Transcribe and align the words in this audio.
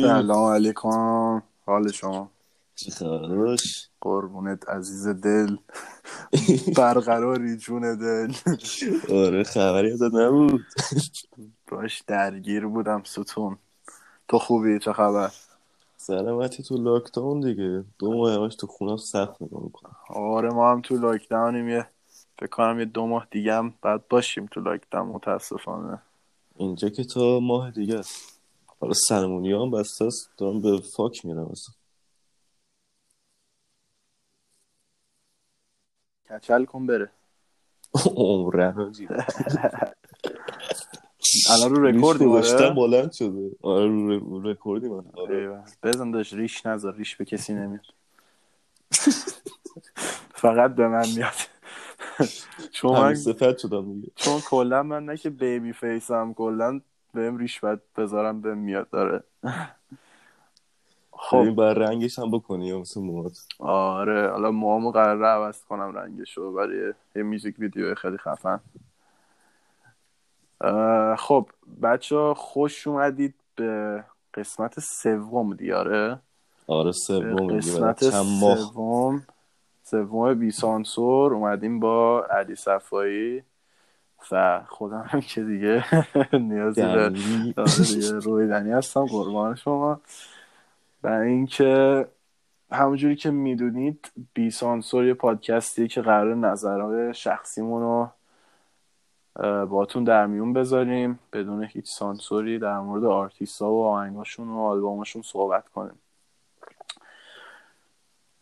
سلام 0.00 0.52
علیکم. 0.52 1.42
حال 1.66 1.92
شما؟ 1.92 2.30
خبرش؟ 2.98 3.88
قربونت 4.00 4.68
عزیز 4.68 5.08
دل. 5.08 5.56
برقراری 6.76 7.56
جون 7.56 7.98
دل. 7.98 8.32
آره 9.10 9.44
خبری 9.44 9.92
ازت 9.92 10.14
نبود؟ 10.14 10.60
باش 11.68 12.02
درگیر 12.06 12.66
بودم 12.66 13.02
ستون. 13.04 13.56
تو 14.28 14.38
خوبی؟ 14.38 14.78
چه 14.78 14.92
خبر؟ 14.92 15.32
سلامتی 15.96 16.62
تو 16.62 16.76
لاکداون 16.76 17.40
دیگه. 17.40 17.84
دو 17.98 18.12
ماه 18.12 18.48
تو 18.48 18.66
خونه 18.66 18.96
سخت 18.96 19.42
نگاه 19.42 19.62
می‌کنم. 19.62 19.96
آره 20.08 20.50
ما 20.50 20.72
هم 20.72 20.80
تو 20.80 20.96
لاکداونیم. 20.96 21.68
یه 21.68 21.86
فکر 22.38 22.50
کنم 22.50 22.78
یه 22.78 22.84
دو 22.84 23.06
ماه 23.06 23.26
دیگه 23.30 23.54
هم 23.54 23.74
بعد 23.82 24.08
باشیم 24.08 24.46
تو 24.46 24.60
لاکداون 24.60 25.08
متاسفانه. 25.08 26.02
اینجا 26.56 26.88
که 26.88 27.04
تا 27.04 27.40
ماه 27.40 27.70
دیگه 27.70 27.98
است. 27.98 28.35
حالا 28.80 28.92
سرمونی 28.92 29.52
هم 29.52 29.70
بسته 29.70 30.04
است. 30.04 30.30
دارم 30.38 30.60
به 30.60 30.80
فاک 30.96 31.24
میرم 31.24 31.46
اصلا. 31.46 31.74
کچل 36.30 36.64
کن 36.64 36.86
بره. 36.86 37.10
عمره. 38.16 38.74
الان 41.50 41.74
رو 41.74 41.86
رکوردی 41.86 42.24
ریش 42.24 42.32
گذاشتم 42.32 42.74
بلند 42.74 43.12
شده. 43.12 43.50
آره 43.62 43.86
رو 43.86 44.50
رکوردی 44.50 44.88
من. 44.88 45.04
آره. 45.12 45.64
بزن 45.82 46.10
داشت 46.10 46.34
ریش 46.34 46.66
نذار. 46.66 46.94
ریش 46.94 47.16
به 47.16 47.24
کسی 47.24 47.54
نمیاد. 47.54 47.84
فقط 50.34 50.74
به 50.74 50.88
من 50.88 51.08
میاد. 51.16 51.32
چون 52.72 52.92
من 52.92 53.14
سفت 53.14 53.58
شدم 53.58 53.92
دیگه. 53.94 54.12
چون 54.16 54.40
کلا 54.40 54.82
من 54.82 55.04
نه 55.04 55.16
که 55.16 55.30
بیبی 55.30 55.72
فیسم 55.72 56.34
کلا 56.34 56.80
بهم 57.14 57.36
ریش 57.36 57.60
باید 57.60 57.80
بذارم 57.96 58.40
بهم 58.40 58.58
میاد 58.58 58.90
داره. 58.90 59.22
خب. 61.12 61.36
این 61.36 61.54
بر 61.54 61.74
رنگش 61.74 62.18
هم 62.18 62.30
بکنی 62.30 62.66
یا 62.66 62.78
مثل 62.78 63.00
موهات. 63.00 63.38
آره 63.58 64.30
حالا 64.30 64.50
موامو 64.50 64.90
قراره 64.90 65.26
عوض 65.26 65.64
کنم 65.64 65.96
رنگشو 65.96 66.52
برای 66.52 66.92
یه 67.16 67.22
میوزیک 67.22 67.58
ویدیو 67.58 67.94
خیلی 67.94 68.18
خفن. 68.18 68.60
خب 71.18 71.50
بچه 71.82 72.34
خوش 72.36 72.86
اومدید 72.86 73.34
به 73.56 74.04
قسمت 74.34 74.80
سوم 74.80 75.54
دیاره 75.54 76.20
آره؟ 76.66 76.92
به 76.92 76.92
سوم 76.92 77.48
قسمت 77.56 78.10
سوم 78.10 79.26
سوم 79.82 80.34
بی 80.34 80.50
سانسور 80.50 81.34
اومدیم 81.34 81.80
با 81.80 82.24
علی 82.30 82.54
صفایی. 82.54 83.42
و 84.32 84.62
خودم 84.68 85.04
هم 85.08 85.20
که 85.20 85.44
دیگه 85.44 85.84
نیازی 86.38 86.82
به 86.82 86.88
آره 86.88 88.18
رویدنی 88.18 88.72
هستم. 88.72 89.06
قربان 89.06 89.54
شما. 89.54 90.00
و 91.02 91.08
اینکه 91.08 92.06
همونجوری 92.72 93.16
که 93.16 93.30
می‌دونید 93.30 94.10
بی 94.34 94.50
سانسور 94.50 95.06
یه 95.06 95.14
پادکستی 95.14 95.88
که 95.88 96.02
قرار 96.02 96.34
نظرهای 96.34 97.14
شخصیمون 97.14 97.82
رو 97.82 98.10
باتون 99.66 100.04
در 100.04 100.26
میون 100.26 100.52
بذاریم. 100.52 101.18
بدون 101.32 101.64
هیچ 101.64 101.88
سانسوری 101.88 102.58
در 102.58 102.78
مورد 102.78 103.04
آرتیست 103.04 103.62
ها 103.62 103.72
و 103.72 103.84
آهنگاشون 103.86 104.48
و 104.48 104.58
آلبوماشون 104.58 105.22
صحبت 105.22 105.68
کنیم. 105.68 105.98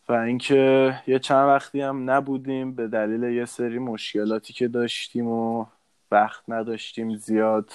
و 0.08 0.12
اینکه 0.12 0.94
یه 1.06 1.18
چند 1.18 1.48
وقتی 1.48 1.80
هم 1.80 2.10
نبودیم 2.10 2.74
به 2.74 2.88
دلیل 2.88 3.22
یه 3.22 3.44
سری 3.44 3.78
مشکلاتی 3.78 4.52
که 4.52 4.68
داشتیم 4.68 5.26
و 5.26 5.66
وقت 6.14 6.42
نداشتیم 6.48 7.16
زیاد. 7.16 7.70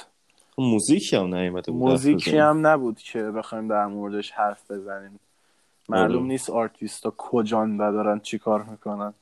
موزیکی 0.57 1.15
هم 1.15 1.35
نیومده 1.35 1.71
بود 1.71 1.81
موزیکی. 1.81 2.37
هم 2.37 2.67
نبود 2.67 2.99
که 2.99 3.23
بخوایم 3.23 3.67
در 3.67 3.85
موردش 3.85 4.31
حرف 4.31 4.71
بزنیم. 4.71 5.19
معلوم 5.89 6.17
آره. 6.17 6.27
نیست 6.27 6.49
آرتیستا 6.49 7.13
کجان 7.17 7.77
و 7.77 7.91
دارن 7.91 8.19
چی 8.19 8.39
کار 8.39 8.63
می‌کنن. 8.63 9.13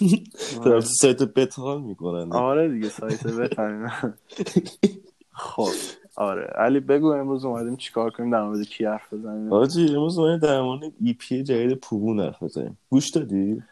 دارم 0.64 0.80
تو 0.80 0.86
سایت 1.00 1.22
بتال 1.22 1.80
می‌کنن. 1.80 2.32
آره 2.32 2.68
دیگه 2.68 2.88
سایت 2.88 3.26
بتنین 3.26 3.90
خب 5.32 5.68
آره. 6.16 6.42
علی 6.44 6.80
بگو 6.80 7.06
امروز 7.12 7.44
اومدیم 7.44 7.76
چیکار 7.76 8.10
کنیم 8.10 8.30
در 8.30 8.42
مورد 8.42 8.62
کی 8.62 8.84
حرف 8.84 9.12
بزنیم؟ 9.14 9.52
آجی 9.52 9.88
امروز 9.88 10.18
اومدیم 10.18 10.38
در 10.48 10.60
مورد 10.60 10.92
ای 11.00 11.12
پی 11.12 11.42
جدید 11.42 11.74
پوبون 11.74 12.20
حرف 12.20 12.42
بزنیم. 12.42 12.78
گوش 12.90 13.10
دادی؟ 13.10 13.62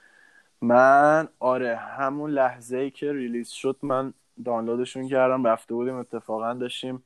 من 0.61 1.29
آره 1.41 1.77
همون 1.77 2.31
لحظه 2.31 2.77
ای 2.79 2.91
که 2.91 3.13
release 3.13 3.49
شد 3.49 3.77
من 3.83 4.13
دانلودشون 4.45 5.09
کردم. 5.09 5.47
رفته 5.47 5.75
بودیم 5.75 5.95
اتفاقا 5.95 6.55
داشتیم 6.55 7.03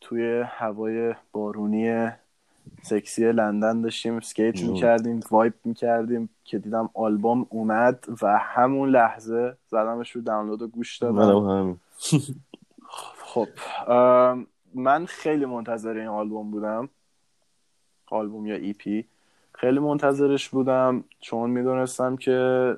توی 0.00 0.44
هوای 0.46 1.14
بارونی 1.32 2.08
سکسی 2.82 3.32
لندن 3.32 3.80
داشتیم 3.80 4.20
skate. 4.20 4.62
می‌کردیم 4.62 5.20
vape 5.30 5.54
می‌کردیم 5.64 6.28
که 6.44 6.58
دیدم 6.58 6.90
آلبوم 6.94 7.46
اومد 7.50 8.04
و 8.22 8.38
همون 8.38 8.88
لحظه 8.88 9.56
زدمش 9.68 10.10
رو 10.10 10.22
دانلود 10.22 10.62
و 10.62 10.68
گوش 10.68 10.98
دادم. 10.98 11.80
خب 13.24 13.48
من 14.74 15.06
خیلی 15.06 15.44
منتظر 15.44 15.96
این 15.96 16.08
آلبوم 16.08 16.50
بودم. 16.50 16.88
آلبوم 18.10 18.46
یا 18.46 18.56
EP 18.56 19.04
خیلی 19.54 19.78
منتظرش 19.78 20.48
بودم 20.48 21.04
چون 21.20 21.50
می‌دونستم 21.50 22.16
که 22.16 22.76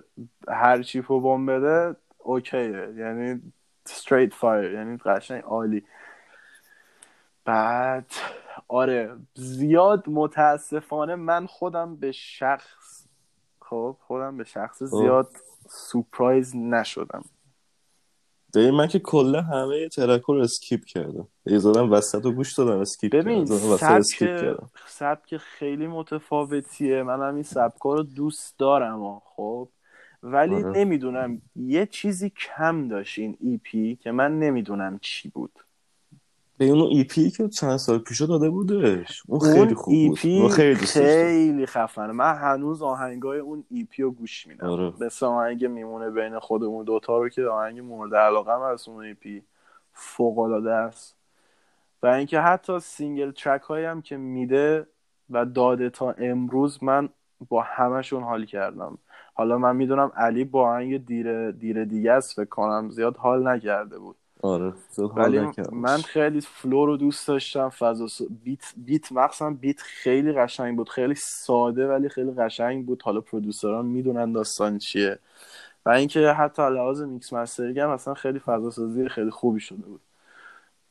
هر 0.48 0.82
چی 0.82 1.00
پوبون 1.00 1.46
بده 1.46 1.96
okay 2.18 2.65
ه. 2.65 2.88
یعنی 2.96 3.52
straight 3.88 4.32
fire 4.40 4.72
یعنی 4.74 4.96
قشنگ 4.96 5.42
عالی. 5.42 5.84
بعد 7.44 8.06
آره 8.68 9.16
زیاد 9.34 10.08
متاسفانه 10.08 11.14
من 11.14 11.46
خودم 11.46 11.96
به 11.96 12.12
شخصه 12.12 13.06
خب 13.60 13.96
خودم 14.06 14.36
به 14.36 14.44
شخصه 14.44 14.82
زیاد 14.82 15.36
surprise 15.68 16.56
نشدم. 16.56 17.24
دایی 18.52 18.70
من 18.70 18.86
که 18.86 18.98
کلا 18.98 19.42
همه 19.42 19.88
track 19.88 20.22
رو 20.22 20.34
skip 20.34 20.84
کردم. 20.84 21.28
یه 21.46 21.58
زدم 21.58 21.92
وسط 21.92 22.24
رو 22.24 22.32
گوش 22.32 22.52
دادم 22.52 22.80
skip 22.80 23.12
ببین 23.12 23.44
کردم 23.44 23.70
skip 23.70 24.28
سبک 24.28 24.40
کردم. 24.40 24.70
سبک 24.86 25.36
خیلی 25.36 25.86
متفاوتیه. 25.86 27.02
من 27.02 27.28
هم 27.28 27.34
این 27.34 27.42
سبکا 27.42 27.94
رو 27.94 28.02
دوست 28.02 28.58
دارم 28.58 29.22
خب. 29.24 29.68
ولی 30.24 30.54
آره. 30.54 30.78
نمی‌دونم 30.78 31.42
یه 31.56 31.86
چیزی 31.86 32.30
کم 32.30 32.88
داشت 32.88 33.18
این 33.18 33.36
EP 33.40 33.96
که 33.96 34.12
من 34.12 34.38
نمی‌دونم 34.38 34.98
چی 35.02 35.28
بود. 35.28 35.50
به 36.58 36.64
اون 36.64 36.80
EP 36.80 37.30
که 37.30 37.48
چند 37.48 37.76
سال 37.76 37.98
پیش 37.98 38.20
داده 38.20 38.50
بودش. 38.50 39.22
اون 39.26 39.40
خیلی 39.40 39.74
خوب 39.74 39.94
ای 39.94 40.08
بود. 40.08 40.18
پی 40.18 40.40
اون 40.40 40.48
خیلی 40.48 40.86
خیلی 40.86 41.66
خفنه. 41.66 42.12
من 42.12 42.34
هنوز 42.34 42.82
آهنگای 42.82 43.38
اون 43.38 43.64
EP 43.70 44.02
رو 44.02 44.10
گوش 44.10 44.46
میدم. 44.46 44.66
آره. 44.66 44.92
مثل 45.00 45.26
آهنگ 45.26 45.66
میمونه 45.66 46.10
بین 46.10 46.38
خودمون 46.38 46.84
دوتا 46.84 47.18
رو 47.18 47.28
که 47.28 47.44
آهنگ 47.44 47.80
مورد 47.80 48.14
علاقه 48.14 48.52
از 48.52 48.88
اون 48.88 49.04
EP 49.04 49.42
فوق 49.92 50.38
العاده 50.38 50.72
است. 50.72 51.16
و 52.02 52.06
اینکه 52.06 52.40
حتی 52.40 52.80
single 52.80 53.30
track 53.30 53.62
هایی 53.62 53.84
هم 53.84 54.02
که 54.02 54.16
میده 54.16 54.86
و 55.30 55.44
داده 55.44 55.90
تا 55.90 56.10
امروز 56.18 56.82
من 56.82 57.08
با 57.48 57.62
همشون 57.62 58.22
حال 58.22 58.44
کردم. 58.44 58.98
حالا 59.34 59.58
من 59.58 59.76
می‌دونم 59.76 60.12
علی 60.16 60.44
با 60.44 60.70
آهنگ 60.70 61.06
دیر 61.06 61.50
دیر 61.50 61.84
دیگه 61.84 62.12
است 62.12 62.34
فکر 62.36 62.44
کنم 62.44 62.90
زیاد 62.90 63.16
حال 63.16 63.48
نکرده 63.48 63.98
بود. 63.98 64.16
آره 64.42 64.72
ولی. 65.16 65.48
من 65.72 66.02
خیلی 66.02 66.40
flow 66.40 66.86
رو 66.86 66.96
دوست 66.96 67.28
داشتم 67.28 67.68
فضا 67.68 68.08
س- 68.08 68.22
beat 68.44 68.64
beat 68.76 69.12
مخصوصا 69.12 69.50
beat 69.50 69.80
خیلی 69.82 70.32
قشنگ 70.32 70.76
بود 70.76 70.88
خیلی 70.88 71.14
ساده 71.14 71.88
ولی 71.88 72.08
خیلی 72.08 72.32
قشنگ 72.32 72.86
بود. 72.86 73.02
حالا 73.02 73.20
producer 73.20 73.79
ان 73.79 73.86
می‌دونن 73.86 74.32
داستان 74.32 74.78
چیه. 74.78 75.18
و 75.86 75.90
اینکه 75.90 76.20
حتی 76.32 76.62
لحاظ 76.62 77.02
mix 77.02 77.32
mastering 77.32 77.80
هم 77.80 77.90
اصلا 77.90 78.14
خیلی 78.14 78.38
فضا 78.38 78.70
سازی 78.70 79.08
خیلی 79.08 79.30
خوبی 79.30 79.60
شده 79.60 79.82
بود. 79.86 80.00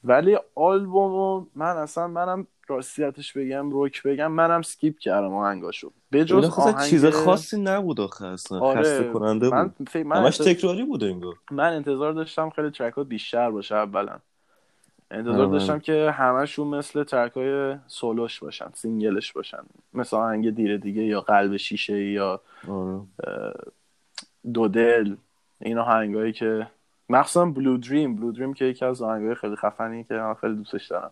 ولی 0.04 0.38
آلبومو 0.56 1.46
من 1.56 1.78
اصلا 1.78 2.08
منم 2.08 2.48
راستیتش 2.68 3.34
بگم 3.34 3.70
رک 3.72 4.04
بگم 4.04 4.32
منم 4.32 4.62
skip 4.62 4.98
کردم 5.00 5.34
آهنگاشو. 5.34 5.92
به 6.10 6.26
جز 6.26 6.60
آهنگ 6.60 6.90
چیز 6.90 7.06
خاصی 7.06 7.62
نبود 7.62 8.02
آخه 8.02 8.26
اصلا. 8.26 8.74
خسته 8.74 8.98
آره 9.00 9.14
کننده 9.14 9.50
من 9.50 9.68
بود. 9.68 9.98
من 9.98 10.18
همش 10.18 10.42
انتظ- 10.42 10.44
تکراری 10.46 10.84
بود 10.84 11.04
انگار. 11.04 11.34
من 11.52 11.74
انتظار 11.74 12.14
داشتم 12.14 12.50
خیلی 12.50 12.70
track 12.72 12.94
ها 12.94 13.04
بیشتر 13.04 13.52
باشه 13.52 13.76
اولا. 13.76 14.18
انتظار 15.12 15.42
آره. 15.42 15.52
داشتم 15.52 15.80
که 15.80 16.12
همشون 16.12 16.68
مثل 16.68 17.04
track 17.04 17.32
های 17.32 17.76
سولوش 17.88 18.40
باشن 18.40 18.66
single 18.74 19.17
ش 19.17 19.32
باشن. 19.34 19.58
مثل 19.94 20.18
آهنگ 20.18 20.50
دیر 20.56 20.78
دیگه 20.78 21.02
یا 21.04 21.22
قلب 21.22 21.58
شیشه 21.58 22.04
یا 22.04 22.42
آره. 22.68 23.02
دو 24.54 24.68
دل 24.68 25.16
این 25.62 25.78
آهنگایی 25.78 26.34
که 26.34 26.68
مخصوصا 27.10 27.46
بلو 27.46 27.78
دریم 27.78 28.16
بلو 28.16 28.32
دریم 28.32 28.54
که 28.54 28.66
یکی 28.66 28.86
از 28.86 29.02
آهنگای 29.02 29.36
خیلی 29.36 29.56
خفنی 29.56 30.04
که 30.04 30.14
من 30.14 30.34
خیلی 30.34 30.56
دوستش 30.56 30.88
دارم. 30.88 31.12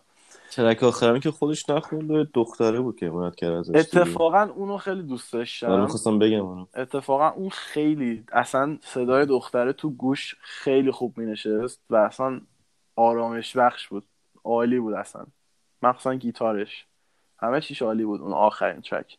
ترک 0.50 0.82
آخرمی 0.82 1.20
که 1.20 1.30
خودش 1.30 1.70
نخوند 1.70 2.10
و 2.10 2.24
دختره 2.34 2.80
بود 2.80 2.96
که 2.96 3.06
حمایت 3.06 3.34
کرد 3.34 3.52
ازش. 3.52 3.74
اتفاقا 3.74 4.42
اونو 4.42 4.78
خیلی 4.78 5.02
دوست 5.02 5.32
داشتم. 5.32 5.80
می‌خواستم 5.80 6.18
بگم 6.18 6.40
اونو. 6.40 6.66
اتفاقا 6.74 7.28
اون 7.28 7.48
خیلی 7.48 8.24
اصلا 8.32 8.78
صدای 8.80 9.26
دختره 9.26 9.72
تو 9.72 9.90
گوش 9.90 10.34
خیلی 10.40 10.90
خوب 10.90 11.18
می 11.18 11.26
نشست 11.26 11.80
و 11.90 11.96
اصلا 11.96 12.40
آرامش 12.96 13.56
بخش 13.56 13.88
بود. 13.88 14.04
عالی 14.44 14.78
بود 14.78 14.94
اصلا. 14.94 15.26
مخصوصا 15.82 16.14
گیتارش. 16.14 16.86
همه 17.38 17.60
چیش 17.60 17.82
عالی 17.82 18.04
بود 18.04 18.20
اون 18.20 18.32
آخرین 18.32 18.80
track. 18.80 19.18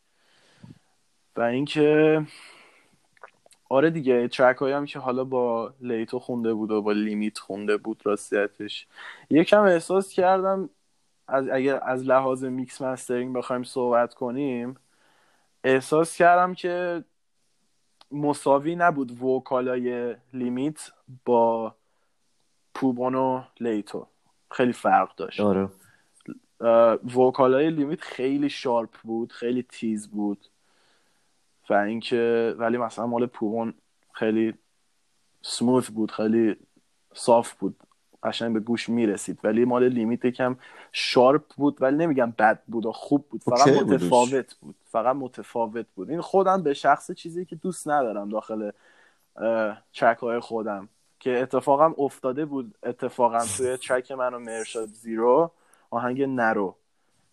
و 1.36 1.42
اینکه 1.42 2.22
آره 3.74 3.90
دیگه 3.90 4.28
track 4.28 4.58
هایی 4.58 4.74
هم 4.74 4.86
که 4.86 5.00
حالا 5.00 5.24
با 5.24 5.74
لیتو 5.82 6.20
خونده 6.20 6.54
بود 6.54 6.72
و 6.72 6.82
با 6.82 6.92
لیمیت 6.92 7.38
خونده 7.38 7.78
بود 7.78 8.02
راستیتش. 8.06 8.88
یکم 9.30 9.62
احساس 9.62 10.14
کردم 10.14 10.70
از 11.28 11.50
اگر 11.50 11.80
از 11.84 12.04
لحاظ 12.04 12.44
mix 12.44 12.82
mastering 12.82 13.36
بخوایم 13.36 13.64
صحبت 13.64 14.14
کنیم 14.14 14.76
احساس 15.64 16.18
کردم 16.18 16.54
که 16.54 17.04
مساوی 18.12 18.76
نبود 18.76 19.24
vocal 19.24 20.00
ای 20.00 20.16
لیمیت 20.34 20.92
با 21.26 21.76
پوبون 22.74 23.16
و 23.16 23.44
لیتو 23.60 24.08
خیلی 24.52 24.74
فرق 24.74 25.16
داشت. 25.16 25.40
آره. 25.40 25.70
vocal 27.16 27.61
ای 27.61 27.70
لیمیت 27.70 28.02
خیلی 28.02 28.50
sharp 28.50 28.98
بود 29.04 29.32
خیلی 29.32 29.64
تیز 29.64 30.10
بود. 30.10 30.48
و 31.70 31.74
اینکه 31.74 32.56
ولی 32.58 32.78
مثلا 32.78 33.08
مال 33.08 33.26
پوبون 33.26 33.74
خیلی 34.12 34.54
سموث 35.42 35.90
بود 35.90 36.12
خیلی 36.12 36.56
صاف 37.14 37.54
بود 37.54 37.76
قشنگ 38.24 38.54
به 38.54 38.60
گوش 38.60 38.90
می‌رسید. 38.90 39.40
ولی 39.44 39.66
مال 39.66 39.88
لیمیت 39.88 40.26
یکم 40.26 40.56
sharp 40.92 41.44
بود 41.58 41.82
ولی 41.82 41.98
نمیگم 41.98 42.34
بد 42.38 42.64
بود 42.68 42.86
و 42.86 42.92
خوب 42.92 43.26
بود. 43.30 43.44
فقط 43.44 43.68
متفاوت 43.68 44.56
بود. 44.56 44.76
فقط 44.86 45.16
متفاوت 45.16 45.86
بود. 45.96 46.10
این 46.10 46.22
خودم 46.22 46.64
به 46.64 46.74
شخصه 46.74 47.12
چیزی 47.12 47.46
که 47.46 47.56
دوست 47.56 47.88
ندارم 47.88 48.30
داخل 48.30 48.72
چک 49.92 50.18
های 50.22 50.40
خودم. 50.40 50.90
که 51.20 51.42
اتفاقا 51.42 51.94
افتاده 51.98 52.46
بود 52.46 52.76
اتفاقا 52.84 53.40
توی 53.58 53.78
چک 53.88 54.12
من 54.12 54.34
و 54.34 54.40
مرشاد 54.40 54.88
زیرو 54.88 55.52
آهنگ 55.90 56.22
نرو. 56.22 56.76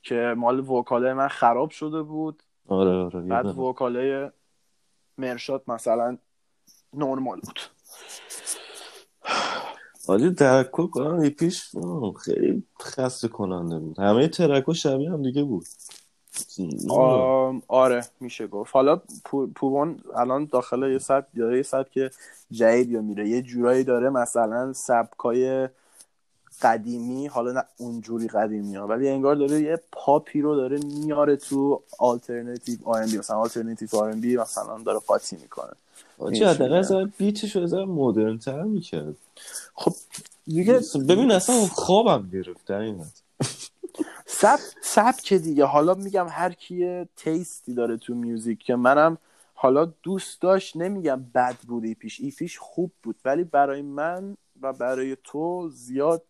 که 0.03 0.35
مال 0.37 0.61
وکاله 0.61 1.15
من 1.15 1.29
خراب 1.29 1.71
شده 1.71 2.03
بود. 2.03 2.43
آره 2.69 2.91
آره 2.91 3.21
بعد. 3.21 3.59
وکاله 3.59 4.33
مرشاد 5.19 5.63
مثلا 5.69 6.19
نرمال 6.95 7.41
بود. 7.41 7.61
حالی 10.07 10.35
ترکو 10.35 10.87
کنم 10.87 11.19
ای 11.21 11.31
پیش 11.31 11.71
خیلی 12.25 12.63
خسته 12.83 13.29
کننده 13.29 13.79
بود. 13.79 13.99
همه 13.99 14.29
ترکو 14.29 14.75
شبیه 14.75 15.11
هم 15.11 15.23
دیگه 15.23 15.43
بود. 15.43 15.67
آم، 16.91 17.63
آره 17.69 18.05
میشه 18.21 18.47
گفت. 18.47 18.75
حالا 18.75 19.01
پو- 19.25 19.47
پوبون 19.47 20.01
الان 20.15 20.45
داخل 20.45 20.93
یه 20.93 20.99
سبک 20.99 21.27
داره 21.37 21.57
یه 21.57 21.63
سبک 21.63 22.11
جدید 22.51 22.91
یا 22.91 23.01
میره. 23.01 23.29
یه 23.29 23.43
جورایی 23.43 23.85
داره 23.85 24.11
مثلا 24.11 24.73
سبکای 24.73 25.69
قدیمی 26.63 27.27
حالا 27.27 27.53
نه 27.53 27.65
اونجوری 27.77 28.29
قدیمی 28.29 28.77
ها 28.77 28.87
ولی 28.87 29.09
انگار 29.09 29.37
داره 29.37 29.61
یه 29.61 29.81
پاپی 29.93 30.41
رو 30.41 30.57
داره 30.57 30.79
میاره 30.79 31.37
تو 31.37 31.83
alternative 31.99 32.79
R&B 32.85 33.19
مثلا 33.19 33.37
alternative 33.37 33.89
R&B 33.97 34.37
مثلا 34.37 34.79
داره 34.79 34.99
قاطی 34.99 35.37
می‌کنه. 35.37 35.73
آجی 36.19 36.45
حداقل 36.45 36.75
از 36.75 36.93
beat 37.19 37.44
ش 37.44 37.57
رو 37.57 37.63
از 37.63 37.75
مدرن 37.75 38.39
تر 38.39 38.63
می‌کرد. 38.63 39.17
خب 39.75 39.93
دیگه 40.47 40.81
ببین 41.09 41.33
اصلا 41.33 41.57
خوابم 41.67 42.29
گرفت 42.33 42.67
در 42.67 42.79
این 42.79 43.01
حد. 43.01 43.21
سب 44.27 44.59
سبک 44.83 45.33
دیگه. 45.33 45.65
حالا 45.65 45.95
میگم 45.95 46.27
هر 46.31 46.53
کیه 46.53 47.09
taste 47.17 47.65
ی 47.65 47.75
داره 47.75 47.97
تو 47.97 48.15
music 48.15 48.59
که 48.59 48.77
منم 48.77 49.19
حالا 49.55 49.85
دوست 50.03 50.41
داشت 50.41 50.77
نمیگم 50.77 51.25
بد 51.35 51.57
بود 51.57 51.85
EP 51.85 52.03
ش 52.03 52.21
EP 52.21 52.40
ش 52.40 52.59
خوب 52.59 52.91
بود 53.03 53.17
ولی 53.25 53.45
برای 53.45 53.83
من 53.83 54.37
و 54.63 54.73
برای 54.73 55.17
تو 55.25 55.69
زیاد 55.73 56.23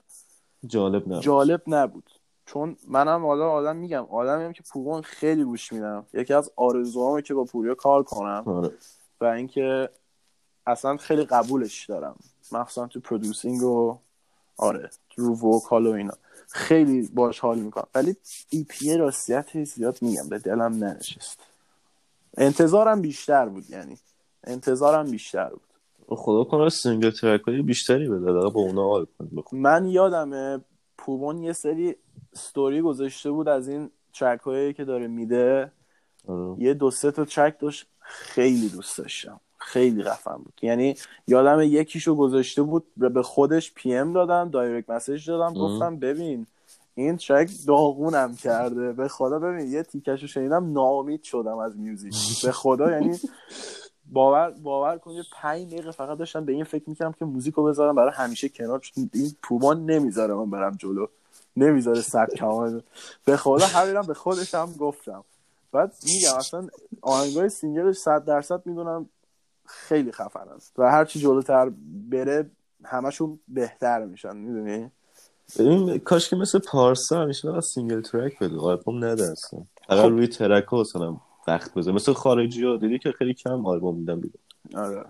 جالب 0.67 1.09
نه 1.09 1.21
جالب 1.21 1.63
نبود. 1.67 2.11
چون 2.47 2.77
منم 2.89 3.27
حالا 3.27 3.51
آدم 3.51 3.77
میگم 3.77 4.05
آدمیم 4.05 4.53
که 4.53 4.63
پوبون 4.73 5.03
خیلی 5.03 5.45
گوش 5.45 5.73
میدم. 5.73 6.07
یکی 6.13 6.35
از 6.35 6.51
آرزوهامه 6.57 7.23
که 7.23 7.35
با 7.35 7.45
پوریا 7.45 7.75
کار 7.75 8.03
کنم 8.03 8.43
آره. 8.47 8.71
و 9.21 9.25
اینکه 9.25 9.91
اصلا 10.67 10.97
خیلی 10.97 11.25
قبولش 11.25 11.87
دارم. 11.87 12.17
مخصوصا 12.53 12.87
تو 12.87 13.01
producing 13.01 13.63
و 13.63 13.99
آره 14.57 14.91
رو 15.17 15.35
vocal 15.35 15.87
و 15.87 15.91
اینا. 15.91 16.15
خیلی 16.49 17.09
باش 17.09 17.41
حال 17.41 17.59
می‌کنم. 17.59 17.87
ولی 17.95 18.17
EP 18.51 18.97
راستیت 18.97 19.65
زیاد 19.65 19.99
میگم 20.03 20.29
به 20.29 20.39
دلم 20.39 20.85
ننشست. 20.85 21.41
انتظارم 22.37 23.01
بیشتر 23.01 23.49
بود 23.49 23.71
یعنی. 23.71 23.99
انتظارم 24.45 25.11
بیشتر 25.11 25.49
بود. 25.49 25.70
خدا 26.17 26.45
کنه 26.45 26.69
single 26.69 27.11
track 27.11 27.41
های 27.41 27.63
بیشتری 27.63 28.09
بده. 28.09 28.33
دقیقا 28.33 28.51
با 28.51 28.61
اونا 28.61 28.89
حال 28.89 29.07
بخون. 29.37 29.61
من 29.61 29.87
یادمه 29.87 30.61
پوبون 30.99 31.43
یه 31.43 31.53
سری 31.53 31.97
ستوری 32.35 32.81
گذاشته 32.81 33.31
بود 33.31 33.49
از 33.49 33.69
این 33.69 33.91
track 34.15 34.41
هایی 34.41 34.73
که 34.73 34.85
داره 34.85 35.07
میده. 35.07 35.73
آره. 36.29 36.63
یه 36.63 36.75
دو 36.75 36.91
سه 36.91 37.11
تا 37.11 37.25
track 37.25 37.61
داشت. 37.61 37.87
خیلی 38.01 38.69
دوست 38.69 38.99
داشتم. 38.99 39.41
خیلی 39.59 40.03
خفن 40.03 40.37
بود. 40.37 40.61
یعنی 40.63 40.95
یادم 41.27 41.61
یکیشو 41.61 42.15
گذاشته 42.15 42.63
بود. 42.63 42.87
به 42.97 43.23
خودش 43.23 43.73
PM 43.75 44.13
دادم 44.13 44.51
direct 44.51 44.91
message 44.91 45.31
دادم. 45.31 45.55
گفتم 45.55 45.97
ببین 45.97 46.47
این 46.95 47.17
track 47.17 47.51
داغونم 47.67 48.37
کرده. 48.37 48.93
به 48.93 49.09
خدا 49.09 49.39
ببین 49.39 49.73
یه 49.73 49.83
تیکشو 49.83 50.27
شنیدم 50.27 50.73
ناامید 50.73 51.23
شدم 51.23 51.59
از 51.59 51.79
music 51.79 52.45
به 52.45 52.53
خدا 52.53 52.91
یعنی 52.91 53.19
باور 54.13 54.51
باور 54.51 54.99
کن 54.99 55.11
یه 55.11 55.23
پنج 55.33 55.67
دقیقه 55.67 55.91
فقط 55.91 56.19
داشتم 56.19 56.45
به 56.45 56.53
این 56.53 56.65
فکر 56.65 56.85
می‌کردم 56.87 57.13
که 57.13 57.25
music 57.25 57.55
رو 57.55 57.65
بذارم 57.65 57.95
برای 57.95 58.13
همیشه 58.15 58.49
کنار 58.49 58.79
چون 58.79 59.11
این 59.15 59.33
پوبون 59.43 59.87
نمی‌ذاره 59.87 60.35
من 60.35 60.51
برم 60.51 60.77
جلو. 60.77 61.07
نمی‌ذاره 61.57 62.01
سبک 62.01 62.45
به 63.25 63.37
خدا 63.37 63.67
همینم 63.67 64.03
به 64.03 64.15
خودش 64.15 64.55
هم 64.55 64.73
گفتم. 64.73 65.25
بعد 65.73 65.95
میگم 66.05 66.37
اصلا 66.39 66.69
آهنگای 67.03 67.49
single 67.49 67.85
ش 67.85 67.97
صد 67.97 68.25
درصد 68.25 68.67
می‌دونم 68.67 69.09
خیلی 69.67 70.13
خفن 70.13 70.49
است 70.57 70.73
و 70.79 70.91
هرچی 70.91 71.21
جلوتر 71.21 71.73
بره 72.11 72.51
همشون 72.85 73.41
بهتر 73.49 74.05
میشن 74.05 74.37
می‌دونی؟ 74.37 74.91
ببین 75.59 75.99
کاش 75.99 76.31
که 76.31 76.37
مثل 76.37 76.59
پارسا 76.59 77.23
همیشه 77.23 77.61
single 77.61 78.03
track 78.03 78.39
بده 78.39 78.59
آلبوم 78.59 79.05
نده 79.05 79.31
اصلا. 79.31 79.61
فقط 79.89 80.05
روی 80.05 80.27
track 80.27 80.65
ها 80.65 80.85
وقت 81.49 81.75
بذاره. 81.75 81.95
مثل 81.95 82.13
خارجی 82.13 82.65
ها. 82.65 82.77
دیدی 82.77 82.99
که 82.99 83.13
خیلی 83.13 83.35
کم 83.35 83.67
آلبوم 83.67 83.97
میدن 83.97 84.21
بیرون. 84.21 84.43
آره. 84.85 85.05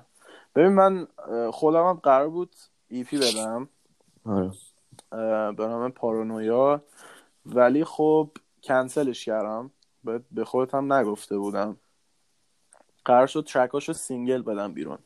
ببین 0.55 0.73
من 0.73 1.07
خودم 1.51 1.85
هم 1.87 1.93
قرار 1.93 2.29
بود 2.29 2.57
EP 2.89 3.19
بدم. 3.19 3.69
آره. 4.25 4.51
به 5.53 5.67
نام 5.67 5.91
پارانویا. 5.91 6.83
ولی 7.47 7.85
خب 7.85 8.31
کنسلش 8.63 9.25
کردم. 9.25 9.71
به- 10.05 10.45
خودت 10.45 10.75
هم 10.75 10.93
نگفته 10.93 11.39
بودم. 11.39 11.77
قرار 13.05 13.27
شد 13.27 13.45
track 13.45 13.75
اشو 13.75 13.93
single 13.93 14.43
بدم 14.43 14.73
بیرون. 14.73 14.99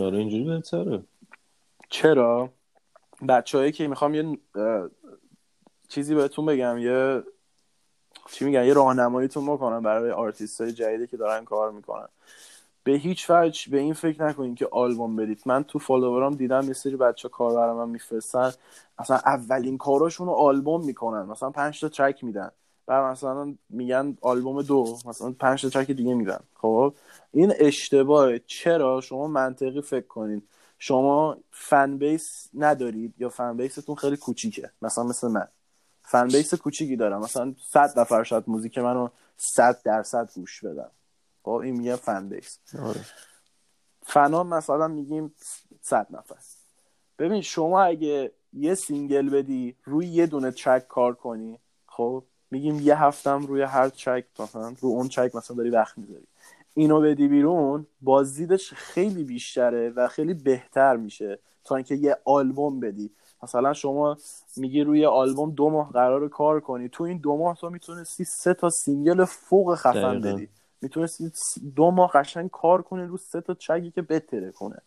آره 0.00 0.18
اینجوری 0.18 0.44
بهتره. 0.44 1.02
چرا؟ 1.88 2.50
بچههایی 3.28 3.72
که 3.72 3.88
می‌خوام 3.88 4.14
یه 4.14 4.38
چیزی 5.88 6.14
بهتون 6.14 6.46
بگم. 6.46 6.78
یه 6.78 7.22
چی 8.32 8.44
میگن؟ 8.44 8.64
یه 8.64 8.72
راهنماییتون 8.72 9.46
بکنم 9.46 9.82
برای 9.82 10.10
آرتیست 10.10 10.60
های 10.60 10.72
جدیدی 10.72 11.06
که 11.06 11.16
دارن 11.16 11.44
کار 11.44 11.70
می‌کنن. 11.70 12.08
به 12.84 12.92
هیچ 12.92 13.30
وجه 13.30 13.70
به 13.70 13.78
این 13.78 13.94
فکر 13.94 14.22
نکنین 14.22 14.54
که 14.54 14.68
آلبوم 14.70 15.16
بدید. 15.16 15.42
من 15.46 15.64
تو 15.64 15.78
follower 15.78 16.28
ام 16.28 16.34
دیدم 16.34 16.66
یه 16.66 16.72
سری 16.72 16.96
بچه 16.96 17.28
کار 17.28 17.54
برای 17.54 17.76
من 17.76 17.88
میفرستن. 17.88 18.52
اصلا 18.98 19.16
اولین 19.16 19.78
کاراشون 19.78 20.26
رو 20.26 20.32
آلبوم 20.32 20.84
می‌کنن. 20.84 21.22
مثلا 21.22 21.50
پنج 21.50 21.80
تا 21.80 21.88
ترک 21.88 22.24
میدن. 22.24 22.50
بعد 22.86 23.04
مثلا 23.12 23.54
میگن 23.70 24.16
آلبوم 24.20 24.62
دو. 24.62 24.98
مثلا 25.06 25.34
پنج 25.40 25.62
تا 25.62 25.68
ترک 25.68 25.90
دیگه 25.90 26.14
میدن. 26.14 26.40
خب؟ 26.54 26.94
این 27.32 27.52
اشتباهه. 27.58 28.40
چرا؟ 28.46 29.00
شما 29.00 29.26
منطقی 29.26 29.80
فکر 29.80 30.06
کنین. 30.06 30.42
شما 30.78 31.36
فن 31.50 31.98
بیس 31.98 32.48
ندارید 32.54 33.14
یا 33.18 33.28
فن 33.28 33.56
بیستون 33.56 33.96
خیلی 33.96 34.16
کوچیکه. 34.16 34.70
مثلا 34.82 35.04
مثل 35.04 35.28
من. 35.28 35.48
فن 36.10 36.28
بیس 36.28 36.54
کوچیکی 36.54 36.96
دارم. 36.96 37.20
مثلا 37.20 37.54
100 37.72 37.98
نفر 38.00 38.22
شاید 38.22 38.44
موزیک 38.46 38.78
منو 38.78 39.08
100 39.36 39.82
درصد 39.82 40.30
گوش 40.34 40.64
بدن. 40.64 40.90
خب 41.42 41.50
این 41.50 41.76
میگه 41.76 41.96
فن 41.96 42.28
بیس 42.28 42.58
آره. 42.78 43.00
فن‌ها 44.02 44.42
مثلا 44.42 44.88
میگیم 44.88 45.34
100 45.80 46.06
نفر. 46.10 46.36
ببین 47.18 47.42
شما 47.42 47.82
اگه 47.82 48.32
یه 48.52 48.74
single 48.74 49.28
بدی 49.28 49.76
روی 49.84 50.06
یه 50.06 50.26
دونه 50.26 50.50
track 50.50 50.88
کار 50.88 51.14
کنی 51.14 51.58
خب 51.86 52.24
میگیم 52.50 52.80
یه 52.80 53.02
هفتم 53.02 53.46
روی 53.46 53.62
هر 53.62 53.88
track 53.88 54.24
مثلا 54.38 54.74
رو 54.80 54.88
اون 54.88 55.08
track 55.08 55.34
مثلا 55.34 55.56
داری 55.56 55.70
وقت 55.70 55.98
می‌ذاری. 55.98 56.26
اینو 56.74 57.00
بدی 57.00 57.28
بیرون 57.28 57.86
بازدیدش 58.00 58.72
خیلی 58.72 59.24
بیشتره 59.24 59.90
و 59.90 60.08
خیلی 60.08 60.34
بهتر 60.34 60.96
میشه 60.96 61.38
تا 61.64 61.76
اینکه 61.76 61.94
یه 61.94 62.16
آلبوم 62.24 62.80
بدی. 62.80 63.10
مثلا 63.42 63.72
شما 63.72 64.16
میگی 64.56 64.82
روی 64.82 65.06
آلبوم 65.06 65.50
دو 65.50 65.70
ماه 65.70 65.92
قرار 65.92 66.28
کار 66.28 66.60
کنی 66.60 66.88
تو 66.88 67.04
این 67.04 67.18
دو 67.18 67.36
ماه 67.36 67.56
تو 67.56 67.70
می‌تونستی 67.70 68.24
سه 68.24 68.54
تا 68.54 68.70
single 68.70 69.24
فوق 69.24 69.74
خفن. 69.74 70.20
بدی. 70.20 70.48
می‌تونستی 70.80 71.32
دو 71.76 71.90
ماه 71.90 72.10
قشنگ 72.12 72.50
کار 72.50 72.82
کنی 72.82 73.06
رو 73.06 73.16
سه 73.16 73.40
تا 73.40 73.54
track 73.54 73.84
ی 73.84 73.90
که 73.90 74.02
بترکونه. 74.02 74.82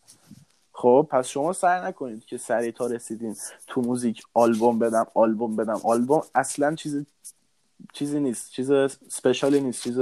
خب 0.73 1.07
پس 1.11 1.27
شما 1.27 1.53
سعی 1.53 1.81
نکنید 1.81 2.25
که 2.25 2.37
سریع 2.37 2.71
تا 2.71 2.87
رسیدین 2.87 3.35
تو 3.67 3.81
موزیک 3.81 4.23
آلبوم 4.33 4.79
بدم 4.79 5.07
آلبوم 5.13 5.55
بدم. 5.55 5.79
آلبوم 5.83 6.21
اصلا 6.35 6.75
چیز 6.75 7.05
چیزی 7.93 8.19
نیست 8.19 8.51
چیز 8.51 8.71
special 9.09 9.55
ی 9.55 9.61
نیست 9.61 9.83
چیز 9.83 9.99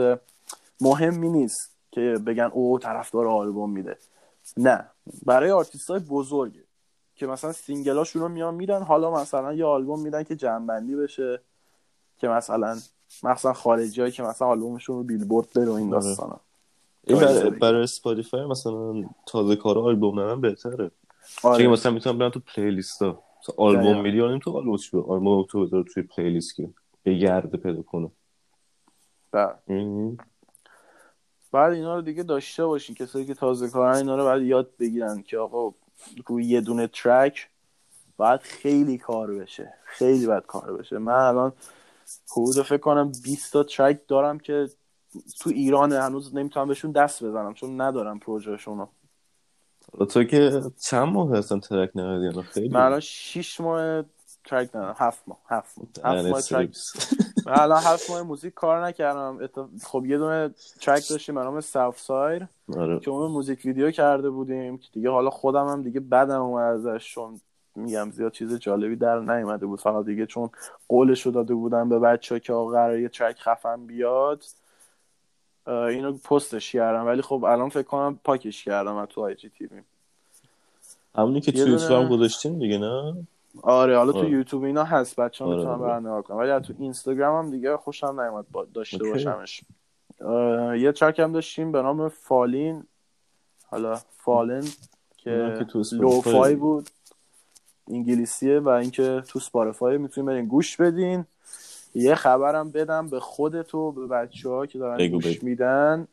مهمی 0.82 1.30
نیست 1.30 1.72
که 1.92 2.16
بگن 2.28 2.50
او 2.54 2.80
طرفدار 2.80 3.28
آلبوم 3.28 3.72
میده. 3.72 3.98
نه. 4.58 4.86
برای 5.26 5.52
آرتیست 5.52 5.90
های 5.90 6.00
بزرگه 6.00 6.64
که 7.20 7.28
مثلا 7.28 7.52
single 7.52 7.94
اشون 7.94 8.22
رو 8.22 8.30
میان 8.30 8.56
میدن 8.56 8.84
حالا 8.84 9.12
مثلا 9.12 9.54
یه 9.54 9.66
آلبوم 9.66 10.02
میدن 10.02 10.24
که 10.24 10.36
جمع‌بندی 10.36 10.96
بشه 10.96 11.42
که 12.18 12.28
مثلا 12.28 12.78
مثلا 13.24 13.54
خارجی 13.54 14.02
هایی 14.02 14.14
که 14.14 14.24
مثلا 14.24 14.48
آلبومشون 14.48 14.96
رو 14.96 15.04
بیلبورد 15.04 15.48
بره 15.56 15.70
و 15.70 15.72
این 15.72 15.94
آره. 15.94 16.04
داستانا 16.04 16.40
این 17.04 17.20
برای, 17.20 17.50
برای 17.50 17.84
Spotify 17.84 18.46
مثلا 18.46 19.04
تازه 19.26 19.56
کار 19.56 19.78
آلبوم 19.80 20.20
ندن 20.20 20.42
بهتره 20.42 20.92
آره. 21.44 21.64
چون 21.64 21.74
مثلا 21.74 21.92
می‌تونم 21.92 22.18
برم 22.18 22.30
تو 22.30 22.40
playlist 22.56 23.02
آلبوم 23.58 23.84
دقیقاً. 23.84 24.02
میدی 24.02 24.22
آلبوم 24.22 24.40
تو 24.40 24.58
آلبوم 24.58 24.78
چی 24.78 24.98
آلبوم 24.98 25.46
تو 25.50 25.66
بذار 25.66 25.84
توی 25.94 26.04
playlist 26.04 26.56
که 26.56 26.70
یه 27.06 27.14
گرده 27.14 27.58
پیدا 27.58 27.82
کنه 27.82 28.12
بله. 29.32 29.56
ام. 29.68 30.18
بعد 31.52 31.74
اینا 31.74 31.96
رو 31.96 32.02
دیگه 32.02 32.24
داشته 32.24 32.66
باشین 32.66 32.96
کسایی 32.96 33.26
که 33.26 33.34
تازه 33.34 33.70
کارن 33.70 33.96
اینا 33.96 34.16
رو 34.16 34.24
باید 34.24 34.44
یاد 34.44 34.70
بگیرن 34.80 35.22
که 35.22 35.38
آقا 35.38 35.74
روی 36.28 36.46
یه 36.46 36.62
دونه 36.62 36.88
track 36.88 37.50
باید 38.18 38.40
خیلی 38.40 38.98
کار 38.98 39.34
بشه. 39.34 39.74
خیلی 39.86 40.28
باید 40.28 40.46
کار 40.46 40.74
بشه. 40.74 40.98
من 40.98 41.14
الان 41.14 41.54
حدود 42.32 42.62
فکر 42.62 42.78
کنم 42.78 43.12
20 43.24 43.54
تا 43.54 43.64
track 43.64 44.02
دارم 44.08 44.40
که 44.40 44.70
تو 45.40 45.50
ایران 45.50 45.94
هنوز 45.94 46.36
نمی‌تونم 46.36 46.68
بهشون 46.68 46.92
دست 46.92 47.24
بزنم 47.24 47.54
چون 47.54 47.82
ندارم 47.82 48.20
پروژهشون 48.20 48.78
رو. 48.78 48.90
تو 50.06 50.24
که 50.24 50.62
چند 50.82 51.08
ماه 51.08 51.38
هستن 51.38 51.60
track 51.60 51.92
الان 51.96 52.44
خیلی. 52.44 52.70
من 52.70 52.82
الان 52.86 53.00
6 53.00 53.62
ماه 53.62 54.04
track 54.46 54.70
ندارم. 54.76 54.96
هفت 55.00 55.24
ماه. 55.28 55.40
هفت 55.48 55.78
ماه. 55.78 55.88
هفت 55.88 56.02
دهنت 56.02 56.26
ماه 56.26 56.42
track. 56.42 56.78
من 57.50 57.60
الان 57.60 57.82
هفت 57.84 58.10
ماه 58.10 58.22
موزیک 58.22 58.54
کار 58.54 58.86
نکردم. 58.86 59.40
اتف- 59.48 59.86
خب 59.86 60.06
یه 60.06 60.18
دونه 60.18 60.50
track 60.82 61.10
داشتیم 61.10 61.36
به 61.36 61.42
نام 61.42 61.62
سایر 61.96 62.48
آره. 62.78 63.00
که 63.00 63.12
اون 63.12 63.32
موزیک 63.32 63.66
ویدیو 63.66 63.92
کرده 63.92 64.30
بودیم 64.30 64.78
که 64.78 64.88
دیگه 64.94 65.10
حالا 65.10 65.30
خودم 65.30 65.68
هم 65.68 65.84
دیگه 65.84 66.00
بدم 66.00 66.42
اومد 66.42 66.64
ازش 66.88 67.12
چون 67.14 67.40
میگم 67.76 68.12
زیاد 68.12 68.32
چیز 68.32 68.60
جالبی 68.60 68.96
در 68.96 69.20
نیومده 69.20 69.66
بود. 69.66 69.80
فقط 69.82 70.06
دیگه 70.06 70.26
چون 70.26 70.50
قولش 70.88 71.26
رو 71.26 71.32
داده 71.32 71.54
بودم 71.54 71.90
به 71.90 72.00
بچه 72.00 72.40
که 72.40 72.54
آقا 72.54 72.72
قراره 72.72 73.02
یه 73.02 73.10
track 73.10 73.40
خفن 73.40 73.86
بیاد 73.88 74.44
اینو 75.68 76.14
پستش 76.14 76.72
کردم. 76.72 77.06
ولی 77.06 77.22
خب 77.22 77.44
الان 77.44 77.70
فکر 77.70 77.82
کنم 77.84 78.20
پاکش 78.24 78.64
کردم 78.64 78.96
از 78.96 79.08
تو 79.08 79.22
IG 79.22 79.50
TV. 79.50 79.82
همونی 81.16 81.42
که 81.42 81.52
توی 81.52 81.78
دونه- 81.78 82.10
گذاشتیم 82.10 82.60
دیگه 82.60 82.78
نه؟ 82.78 83.28
آره 83.64 83.98
حالا 83.98 84.12
تو 84.12 84.20
آره. 84.20 84.30
یوتیوب 84.30 84.64
اینا 84.64 84.84
هست 84.84 85.16
بچه 85.16 85.44
ها 85.44 85.50
آره، 85.50 85.60
می‌تونن 85.60 85.82
آره. 85.82 85.84
برن 85.84 86.00
نگاه 86.00 86.22
کنن 86.22 86.38
ولی 86.38 86.60
تو 86.60 86.74
اینستاگرام 86.80 87.46
هم 87.46 87.52
دیگه 87.52 87.78
خوشم 87.78 88.22
نیومد 88.22 88.46
با 88.52 88.66
داشته 88.74 89.04
OK. 89.06 89.12
باشمش 89.26 89.64
یه 90.78 90.92
track 90.92 91.20
هم 91.20 91.32
داشتیم 91.32 91.72
به 91.72 91.82
نام 91.82 92.10
Fallen 92.10 92.84
حالا 93.68 93.96
فالن 93.96 94.64
که 95.18 95.66
که 95.72 95.80
لوفای 95.92 96.56
بود 96.56 96.90
انگلیسیه 97.88 98.60
و 98.60 98.70
اینکه 98.70 99.24
تو 99.28 99.40
سپارفای 99.40 99.98
می‌تونین 99.98 100.26
برین 100.26 100.46
گوش 100.46 100.78
بدین 100.78 101.26
یه 101.96 102.16
خبرم 102.16 102.72
بدم 102.72 103.10
به 103.10 103.20
خودت 103.20 103.76
و 103.76 103.92
به 103.92 104.08
بچه 104.08 104.50
ها 104.50 104.66
که 104.66 104.80
دارن 104.80 105.08
گوش. 105.08 105.44
میدن 105.44 106.08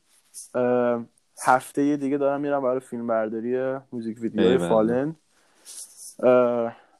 هفته 1.42 1.96
دیگه 1.96 2.16
دارم 2.16 2.40
میرم 2.40 2.62
برای 2.62 2.80
فیلم 2.80 3.06
برداری 3.06 3.78
موزیک 3.92 4.18
ویدیوی 4.20 4.46
ایول. 4.46 4.68
فالن 4.68 5.16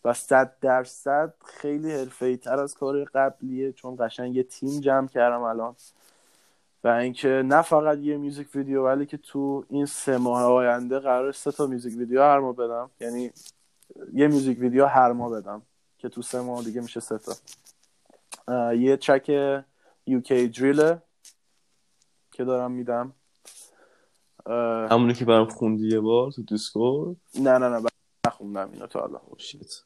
و 0.07 0.13
صد 0.13 0.57
درصد 0.61 1.35
خیلی 1.45 1.93
حرفه‌ای 1.93 2.37
تر 2.37 2.59
از 2.61 2.75
کار 2.75 3.05
قبلیه 3.05 3.73
چون 3.73 3.97
قشنگ 4.01 4.37
یه 4.37 4.43
تیم 4.43 4.81
جمع 4.81 5.09
کردم 5.09 5.43
الان. 5.43 5.77
و 6.85 6.89
اینکه 6.89 7.29
نه 7.29 7.63
فقط 7.63 7.99
یه 7.99 8.17
میوزیک 8.17 8.49
ویدیو 8.55 8.85
ولی 8.85 9.07
که 9.07 9.17
تو 9.17 9.65
این 9.69 9.87
سه 9.87 10.19
ماه 10.19 10.43
آینده 10.43 10.99
قرار 10.99 11.33
سه 11.33 11.53
تا 11.53 11.67
میوزیک 11.67 11.99
ویدیو 11.99 12.23
هر 12.23 12.39
ماه 12.39 12.57
بدم. 12.57 12.91
یعنی 13.01 13.31
یه 14.13 14.27
میوزیک 14.29 14.59
ویدیو 14.61 14.87
هر 14.87 15.13
ماه 15.13 15.31
بدم 15.31 15.63
که 15.99 16.09
تو 16.09 16.23
سه 16.23 16.41
ماه 16.41 16.65
دیگه 16.65 16.81
میشه 16.81 17.01
سه 17.01 17.19
تا. 17.19 17.35
یه 18.75 18.97
چک 18.97 19.27
UK 20.11 20.33
دریله 20.33 21.03
که 22.33 22.45
دارم 22.45 22.71
میدم. 22.71 23.13
همونی 24.91 25.15
که 25.15 25.25
برام 25.25 25.49
خوندی 25.49 25.89
یه 25.89 26.01
بار 26.01 26.33
تو 26.33 26.43
دیسکورد؟ 26.43 27.17
نه 27.35 27.59
نه 27.59 27.69
نه 27.69 27.81
ب- 27.81 27.87
نخوندم 28.27 28.71
اینو 28.73 28.87
تا 28.87 29.01
حالا 29.01 29.21
شیت. 29.39 29.86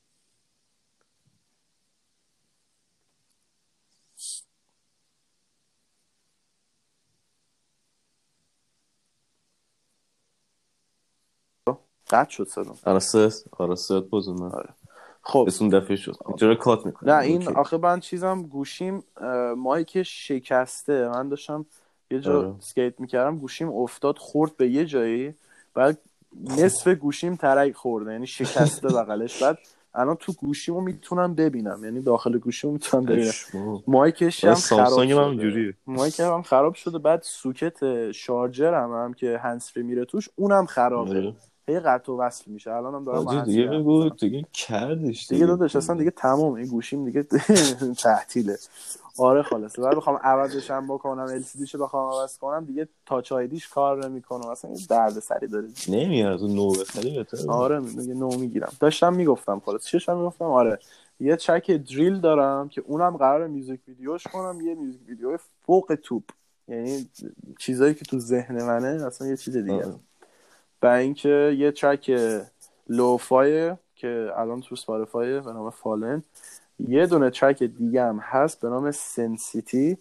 قطع 12.10 12.30
شد 12.30 12.48
صدا. 12.48 12.74
آره 12.84 12.98
سه 12.98 13.30
آره 13.58 13.74
سه 13.74 14.00
باز 14.00 14.28
من 14.28 14.50
خب. 15.22 15.44
اسم 15.46 15.68
دفعه 15.68 15.96
شد. 15.96 16.16
اینجا 16.26 16.54
کات 16.54 16.86
می‌کنم. 16.86 17.10
نه 17.10 17.18
این 17.18 17.48
آخه 17.48 17.76
من 17.76 18.00
چیزم 18.00 18.42
گوشیم 18.42 19.04
mic 19.56 20.02
شکسته. 20.02 21.08
من 21.08 21.28
داشتم 21.28 21.66
یه 22.10 22.20
جا 22.20 22.38
آره. 22.38 22.54
skate 22.60 23.00
می‌کردم 23.00 23.38
گوشیم 23.38 23.68
افتاد 23.68 24.18
خورد 24.18 24.56
به 24.56 24.68
یه 24.68 24.84
جایی. 24.84 25.34
بعد 25.74 25.98
نصف 26.58 26.88
گوشیم 26.88 27.36
ترک 27.36 27.72
خورده 27.72 28.12
یعنی 28.12 28.26
شکسته 28.26 28.88
بغلش. 28.88 29.42
بعد 29.42 29.58
الان 29.94 30.16
تو 30.16 30.32
گوشیمو 30.32 30.80
می‌تونم 30.80 31.34
ببینم. 31.34 31.84
یعنی 31.84 32.02
داخل 32.02 32.38
گوشیمو 32.38 32.72
می‌تونم 32.72 33.04
ببینم. 33.04 33.32
mic 33.86 34.21
ش 34.21 34.44
هم 34.44 34.54
خراب 34.54 35.04
شده. 35.04 35.18
اینجوریه. 35.18 35.74
mic 35.86 36.20
هم 36.20 36.42
خراب 36.42 36.74
شده. 36.74 36.98
بعد 36.98 37.22
سوکت 37.22 38.10
شارژرم 38.12 38.92
هم 38.92 39.14
که 39.14 39.38
هنسفری 39.42 39.82
میره 39.82 40.04
توش 40.04 40.28
اونم 40.36 40.66
خرابه. 40.66 41.10
آره. 41.10 41.34
هی 41.70 41.80
قطع 41.80 42.12
و 42.12 42.16
وصل 42.16 42.50
میشه. 42.50 42.72
الان 42.72 42.94
هم 42.94 43.04
دارم 43.04 43.44
دیگه 43.44 43.66
بگو. 43.66 44.08
دیگه 44.08 44.44
کردش 44.52 45.26
دیگه 45.26 45.46
داداش 45.46 45.76
اصلا 45.76 45.96
دیگه 45.96 46.10
تمام 46.10 46.52
این 46.54 46.66
گوشیم 46.66 47.04
دیگه 47.04 47.22
تعطیله. 48.02 48.58
آره 49.18 49.42
خلاصه 49.42 49.82
بعد 49.82 49.96
بخوام 49.96 50.16
عوضش 50.16 50.70
هم 50.70 50.86
بکنم 50.94 51.22
ال 51.22 51.40
سی 51.40 51.58
دیشو 51.58 51.78
بخوام 51.78 52.12
عوض 52.12 52.38
کنم 52.38 52.64
دیگه 52.64 52.88
تاچ 53.06 53.32
آیدیش 53.32 53.68
کار 53.68 54.08
نمی‌کنه 54.08 54.46
اصلا 54.46 54.70
درد 54.88 55.12
سری 55.20 55.46
داره. 55.46 55.68
نمیاد. 55.88 56.32
از 56.32 56.42
اون 56.42 56.54
نو 56.54 56.70
بخری 56.70 57.16
بهتره. 57.16 57.50
آره 57.50 57.80
دیگه 57.80 58.14
نو 58.14 58.38
می‌گیرم. 58.38 58.72
داشتم 58.80 59.14
می‌گفتم 59.14 59.62
خلاص 59.64 59.84
چشم 59.84 60.16
می‌گفتم؟ 60.16 60.44
آره. 60.44 60.78
یه 61.20 61.36
چک 61.36 61.70
دریل 61.70 62.20
دارم 62.20 62.68
که 62.68 62.82
اونم 62.86 63.16
قرار 63.16 63.46
میوزیک 63.46 63.80
ویدیوش 63.88 64.26
کنم. 64.26 64.60
یه 64.60 64.74
میوزیک 64.74 65.00
ویدیو 65.08 65.38
فوق 65.66 65.98
توپ. 66.02 66.22
یعنی 66.68 67.08
چیزایی 67.58 67.94
که 67.94 68.04
تو 68.04 68.18
ذهن 68.18 68.62
منه 68.62 69.06
اصلا 69.06 69.28
یه 69.28 69.36
چیز 69.36 69.56
دیگه 69.56 69.74
آره. 69.74 69.94
و 70.82 70.86
اینکه 70.86 71.56
یه 71.58 71.70
track 71.72 72.20
lo-fi 72.88 73.76
که 73.94 74.32
الان 74.36 74.60
تو 74.60 74.76
Spotify 74.76 75.40
به 75.40 75.52
نام 75.52 75.70
Fallen 75.70 76.22
یه 76.78 77.06
دونه 77.06 77.30
track 77.30 77.62
دیگه 77.62 78.02
هم 78.02 78.18
هست 78.18 78.60
به 78.60 78.68
نام 78.68 78.90
Sin 78.90 79.37
City 79.37 79.98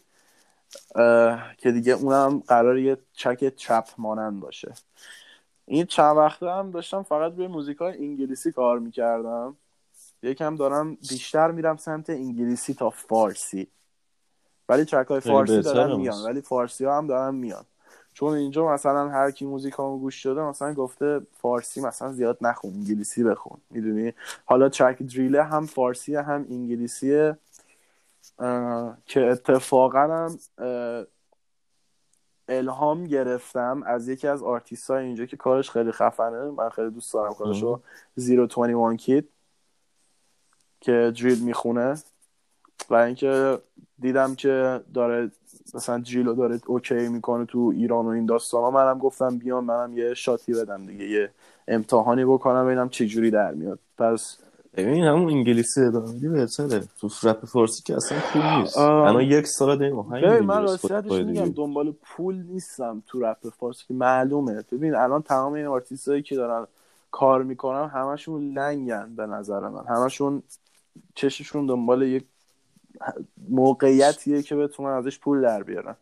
که 1.57 1.71
دیگه 1.71 1.93
اونم 1.93 2.39
قرار 2.39 2.77
یه 2.77 2.97
track 3.17 3.55
trap 3.55 3.87
مانند 3.97 4.39
باشه. 4.39 4.73
این 5.65 5.85
چند 5.85 6.17
وقته 6.17 6.49
هم 6.49 6.71
داشتم 6.71 7.03
فقط 7.03 7.35
روی 7.35 7.47
موزیک 7.47 7.77
های 7.77 7.97
انگلیسی 7.97 8.51
کار 8.51 8.79
می‌کردم. 8.79 9.57
یکم 10.23 10.55
دارم 10.55 10.95
بیشتر 10.95 11.51
میرم 11.51 11.77
سمت 11.77 12.09
انگلیسی 12.09 12.73
تا 12.73 12.89
فارسی. 12.89 13.67
ولی 14.69 14.85
track 14.85 15.07
های 15.07 15.19
فارسی 15.19 15.61
دارن 15.61 15.89
هست. 15.89 15.97
میان 15.99 16.23
ولی 16.25 16.41
فارسی 16.41 16.85
ها 16.85 16.97
هم 16.97 17.07
دارن 17.07 17.35
میان 17.35 17.65
چون 18.19 18.33
اینجا 18.33 18.67
مثلا 18.67 19.09
هر 19.09 19.31
کی 19.31 19.45
موزیک 19.45 19.73
همو 19.79 19.99
گوش 19.99 20.15
شده 20.15 20.41
مثلا 20.41 20.73
گفته 20.73 21.21
فارسی 21.41 21.81
مثلا 21.81 22.11
زیاد 22.11 22.37
نخون 22.41 22.73
انگلیسی 22.73 23.23
بخون 23.23 23.57
می‌دونی؟ 23.69 24.13
حالا 24.45 24.69
track 24.69 25.03
drill 25.03 25.37
ه 25.37 25.43
هم 25.43 25.65
فارسی 25.65 26.15
هم 26.15 26.45
انگلیسیه. 26.49 27.37
که 29.05 29.25
اتفاقا 29.25 29.99
هم 29.99 30.37
الهام 32.47 33.03
گرفتم 33.03 33.83
از 33.85 34.07
یکی 34.07 34.27
از 34.27 34.43
آرتیست 34.43 34.91
های 34.91 35.05
اینجا 35.05 35.25
که 35.25 35.37
کارش 35.37 35.69
خیلی 35.69 35.91
خفنه. 35.91 36.43
من 36.43 36.69
خیلی 36.69 36.89
دوست 36.89 37.13
دارم 37.13 37.33
کارشو. 37.33 37.81
Zero 38.15 38.47
21 38.47 38.97
Kid 39.01 39.29
که 40.81 41.13
دریل 41.21 41.43
می‌خونه. 41.43 41.95
و 42.89 42.95
اینکه 42.95 43.59
دیدم 43.99 44.35
که 44.35 44.81
داره 44.93 45.31
مثلا 45.75 45.97
دریل 45.97 46.25
رو 46.25 46.33
داره 46.33 46.59
OK 46.67 47.07
می‌کنه 47.07 47.45
تو 47.45 47.73
ایران 47.75 48.05
و 48.05 48.09
این 48.09 48.25
داستان 48.25 48.61
ها 48.61 48.71
منم 48.71 48.97
گفتم 48.97 49.37
بیام 49.37 49.65
منم 49.65 49.97
یه 49.97 50.13
shot 50.13 50.45
ی 50.45 50.53
بدم 50.53 50.85
دیگه 50.85 51.09
یه 51.09 51.29
امتحانی 51.67 52.25
بکنم 52.25 52.65
ببینم 52.65 52.89
چه 52.89 53.05
جوری 53.05 53.31
در 53.31 53.51
میاد. 53.51 53.79
پس 53.97 54.37
ببین 54.77 55.03
همون 55.03 55.29
انگلیسی 55.33 55.81
ادامه 55.81 56.29
بهتره. 56.29 56.83
تو 56.99 57.09
رپ 57.23 57.45
فارسی 57.45 57.83
که 57.85 57.95
اصلا 57.95 58.19
خوب 58.19 58.41
نیست. 58.41 58.77
الان 58.77 59.23
یک 59.23 59.47
سال 59.47 59.77
داریم 59.77 59.99
آهنگ 59.99 60.23
ببین 60.23 60.45
من 60.45 60.61
راستیتش. 60.61 61.11
میگم 61.11 61.49
دنبال 61.49 61.93
پول 62.03 62.35
نیستم 62.35 63.03
تو 63.07 63.19
رپ 63.19 63.49
فارسی 63.59 63.83
که 63.87 63.93
معلومه. 63.93 64.63
ببین 64.71 64.95
الان 64.95 65.21
تمام 65.21 65.53
این 65.53 65.65
آرتیست 65.65 66.07
هایی 66.07 66.21
که 66.21 66.35
دارن 66.35 66.67
کار 67.11 67.43
می‌کنن 67.43 67.87
همشون 67.87 68.53
لنگن 68.53 69.15
به 69.15 69.25
نظر 69.25 69.59
من. 69.59 69.85
همشون 69.85 70.43
چششون 71.15 71.65
دنبال 71.65 72.01
یک 72.01 72.25
موقعیتیه 73.49 74.41
که 74.41 74.55
بتونن 74.55 74.89
ازش 74.89 75.19
پول 75.19 75.41
در 75.41 75.63
بیارن. 75.63 75.95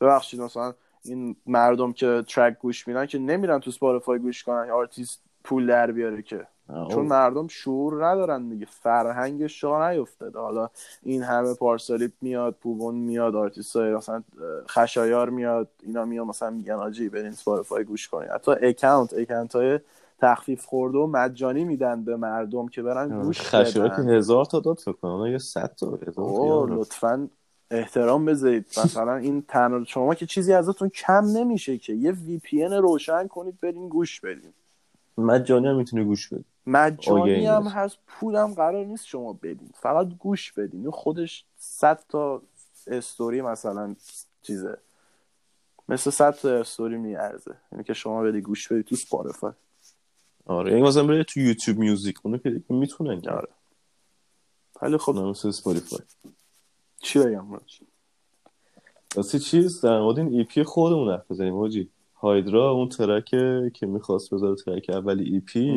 ببخشید 0.00 0.40
مثلا 0.40 0.74
این 1.04 1.36
مردم 1.46 1.92
که 1.92 2.24
track 2.28 2.58
گوش 2.58 2.88
میدن 2.88 3.06
که 3.06 3.18
نمیرن 3.18 3.58
تو 3.58 3.70
Spotify 3.70 4.18
گوش 4.18 4.42
کنن 4.42 4.70
آرتیست 4.70 5.22
پول 5.44 5.66
در 5.66 5.92
بیاره 5.92 6.22
که. 6.22 6.46
چون 6.90 7.06
مردم 7.06 7.48
شعور 7.48 8.06
ندارن 8.06 8.48
دیگه 8.48 8.66
فرهنگش 8.70 9.60
جا 9.60 9.90
نیفتاده. 9.90 10.38
حالا 10.38 10.68
این 11.02 11.22
همه 11.22 11.54
Parsalip 11.54 12.12
میاد 12.20 12.56
پوبون 12.62 12.94
میاد 12.94 13.36
آرتیست 13.36 13.76
های 13.76 13.94
مثلا 13.94 14.22
خشایار 14.68 15.30
میاد 15.30 15.68
اینا 15.82 16.04
میاد 16.04 16.26
مثلا 16.26 16.50
میگن 16.50 16.74
آجی 16.74 17.08
برین 17.08 17.32
Spotify 17.32 17.84
گوش 17.84 18.08
کنید 18.08 18.30
حتی 18.30 18.50
اکانت 18.50 19.14
اکانت 19.14 19.56
های 19.56 19.80
تخفیف 20.20 20.64
خورده 20.64 20.98
و 20.98 21.06
مجانی 21.06 21.64
میدن 21.64 22.04
به 22.04 22.16
مردم 22.16 22.68
که 22.68 22.82
برن 22.82 23.22
گوش 23.22 23.40
خشایار 23.40 23.88
که 23.88 24.02
هزار 24.02 24.44
تا 24.44 24.60
داد 24.60 24.78
فکر 24.78 25.28
یه 25.28 25.38
صد 25.38 25.74
تا 25.74 25.98
لطفا 26.68 27.28
احترام 27.70 28.24
بذارید. 28.24 28.66
مثلا 28.84 29.16
این 29.16 29.42
تنها 29.48 29.84
شما 29.84 30.14
که 30.14 30.26
چیزی 30.26 30.52
ازتون 30.52 30.88
کم 30.88 31.24
نمیشه 31.24 31.78
که. 31.78 31.92
یه 31.92 32.12
وی 32.12 32.38
پی 32.38 32.64
روشن 32.64 33.26
کنید 33.26 33.60
برین 33.60 33.88
گوش 33.88 34.20
بدین. 34.20 34.52
مجانی 35.18 35.66
هم 35.66 35.76
می‌تونه 35.76 36.04
گوش 36.04 36.28
بدید 36.28 36.44
مجانی 36.66 37.46
هم 37.46 37.62
هست. 37.62 37.98
پولم 38.06 38.54
قرار 38.54 38.84
نیست 38.84 39.06
شما 39.06 39.32
بدین. 39.32 39.70
فقط 39.74 40.08
گوش 40.18 40.52
بدین. 40.52 40.90
خودش 40.90 41.44
صد 41.58 42.04
تا 42.08 42.42
استوری 42.86 43.42
مثلا 43.42 43.94
چیزه. 44.42 44.76
مثل 45.88 46.10
صد 46.10 46.34
تا 46.34 46.50
استوری 46.50 46.96
میارزه. 46.96 47.54
یعنی 47.72 47.84
که 47.84 47.94
شما 47.94 48.22
بدی 48.22 48.40
گوش 48.40 48.72
بدی 48.72 48.82
تو 48.82 48.96
Spotify. 48.96 49.52
آره 50.50 50.74
این 50.74 50.84
مثلا 50.84 51.04
برای 51.04 51.24
تو 51.24 51.40
YouTube 51.40 51.78
Music 51.78 52.16
اونو 52.22 52.38
که 52.38 52.62
می‌تونن 52.68 53.28
آره. 53.28 53.48
ولی 54.82 54.98
خب 54.98 55.14
مثل 55.14 55.48
Spotify 55.48 55.98
چی 57.02 57.18
بگم؟ 57.18 57.46
واسه 59.16 59.38
چیز؟ 59.38 59.80
در 59.80 60.00
مورد 60.00 60.18
این 60.18 60.28
EP 60.28 60.62
خودمون 60.62 61.10
حرف 61.10 61.30
بزنیم 61.30 61.88
Hydra 62.14 62.70
اون 62.70 62.88
track 62.88 63.24
که 63.74 63.86
می‌خواست 63.86 64.34
بذاره 64.34 64.56
track 64.56 64.90
اولی 64.90 65.24
EP 65.34 65.70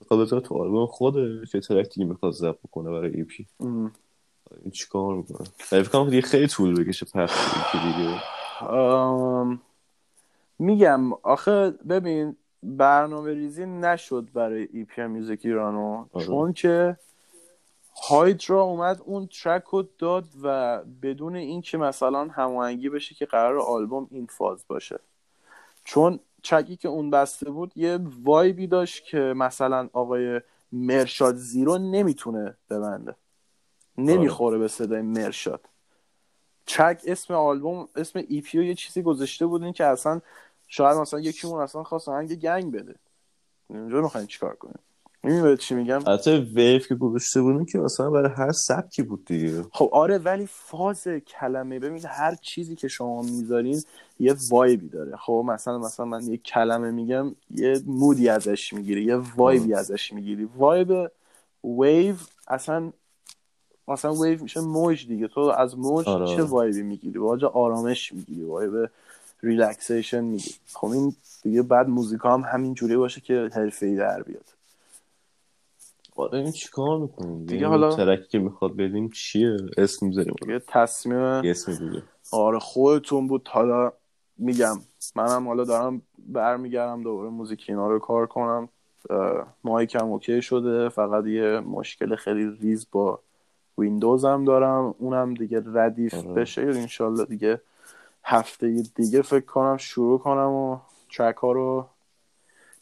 می‌خواد 0.00 0.20
بذاره 0.20 0.42
تو 0.42 0.54
آلبوم 0.54 0.86
خوده 0.86 1.46
که 1.52 1.60
track 1.60 1.94
دیگه 1.94 2.06
می‌خواد 2.06 2.32
ضبط 2.32 2.58
کنه 2.72 2.90
برای 2.90 3.16
EP. 3.16 3.46
این 3.60 4.70
چیکار 4.72 5.16
می‌کنه؟ 5.16 5.48
فکر 5.56 5.88
کنم 5.88 6.10
دیگه 6.10 6.22
خیلی 6.22 6.46
طول 6.46 6.84
بکشه 6.84 7.06
پخش 7.06 7.54
ای 7.74 7.92
دیگه 7.92 8.20
میگم 10.58 11.12
آخه 11.12 11.70
ببین 11.70 12.36
برنامه 12.66 13.34
ریزی 13.34 13.66
نشد 13.66 14.28
برای 14.34 14.68
ای 14.72 14.84
پی 14.84 15.06
میوزیک 15.06 15.40
ایرانو 15.44 16.06
آره. 16.12 16.26
چون 16.26 16.52
که 16.52 16.96
هایدرا 18.08 18.62
اومد 18.62 19.00
اون 19.04 19.26
ترک 19.26 19.64
رو 19.64 19.88
داد 19.98 20.24
و 20.42 20.80
بدون 21.02 21.36
اینکه 21.36 21.78
مثلا 21.78 22.24
هماهنگی 22.24 22.88
بشه 22.88 23.14
که 23.14 23.26
قرار 23.26 23.58
آلبوم 23.58 24.08
این 24.10 24.26
فاز 24.26 24.64
باشه. 24.68 24.98
چون 25.84 26.20
چکی 26.42 26.76
که 26.76 26.88
اون 26.88 27.10
بسته 27.10 27.50
بود 27.50 27.72
یه 27.76 27.98
وایبی 28.22 28.66
داشت 28.66 29.04
که 29.04 29.18
مثلا 29.18 29.88
آقای 29.92 30.40
مرشاد 30.72 31.34
زیرو 31.34 31.78
نمی‌تونه 31.78 32.56
ببنده. 32.70 33.14
نمی‌خوره 33.98 34.58
به 34.58 34.68
صدای 34.68 35.02
مرشاد. 35.02 35.60
چک 36.66 37.00
اسم 37.06 37.34
آلبوم 37.34 37.88
اسم 37.96 38.22
ایپیو 38.28 38.62
یه 38.62 38.74
چیزی 38.74 39.02
گذاشته 39.02 39.46
بودین 39.46 39.72
که 39.72 39.84
اصلا 39.84 40.20
شاید 40.68 40.96
مثلا 40.98 41.20
یکیمون 41.20 41.60
اصلا 41.60 41.82
خواست 41.82 42.08
آهنگ 42.08 42.34
گنگ 42.34 42.72
بده. 42.72 42.94
اینجا 43.70 44.00
می‌خواین 44.00 44.26
چیکار 44.26 44.54
کنیم؟ 44.54 44.78
می‌بینی 45.22 45.56
چی 45.56 45.74
میگم؟ 45.74 46.00
حتی 46.06 46.36
ویف 46.36 46.88
که 46.88 46.94
گذاشته 46.94 47.42
بودن 47.42 47.64
که 47.64 47.78
مثلا 47.78 48.10
برای 48.10 48.30
هر 48.36 48.52
سبکی 48.52 49.02
بود 49.02 49.24
دیگه. 49.24 49.64
خب 49.72 49.88
آره 49.92 50.18
ولی 50.18 50.46
فاز 50.46 51.08
کلمه. 51.08 51.78
ببین 51.78 52.04
هر 52.06 52.34
چیزی 52.34 52.76
که 52.76 52.88
شما 52.88 53.22
می‌ذارین 53.22 53.82
یه 54.20 54.36
وایبی 54.50 54.88
داره. 54.88 55.16
خب 55.16 55.44
مثلا 55.46 55.78
مثلا 55.78 56.06
من 56.06 56.22
یه 56.22 56.36
کلمه 56.36 56.90
میگم 56.90 57.34
یه 57.50 57.80
مودی 57.86 58.28
ازش 58.28 58.72
می‌گیری 58.72 59.04
یه 59.04 59.16
وایبی 59.16 59.74
ازش 59.74 60.12
می‌گیری. 60.12 60.48
وایب 60.56 61.10
ویو 61.64 62.14
اصلا 62.48 62.92
مثلا 63.88 64.14
ویو 64.14 64.42
میشه 64.42 64.60
موج 64.60 65.06
دیگه. 65.06 65.28
تو 65.28 65.40
از 65.40 65.78
موج 65.78 66.08
آره. 66.08 66.26
چه 66.26 66.32
آره. 66.32 66.42
vibe 66.42 66.74
ی 66.74 66.82
می‌گیری؟ 66.82 67.18
vibe 67.18 67.44
آرامش 67.44 68.12
می‌گیری. 68.12 68.44
vibe 68.44 68.90
relaxation 69.46 70.24
می‌گیری 70.24 70.56
خب 70.72 70.86
این 70.86 71.14
دیگه 71.42 71.62
بعد 71.62 71.88
موزیکا 71.88 72.34
هم 72.34 72.40
همین 72.40 72.74
جوری 72.74 72.96
باشه 72.96 73.20
که 73.20 73.50
حرفه‌ای 73.54 73.96
در 73.96 74.22
بیاد. 74.22 74.44
آره 76.16 76.38
این 76.38 76.52
چیکار 76.52 76.98
می‌کنیم 76.98 77.46
دیگه 77.46 77.66
حالا 77.66 77.96
track 77.96 78.23
ی 78.23 78.28
که 78.28 78.38
می‌خواد 78.38 78.76
بدیم 78.76 79.10
چیه؟ 79.10 79.56
اسم 79.76 80.06
می‌ذاریم 80.06 80.34
یه 80.48 80.62
تصمیم 80.68 81.18
اسم 81.18 81.74
دیگه 81.74 82.02
آره 82.32 82.58
خودتون 82.58 83.26
بود. 83.26 83.48
حالا 83.48 83.92
میگم 84.38 84.76
منم 85.16 85.48
حالا 85.48 85.64
دارم 85.64 86.02
برمیگردم 86.28 87.02
دوباره 87.02 87.28
موزیک 87.28 87.64
اینا 87.68 87.90
رو 87.90 87.98
کار 87.98 88.26
کنم. 88.26 88.68
mic 89.64 89.95
م 89.95 90.06
okay 90.06 90.42
شده. 90.42 90.88
فقط 90.88 91.26
یه 91.26 91.60
مشکل 91.60 92.16
خیلی 92.16 92.50
ریز 92.60 92.86
با 92.92 93.20
ویندوز 93.78 94.24
هم 94.24 94.44
دارم. 94.44 94.94
اونم 94.98 95.34
دیگه 95.34 95.62
ردیف 95.66 96.14
آره. 96.14 96.28
بشه. 96.28 96.62
انشالله 96.62 97.24
دیگه 97.24 97.60
هفته 98.28 98.82
دیگه 98.94 99.22
فکر 99.22 99.44
کنم 99.44 99.76
شروع 99.76 100.18
کنم 100.18 100.50
و 100.50 100.78
track 101.16 101.36
ها 101.36 101.52
رو 101.52 101.86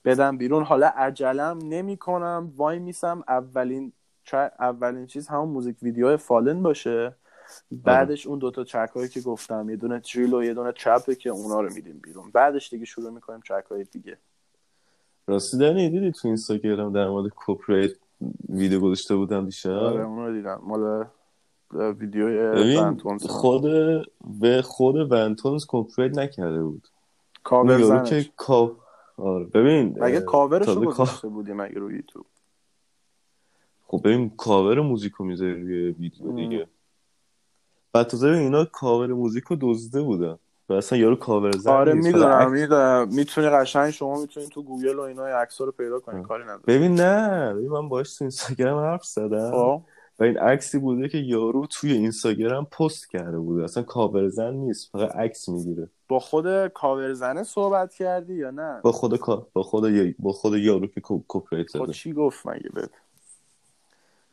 بدم 0.04 0.38
بیرون. 0.38 0.64
حالا 0.64 0.90
عجلم 0.96 1.59
نمی 1.62 1.96
کنم. 1.96 2.52
وایمیسم 2.56 3.24
اولین 3.28 3.92
اولین 4.61 5.07
چیز 5.07 5.28
همون 5.28 5.48
موزیک 5.48 5.76
ویدیو 5.83 6.16
فلان 6.16 6.62
باشه. 6.62 7.14
بعدش 7.70 8.26
اون 8.26 8.38
دوتا 8.38 8.64
چک 8.64 8.90
هایی 8.94 9.09
که 9.09 9.20
گفتم 9.20 9.70
یه 9.70 9.76
دونه 9.76 10.00
تریل 10.00 10.35
و 10.35 10.44
یه 10.44 10.54
دونه 10.54 10.72
چپه 10.72 11.14
که 11.14 11.30
اونا 11.30 11.61
رو 11.61 11.72
میدیم 11.74 12.00
بیرون. 12.02 12.30
بعدش 12.30 12.70
دیگه 12.70 12.85
شروع 12.85 13.11
می‌کنیم 13.11 13.40
چک 13.40 13.64
های 13.70 13.85
دیگه. 13.85 14.18
راستی 15.26 15.59
دنی 15.59 15.90
دیدی 15.90 16.12
تو 16.12 16.28
اینستاگرام 16.28 16.92
در 16.92 17.09
مورد 17.09 17.33
کوپریت 17.33 17.90
ویدیو 18.48 18.80
گذاشته 18.80 19.16
بودم 19.16 19.44
دیشب؟ 19.44 19.70
آره 19.70 20.04
اون 20.04 20.26
رو 20.26 20.33
دیدم. 20.33 20.61
مال 20.62 21.04
ویدیو 21.74 22.28
ونتونز 22.82 23.26
خود 23.26 23.62
به 24.40 24.62
خود 24.62 25.12
ونتونز 25.12 25.64
کوپریت 25.64 26.18
نکرده 26.18 26.62
بود. 26.62 26.88
کاور 27.44 27.82
زنش. 27.82 28.30
که 28.46 28.70
آره 29.16 29.44
ببین 29.44 29.96
مگه 30.00 30.20
کاورش 30.20 30.68
رو 30.68 30.84
گذاشته 30.84 31.28
بودیم 31.28 31.56
مگه 31.56 31.78
روی 31.78 31.94
یوتیوب؟ 31.94 32.26
خب 33.87 34.00
ببین 34.04 34.30
کاور 34.37 34.80
موزیکو 34.80 35.24
می‌ذاری 35.24 35.62
روی 35.62 35.90
ویدیو 35.90 36.32
دیگه. 36.32 36.66
بعد 37.92 38.06
تازه 38.06 38.28
اینا 38.28 38.64
کاور 38.64 39.06
موزیکو 39.06 39.56
دزدیده 39.60 40.02
بودن. 40.02 40.38
و 40.68 40.72
اصلا 40.72 40.98
یارو 40.98 41.16
کاور 41.16 41.50
زن 41.50 41.70
آره 41.70 41.92
می‌دونم 41.92 42.50
می‌دونم. 42.50 43.08
می‌تونی 43.08 43.48
قشنگ 43.48 43.90
شما 43.90 44.20
می‌تونی 44.20 44.46
تو 44.46 44.62
گوگل 44.62 44.98
و 44.98 45.00
اینا 45.00 45.26
عکسا 45.26 45.64
رو 45.64 45.72
پیدا 45.72 46.00
کنی 46.00 46.22
کاری 46.22 46.42
نداره. 46.42 46.62
ببین 46.66 46.94
نه. 46.94 47.54
ببین 47.54 47.70
من 47.70 47.88
باش 47.88 48.18
تو 48.18 48.24
اینستاگرام 48.24 48.84
حرف 48.84 49.04
زدم. 49.04 49.50
خب. 49.50 49.82
و 50.18 50.24
این 50.24 50.38
عکسی 50.38 50.79
بوده 50.79 51.09
که 51.09 51.18
یارو 51.18 51.66
توی 51.66 51.92
اینستاگرام 51.92 52.64
پست 52.64 53.11
کرده 53.11 53.38
بوده. 53.38 53.64
اصلا 53.64 53.83
کاور 53.83 54.29
زن 54.29 54.55
نیست 54.55 54.90
فقط 54.92 55.16
عکس 55.16 55.48
می‌گیره. 55.48 55.88
با 56.09 56.18
خود 56.18 56.66
کاور 56.66 57.12
زنه 57.12 57.42
صحبت 57.42 57.94
کردی 57.94 58.35
یا 58.35 58.50
نه؟ 58.50 58.81
با 58.83 58.92
خود 58.92 59.20
با 59.53 59.62
خود 59.62 60.14
با 60.18 60.33
خود 60.33 60.55
یارو 60.55 60.87
که 60.87 61.00
کپریت 61.05 61.68
زده 61.68 61.92
چی 61.92 62.12
گفت 62.12 62.46
مگه 62.46 62.70
بده 62.74 62.90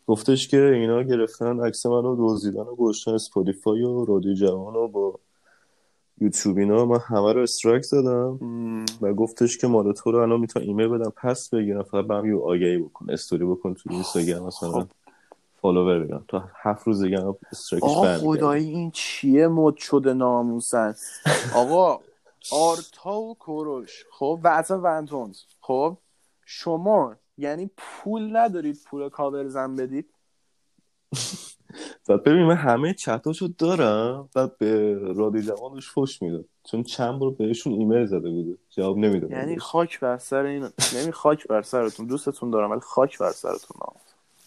گفتش 0.08 0.48
که 0.48 0.62
اینا 0.62 1.04
گرفتن 1.04 1.60
عکس 1.60 1.86
منو 1.86 2.16
دزدیدن 2.20 2.62
و 2.62 2.76
گذاشتن 2.76 3.12
اسپاتیفای 3.12 3.84
و 3.84 4.06
رادیو 4.06 4.34
جوان 4.34 4.76
و 4.76 4.88
با 4.88 5.20
یوتیوب 6.22 6.58
اینا. 6.58 6.86
من 6.86 7.00
همه 7.00 7.34
رو 7.34 7.42
strike 7.42 7.84
زدم 7.84 8.40
و 9.02 9.14
گفتش 9.14 9.58
که 9.58 9.68
مال 9.68 9.94
تو 9.94 10.12
رو 10.12 10.20
الان 10.20 10.40
می‌تونم 10.40 10.66
ایمیل 10.66 10.88
بدم 10.88 11.14
پس 11.18 11.50
بگیرم. 11.50 11.84
فقط 11.84 12.08
به 12.08 12.28
یه 12.28 12.36
آگهی 12.36 12.78
بکن 12.78 13.10
استوری 13.10 13.46
بکن 13.46 13.74
تو 13.74 13.90
اینستاگرام 13.94 14.48
مثلا. 14.48 14.72
خب. 14.72 14.88
follower 15.62 16.00
بگم 16.00 16.26
تا 16.28 16.50
هفت 16.62 16.88
روز 16.88 17.04
دیگه 17.04 17.18
آقا 17.82 18.18
خدایی 18.18 18.70
این 18.70 18.92
چیه 18.92 19.48
مد 19.48 19.78
شده 19.78 20.14
ناموسن؟ 20.14 20.96
آقا 21.56 22.00
آرتا 22.52 23.20
و 23.20 23.36
کوروش. 23.36 24.06
خب 24.12 24.40
و 24.44 24.48
اصلا 24.48 24.82
ونتونز 24.82 25.38
خب 25.62 25.98
شما 26.46 27.16
یعنی 27.38 27.70
پول 27.78 28.38
ندارید 28.38 28.80
پول 28.86 29.10
کاور 29.10 29.48
زن 29.48 29.76
بدید؟ 29.76 30.14
بعد 32.08 32.24
ببین 32.24 32.44
من 32.44 32.56
همه 32.56 32.94
چتاشو 32.94 33.48
دارم 33.58 34.30
بعد 34.36 34.58
به 34.58 34.94
رادی 34.94 35.42
جوانش 35.42 35.92
فش 35.92 36.22
می‌داد 36.22 36.46
چون 36.64 36.84
چند 36.84 37.20
بار 37.20 37.32
بهشون 37.32 37.74
ایمیل 37.74 38.06
زده 38.06 38.30
بوده. 38.30 38.58
جواب 38.70 38.98
نمی‌داد 38.98 39.32
یعنی 39.32 39.58
خاک 39.58 40.00
بر 40.00 40.18
سر 40.18 40.46
این 40.46 40.70
نمی 40.96 41.12
خاک 41.12 41.48
بر 41.48 41.62
سرتون. 41.62 42.08
دوستتون 42.08 42.52
دارم 42.52 42.72
ولی 42.72 42.80
خاک 42.80 43.18
بر 43.18 43.32
سرتون 43.32 43.78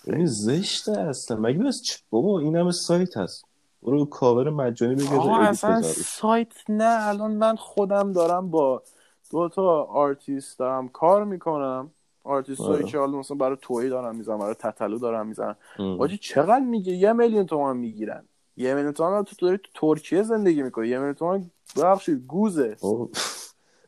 این 0.06 0.26
زشته 0.26 1.00
اصلا. 1.00 1.36
مگه 1.36 1.58
بس 1.58 1.82
چ... 1.82 1.96
بابا 2.10 2.40
این 2.40 2.56
همه 2.56 2.70
سایت 2.70 3.16
هست. 3.16 3.44
برو 3.82 4.04
کاور 4.04 4.50
مجانی 4.50 4.94
بگیر 4.94 5.20
اصلا 5.20 5.82
سایت 5.82 6.52
نه. 6.68 7.08
الان 7.08 7.30
من 7.30 7.56
خودم 7.56 8.12
دارم 8.12 8.50
با 8.50 8.82
دو 9.30 9.48
تا 9.48 9.82
آرتیست 9.82 10.58
دارم 10.58 10.88
کار 10.88 11.24
می‌کنم. 11.24 11.90
آرتیست 12.24 12.60
آره. 12.60 12.84
که 12.84 12.98
حالا 12.98 13.18
مثلا 13.18 13.36
برای 13.36 13.56
توی 13.62 13.88
دارن 13.88 14.16
می‌زنن 14.16 14.38
برای 14.38 14.54
تتلو 14.54 14.98
دارن 14.98 15.26
می‌زنن 15.26 15.56
ام. 15.78 15.98
حاجی 15.98 16.18
چقدر 16.18 16.64
میگه 16.64 16.92
یه 16.92 17.12
میلیون 17.12 17.46
تومن 17.46 17.76
می‌گیرن. 17.76 18.24
یه 18.56 18.74
میلیون 18.74 18.92
تومن 18.92 19.24
تو 19.24 19.36
داری 19.46 19.58
تو 19.58 19.70
ترکیه 19.74 20.22
زندگی 20.22 20.62
می‌کنی. 20.62 20.88
یه 20.88 20.98
میلیون 20.98 21.14
تومن 21.14 21.50
ببخشید 21.76 22.26
گوزه. 22.26 22.76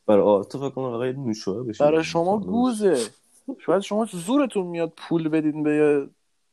برای 0.06 0.22
آرتو 0.22 0.58
فکر 0.58 0.70
کنم 0.70 1.02
نوشابه 1.02 1.62
بشه. 1.62 1.84
برای 1.84 2.04
شما 2.04 2.38
گوزه. 2.38 2.98
شاید 3.58 3.80
شما 3.80 4.06
زورتون 4.12 4.66
میاد 4.66 4.92
پول 4.96 5.28
بدین 5.28 5.62
به 5.62 5.76
یه 5.76 6.08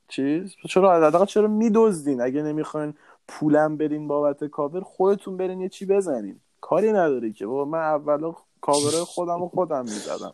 چیز؟ 0.07 0.55
چرا 0.69 0.95
حداقل 0.95 1.25
چرا 1.25 1.47
میدزدین؟ 1.47 2.21
اگه 2.21 2.41
نمی‌خواین 2.41 2.93
پولم 3.27 3.77
بدین 3.77 4.07
بابت 4.07 4.43
کاور 4.43 4.81
خودتون 4.81 5.37
برین 5.37 5.61
یه 5.61 5.69
چی 5.69 5.85
بزنین. 5.85 6.39
کاری 6.61 6.91
نداری 6.91 7.33
که. 7.33 7.45
بابا 7.45 7.65
من 7.65 7.79
اولا 7.79 8.35
کاور 8.61 8.91
خودم 8.91 9.41
و 9.41 9.47
خودم 9.49 9.81
می‌زدم. 9.81 10.33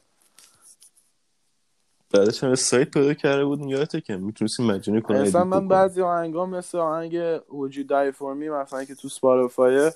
بعدش 2.13 2.43
هم 2.43 2.55
سایت 2.55 2.91
پیدا 2.91 3.13
کرده 3.13 3.45
بودیم 3.45 3.67
یادته 3.67 4.01
که 4.01 4.17
می‌تونستی 4.17 4.63
مجانی 4.63 4.99
مثلا 4.99 5.21
edit 5.21 5.35
من. 5.35 5.67
بعضی 5.67 6.01
آهنگا 6.01 6.45
مثل 6.45 6.77
آهنگ 6.77 7.37
Die 7.37 8.13
For 8.13 8.35
Me 8.39 8.49
مثلا 8.49 8.83
که 8.83 8.95
تو 8.95 9.09
سپاتیفای 9.09 9.91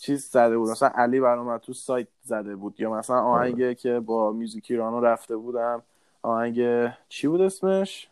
چیز 0.00 0.30
زده 0.30 0.58
بود. 0.58 0.70
مثلا 0.70 0.90
علی 0.94 1.20
برام 1.20 1.58
تو 1.58 1.72
سایت 1.72 2.08
زده 2.22 2.56
بود. 2.56 2.80
یا 2.80 2.90
مثلا 2.90 3.20
آهنگی 3.20 3.74
که 3.74 4.00
با 4.00 4.32
میوزیک 4.32 4.66
ایرانو 4.70 5.00
رفته 5.00 5.36
بودم. 5.36 5.82
آهنگ 6.22 6.88
چی 7.08 7.28
بود 7.28 7.40
اسمش؟ 7.40 8.08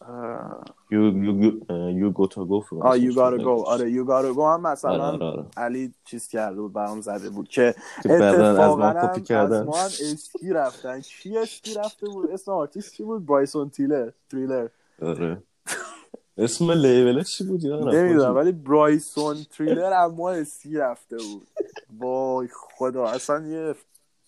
اه، 0.00 0.64
You, 0.92 1.12
you, 1.26 1.32
you, 1.42 1.50
uh, 1.68 2.12
go 2.18 2.26
to 2.34 2.40
go 2.50 2.82
آه 2.82 2.98
You 2.98 3.12
Gotta 3.12 3.38
Go. 3.44 3.66
آره 3.66 3.92
You 3.92 4.06
Gotta 4.06 4.36
Go 4.36 4.40
هم 4.40 4.60
مثلا 4.60 4.90
آره، 4.90 5.02
آره، 5.02 5.24
آره. 5.26 5.46
علی 5.56 5.94
چیز 6.04 6.28
کرده 6.28 6.60
بود 6.60 6.72
برام 6.72 7.00
زده 7.00 7.30
بود. 7.30 7.48
که 7.48 7.74
بعداً 8.04 8.26
از 8.26 8.58
اتفاقا 8.58 8.76
ما 8.76 8.92
کپی 8.92 9.20
از 9.20 9.22
کردن. 9.26 9.62
ما 9.62 9.76
هم 9.78 9.84
اسکی 9.86 10.50
رفتن. 10.50 11.00
کی 11.00 11.38
اسکی 11.38 11.74
رفته 11.74 12.06
بود؟ 12.08 12.30
اسم 12.30 12.52
آرتیست 12.52 12.94
چی 12.94 13.02
بود؟ 13.02 13.26
Bryson 13.26 13.70
Tiller 13.70 14.10
Tiller. 14.30 14.68
آره. 15.02 15.42
اسم 16.38 16.70
label 16.70 17.17
ش 17.17 17.36
چی 17.36 17.44
بود 17.44 17.64
یادم. 17.64 17.88
نمی‌دونم 17.88 18.34
ولی 18.36 18.52
Bryson 18.52 19.36
Tiller 19.56 19.92
از 19.92 20.11
ما 20.11 20.30
اسکی 20.30 20.76
رفته 20.76 21.16
بود. 21.16 21.46
وای 21.98 22.48
خدا 22.52 23.06
اصلا 23.06 23.46
یه 23.46 23.74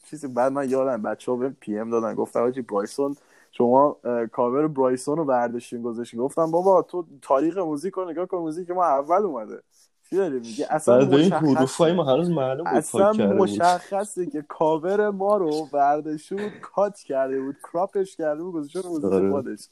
چیزی 0.03 0.29
بعد 0.29 0.53
من 0.53 0.71
یادم 0.71 1.03
بچه 1.03 1.33
ها 1.33 1.37
به 1.37 1.49
PM 1.49 1.91
دادن 1.91 2.15
گفتن 2.15 2.41
حاجی 2.41 2.63
Bryson 2.63 3.17
شما 3.53 3.97
cover 4.33 4.69
Bryson 4.69 5.17
رو 5.17 5.25
برداشتین 5.25 5.83
گذاشتین. 5.83 6.21
گفتم 6.21 6.51
بابا 6.51 6.83
تو 6.83 7.05
تاریخ 7.23 7.57
موزیک 7.59 7.95
رو 7.95 8.11
نگاه 8.11 8.27
کن 8.27 8.39
موزیک 8.39 8.71
ما 8.71 8.85
اول 8.85 9.23
اومده. 9.23 9.63
چی 10.11 10.17
داری 10.17 10.39
میگه 10.39 10.67
اصلا. 10.71 11.29
حروفای 11.39 11.93
ما 11.93 12.05
هنوز 12.05 12.31
معلوم 12.31 12.65
بود 12.65 12.75
اصلا 12.75 13.13
مشخصه 13.13 14.27
که 14.27 14.43
کاور 14.49 15.11
ما 15.11 15.37
رو 15.37 15.67
برداشته 15.73 16.37
بود 16.37 16.53
cut 16.63 16.99
کرده 16.99 17.41
بود 17.41 17.57
crop 17.73 18.02
ش 18.02 18.17
کرده 18.17 18.43
بود 18.43 18.55
گذاشته 18.55 18.89
موزیک 18.89 19.13
آره. 19.13 19.31
خودش. 19.31 19.69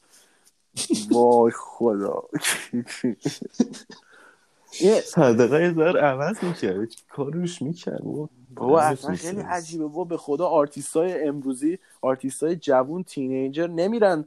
وای 1.11 1.53
خدا. 1.55 2.23
یه 4.81 5.01
صدقه 5.15 5.63
یه 5.63 5.75
ذره 5.75 6.01
عوض 6.01 6.45
می‌کرد 6.45 6.89
کاروش 7.11 7.63
می‌کرد؟ 7.63 8.03
بابا 8.55 8.81
اصلا 8.81 9.15
خیلی 9.15 9.41
عجیبه. 9.41 9.85
بابا 9.85 10.05
به 10.05 10.17
خدا 10.17 10.47
آرتیست 10.47 10.97
های 10.97 11.29
امروزی 11.29 11.79
آرتیست 12.03 12.43
های 12.43 12.57
جوون 12.57 13.03
teenager 13.03 13.67
نمیرن 13.67 14.25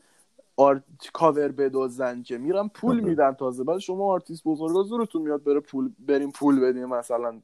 آرت... 0.58 0.84
کاور 1.14 1.48
بدوزن 1.48 2.24
که 2.24 2.38
میرن 2.38 2.68
پول 2.68 2.96
آره. 2.96 3.06
میدن 3.06 3.34
تازه. 3.34 3.64
بعد 3.64 3.80
شما 3.80 4.12
آرتیست 4.12 4.44
بزرگا 4.44 4.84
زورتون 4.84 5.22
میاد 5.22 5.44
بره 5.44 5.60
پول 5.60 5.92
بریم 6.00 6.32
پول 6.32 6.60
بدیم. 6.60 6.86
مثلا 6.86 7.40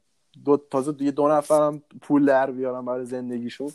دو 0.46 0.58
تازه 0.72 0.92
دیگه 0.92 1.12
دو 1.12 1.28
نفرم 1.28 1.84
پول 2.02 2.26
در 2.26 2.52
بیارن 2.52 2.86
برای 2.86 3.06
زندگیشون. 3.06 3.72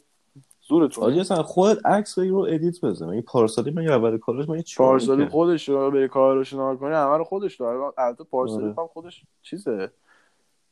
زورتون 0.68 1.04
آجی. 1.04 1.20
اصلا 1.20 1.42
خودت 1.42 1.86
عکس 1.86 2.18
رو 2.18 2.46
edit 2.48 2.84
بزن. 2.84 3.08
این 3.08 3.22
پارسالیپ 3.22 3.70
من 3.70 3.82
یه 3.82 3.92
اول 3.92 4.18
کارش 4.18 4.48
من 4.48 4.62
پارسالیپ؟ 4.76 5.26
خودش 5.26 5.68
رو 5.68 5.90
بری 5.90 6.08
کارش 6.08 6.52
نگاه 6.52 6.76
کنی 6.76 6.94
همه 6.94 7.16
رو 7.16 7.24
خودش 7.24 7.56
داره. 7.56 7.92
البته 7.98 8.24
پارسالیپ 8.24 8.64
آره. 8.64 8.74
هم 8.78 8.86
خودش 8.86 9.22
چیزه. 9.42 9.90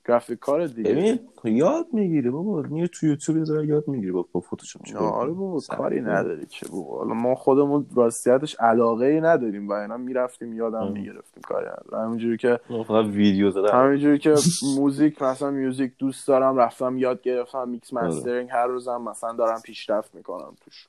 گرافیک 0.09 0.38
کار 0.38 0.67
دیگه. 0.67 0.91
ببین 0.91 1.19
یاد 1.57 1.87
می‌گیری 1.93 2.31
بابا. 2.31 2.62
میری 2.62 2.88
تو 2.88 3.07
یوتیوب 3.07 3.38
یه 3.38 3.45
ذره 3.45 3.67
یاد 3.67 3.88
می‌گیری 3.88 4.12
با, 4.12 4.23
فتوشاپ 4.41 4.85
چیکار 4.85 5.03
آره. 5.03 5.33
بابا 5.33 5.61
کاری. 5.61 6.01
نداری 6.01 6.47
که 6.47 6.67
بابا. 6.69 6.99
حالا 6.99 7.15
ما 7.15 7.35
خودمون 7.35 7.87
راستیتش 7.95 8.55
علاقه 8.55 9.07
ای 9.07 9.21
نداریم 9.21 9.69
و 9.69 9.73
اینا. 9.73 9.97
می‌رفتیم 9.97 10.53
یادم. 10.53 10.93
می‌گرفتیم 10.93 11.43
کاری 11.43 11.67
ندارم. 11.67 12.05
همینجوری 12.07 12.37
که 12.37 12.61
فقط 12.69 13.07
ویدیو 13.07 13.51
زدم 13.51 13.69
همینجوری 13.85 14.19
که 14.19 14.35
موزیک 14.77 15.23
مثلا 15.23 15.51
music 15.51 15.92
دوست 15.99 16.29
دارم 16.29 16.57
رفتم 16.57 16.99
یاد 16.99 17.23
گرفتم 17.23 17.69
میکس 17.69 17.95
آره. 17.95 18.07
mastering 18.07 18.49
هر 18.51 18.67
روزم 18.67 19.03
مثلا 19.03 19.33
دارم 19.33 19.61
پیشرفت 19.65 20.15
می‌کنم 20.15 20.55
توش. 20.61 20.88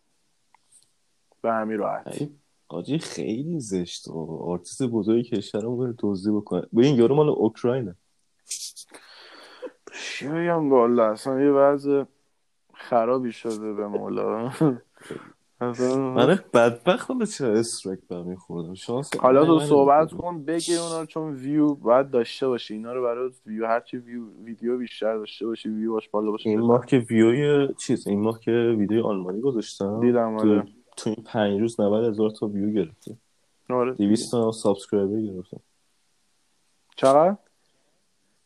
به 1.41 1.51
همین 1.51 1.77
راحتی. 1.77 2.29
آجی 2.69 2.97
خیلی 2.97 3.59
زشت. 3.59 4.07
و 4.07 4.37
آرتیست 4.43 4.83
بزرگی 4.83 5.23
کشورمون 5.23 5.77
بره 5.77 5.95
دزدی 5.99 6.31
بکنه. 6.31 6.67
با 6.73 6.81
این 6.81 6.95
یارو 6.95 7.15
مال 7.15 7.29
اوکراینه. 7.29 7.95
چی 9.99 10.27
بگم 10.27 10.71
والا 10.71 11.11
اصلا 11.11 11.41
یه 11.41 11.51
وضع 11.51 12.03
خرابی 12.73 13.31
شده 13.31 13.73
به 13.73 13.87
مولا. 13.87 14.51
من 16.15 16.39
بدبخت 16.53 17.11
حالا 17.11 17.25
چرا 17.25 17.53
strike 17.53 17.99
برمی 18.09 18.35
خوردم؟ 18.35 18.73
شانس 18.73 19.15
حالا 19.15 19.45
تو 19.45 19.59
صحبت. 19.59 20.13
کن 20.13 20.43
بگیر 20.45 20.79
اونا 20.79 21.05
چون 21.05 21.33
ویو 21.33 21.75
باید 21.75 22.09
داشته 22.09 22.47
باشی 22.47 22.73
اینا 22.73 22.93
رو 22.93 23.03
برای 23.03 23.31
ویو 23.45 23.65
هرچی 23.67 23.97
ویو 23.97 24.23
ویدیو 24.43 24.77
بیشتر 24.77 25.17
داشته 25.17 25.45
باشی 25.45 25.69
ویو 25.69 25.91
باش 25.93 26.09
بالا 26.09 26.31
باشه. 26.31 26.49
این 26.49 26.59
ماه 26.59 26.85
که 26.85 26.97
ویوی 26.97 27.73
چیز 27.77 28.07
این 28.07 28.21
ماه 28.21 28.39
که 28.39 28.51
ویدیو 28.51 29.05
آلمانی 29.07 29.41
گذاشتم. 29.41 29.99
دیدم، 29.99 30.35
آره. 30.37 30.63
تو 30.97 31.09
این 31.09 31.23
پنج 31.25 31.59
روز 31.61 31.79
90 31.79 32.05
هزار 32.05 32.29
تا 32.29 32.47
ویو 32.47 32.69
گرفته 32.69 33.17
آره. 33.69 33.93
200 33.93 34.31
تا 34.31 34.51
subscriber 34.51 35.21
گرفتم. 35.33 35.59
چقدر؟ 36.95 37.35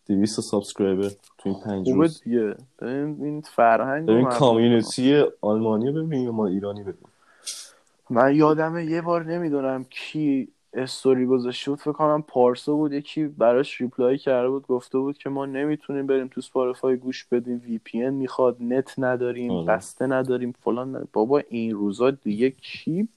200 0.07 0.35
تا 0.35 0.41
subscriber 0.41 1.09
تو 1.09 1.49
این 1.49 1.59
پنج 1.59 1.85
خوبه 1.85 2.05
روز. 2.05 2.23
دیگه. 2.23 2.55
این 2.81 3.17
این 3.21 3.41
فرهنگ 3.41 4.09
ببین 4.09 4.25
community 4.25 5.23
آلمانی 5.41 5.91
ببین 5.91 6.21
یا 6.21 6.31
ما 6.31 6.47
ایرانی 6.47 6.81
ببین 6.83 7.07
من 8.09 8.35
یادمه 8.35 8.85
یه 8.85 9.01
بار 9.01 9.25
نمی‌دونم 9.25 9.85
کی 9.89 10.47
استوری 10.73 11.25
گذاشته 11.25 11.71
بود 11.71 11.79
فکر 11.79 11.91
کنم 11.91 12.21
پارسا 12.27 12.73
بود 12.73 12.93
یکی 12.93 13.27
براش 13.27 13.81
reply 13.81 14.17
کرده 14.17 14.49
بود 14.49 14.67
گفته 14.67 14.97
بود 14.97 15.17
که 15.17 15.29
ما 15.29 15.45
نمی‌تونیم 15.45 16.07
بریم 16.07 16.27
تو 16.27 16.41
Spotify 16.41 16.97
گوش 16.97 17.25
بدیم 17.25 17.61
VPN 17.65 18.13
می‌خواد 18.13 18.57
نت 18.59 18.93
نداریم 18.97 19.51
آره. 19.51 19.65
بسته 19.65 20.07
نداریم 20.07 20.55
فلان 20.63 20.89
نداریم. 20.89 21.09
بابا 21.13 21.41
این 21.49 21.71
روزا 21.71 22.11
دیگه 22.11 22.49
کی 22.49 23.07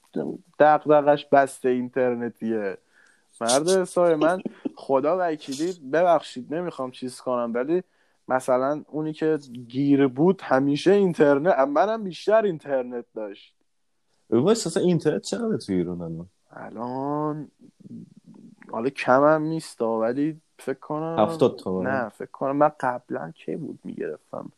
دغدغش 0.59 1.27
بسته 1.27 1.69
اینترنتیه؟ 1.69 2.77
مرد 3.41 3.69
حسابی 3.69 4.15
من 4.15 4.43
خدا 4.81 5.17
وکیلی 5.21 5.73
ببخشید 5.93 6.55
نمی‌خوام 6.55 6.91
چیز 6.91 7.21
کنم 7.21 7.55
ولی 7.55 7.83
مثلا 8.29 8.83
اونی 8.89 9.13
که 9.13 9.39
گیر 9.69 10.07
بود 10.07 10.41
همیشه 10.43 10.93
اینترنت 10.93 11.59
منم 11.59 12.05
بیشتر 12.05 12.43
اینترنت 12.43 13.05
داشت. 13.15 13.55
وایس 14.31 14.67
اصلا 14.67 14.83
اینترنت 14.83 15.23
چقدر 15.23 15.57
تو 15.57 15.73
ایران 15.73 16.01
الان 16.01 16.27
الان 16.51 17.51
حالا 18.71 18.91
کمم 18.91 19.43
نیست 19.43 19.83
ولی 19.83 20.41
فکر 20.59 20.79
کنم 20.79 21.17
هفتاد 21.19 21.57
تومن. 21.57 21.91
نه 21.91 22.09
فکر 22.09 22.31
کنم 22.31 22.57
من 22.57 22.71
قبلا 22.81 23.31
کی 23.31 23.57
بود 23.57 23.79
می‌گرفتم؟ 23.85 24.53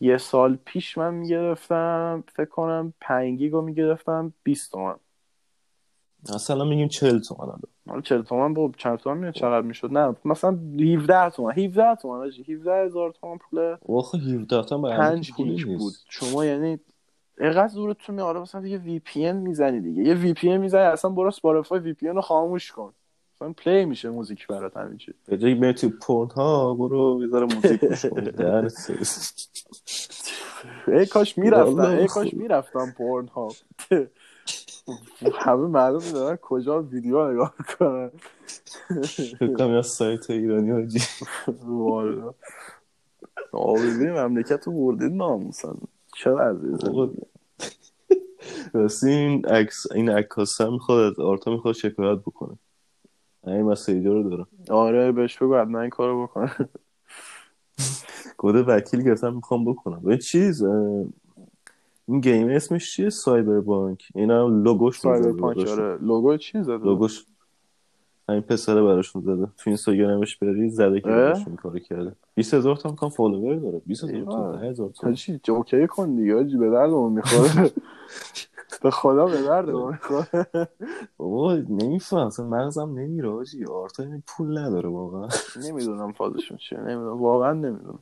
یه 0.00 0.18
سال 0.18 0.58
پیش 0.64 0.98
من 0.98 1.14
می‌گرفتم 1.14 2.24
فکر 2.28 2.48
کنم 2.50 2.92
5 3.00 3.38
گیگو 3.38 3.60
می‌گرفتم 3.60 4.32
20 4.42 4.72
تومن. 4.72 4.96
اصلا 6.34 6.64
میگیم 6.64 6.88
40 6.88 7.18
تومن 7.18 7.40
الان 7.40 7.60
حالا 7.88 8.00
40 8.00 8.22
تومن 8.22 8.54
با 8.54 8.70
چند 8.76 8.98
تومن 8.98 9.18
میاد؟ 9.18 9.34
چقدر 9.34 9.60
می‌شد؟ 9.66 9.92
نه 9.92 10.16
مثلا 10.24 10.58
17 10.80 11.30
تومن. 11.30 11.52
17 11.52 11.94
تومن 11.94 12.26
آجی. 12.26 12.54
17 12.54 12.84
هزار 12.86 13.10
تومن 13.20 13.38
پول 13.38 13.76
واخه 13.88 14.18
17 14.18 14.62
تومن 14.62 14.82
برای 14.82 14.96
5 14.96 15.32
پولی 15.32 15.56
گیگ. 15.56 15.78
بود. 15.78 15.92
شما 16.08 16.44
یعنی 16.44 16.78
اینقدر 17.40 17.68
زورتون 17.68 18.14
میاره 18.14 18.40
مثلا 18.40 18.60
دیگه 18.60 18.78
VPN 18.78 19.36
می‌زنی 19.36 19.80
دیگه. 19.80 20.02
یه 20.02 20.14
VPN 20.14 20.60
می‌زنی 20.60 20.82
اصلا 20.82 21.10
برو 21.10 21.26
Spotify 21.26 21.78
VPN 21.78 22.14
رو 22.14 22.20
خاموش 22.20 22.72
کن. 22.72 22.92
مثلا 23.36 23.52
play 23.52 23.84
میشه 23.84 24.10
موزیک 24.10 24.46
برات 24.46 24.76
همینجوری 24.76 25.18
به 25.26 25.38
جای 25.38 25.54
بری 25.54 25.74
تو 25.74 25.90
Pornhub 26.02 26.74
برو 26.74 27.26
ذره 27.30 27.46
موزیک 27.54 27.84
گوش 27.84 28.06
کن. 28.06 28.68
ای 30.88 31.06
کاش 31.06 31.38
می‌رفتم. 31.38 31.80
ای 31.80 32.06
کاش. 32.06 32.34
می‌رفتم 32.34 32.94
پورن 32.98 33.26
ها 33.26 33.48
همه 35.34 35.66
معلوم 35.66 36.12
دارن 36.12 36.36
کجا 36.36 36.82
ویدیو 36.82 37.32
نگاه 37.32 37.54
کنن 37.78 38.10
فکر 39.38 39.54
کنم 39.56 39.74
یه 39.74 39.82
سایت 39.82 40.30
ایرانی 40.30 40.70
حاجی 40.70 40.98
والا 41.64 42.34
آبیزی 43.52 44.10
مملکت 44.10 44.66
رو 44.66 44.72
بردید 44.72 45.12
ناموسن. 45.12 45.76
چه 46.14 46.30
عزیزه 46.30 47.10
راستی 48.72 49.10
این 49.10 49.46
عکس 49.46 49.92
این 49.92 50.10
عکاس 50.10 50.60
هم 50.60 50.72
می‌خواد 50.72 51.12
از 51.12 51.20
آرتا 51.20 51.50
می‌خواد 51.50 51.74
شکایت 51.74 52.18
بکنه. 52.18 52.58
این 53.46 53.62
مسیجا 53.62 54.12
رو 54.12 54.30
دارم. 54.30 54.46
آره 54.70 55.12
بهش 55.12 55.38
بگو 55.38 55.56
حتما 55.56 55.80
این 55.80 55.90
کارو 55.90 56.26
بکنه. 56.26 56.52
گوده 58.38 58.62
وکیل 58.62 59.02
گرفتم 59.02 59.34
می‌خوام 59.34 59.64
بکنم. 59.64 60.00
به 60.00 60.18
چیز 60.18 60.64
این 62.08 62.20
گیم 62.20 62.48
اسمش 62.48 62.92
چیه؟ 62.92 63.10
سایبر 63.10 63.60
بانک 63.60 64.08
اینا 64.14 64.48
لوگوش 64.48 65.00
سایبر 65.00 65.32
براشون. 65.32 65.84
آره. 65.84 65.98
لوگو 66.02 66.36
چی 66.36 66.62
زده؟ 66.62 66.84
لوگوش. 66.84 67.24
همین 68.28 68.40
پسره 68.40 68.82
براشون 68.82 69.22
زده. 69.22 69.46
تو 69.46 69.62
اینستاگرامش 69.66 70.36
بری 70.36 70.68
زده 70.70 71.00
که؟ 71.00 71.08
براشون 71.08 71.56
کار 71.56 71.78
کرده. 71.78 72.12
20000 72.36 72.58
هزار 72.60 72.76
تا 72.76 72.90
می‌کنم 72.90 73.10
فالوور 73.10 73.56
داره. 73.56 73.80
20000 73.86 74.10
تا 74.10 74.52
ایوه. 74.52 74.60
10000 74.60 74.90
تا. 74.90 75.12
چی؟ 75.12 75.40
اوکی 75.48 75.86
کن 75.86 76.16
دیگه 76.16 76.34
حاجی 76.34 76.56
به 76.56 76.70
دردمون 76.70 77.12
می‌خوره. 77.12 77.70
به 78.82 78.90
خدا 78.90 79.26
به 79.26 79.42
دردمون 79.42 79.92
می‌خوره. 79.92 80.46
بابا 81.16 81.54
نمیفهم. 81.54 82.26
اصلا 82.26 82.46
مغزم 82.46 82.98
نمیره 82.98 83.28
آجی. 83.28 83.64
آرتا 83.64 84.02
این 84.02 84.22
پول 84.26 84.58
نداره 84.58 84.88
واقعا. 84.88 85.28
نمی‌دونم 85.68 86.12
فازشون 86.12 86.56
چیه. 86.56 86.78
نمی‌دونم. 86.80 87.18
واقعا 87.22 87.52
نمی‌دونم. 87.52 87.98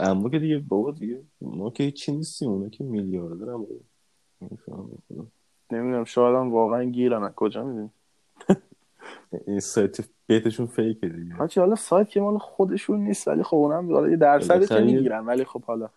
اما 0.00 0.28
که 0.28 0.38
دیگه 0.38 0.58
بابا 0.58 0.90
دیگه 0.90 1.22
ما 1.40 1.70
که 1.70 1.84
هیچی 1.84 2.12
نیستیم 2.12 2.50
اونا 2.50 2.68
که 2.68 2.84
میلیاردر 2.84 3.50
هم. 3.50 3.66
نمی‌دونم 5.72 6.04
شاید 6.04 6.36
هم 6.36 6.52
واقعا 6.52 6.84
گیرن. 6.84 7.22
از 7.22 7.32
کجا 7.36 7.64
می‌دونی؟ 7.64 7.90
این 9.46 9.60
سایت 9.60 10.08
بیتشون 10.26 10.66
فیکه 10.66 11.08
دیگه. 11.08 11.34
حالا 11.34 11.74
سایت 11.74 12.08
که 12.08 12.20
مال 12.20 12.38
خودشون 12.38 13.00
نیست 13.00 13.28
ولی 13.28 13.42
خب 13.42 13.56
اونم 13.56 14.10
یه 14.10 14.16
درصدی 14.16 14.48
که 14.48 14.54
بالاخره 14.54 14.86
یه- 14.90 14.96
می‌گیرن. 14.96 15.26
ولی 15.26 15.44
خب 15.44 15.64
حالا. 15.64 15.88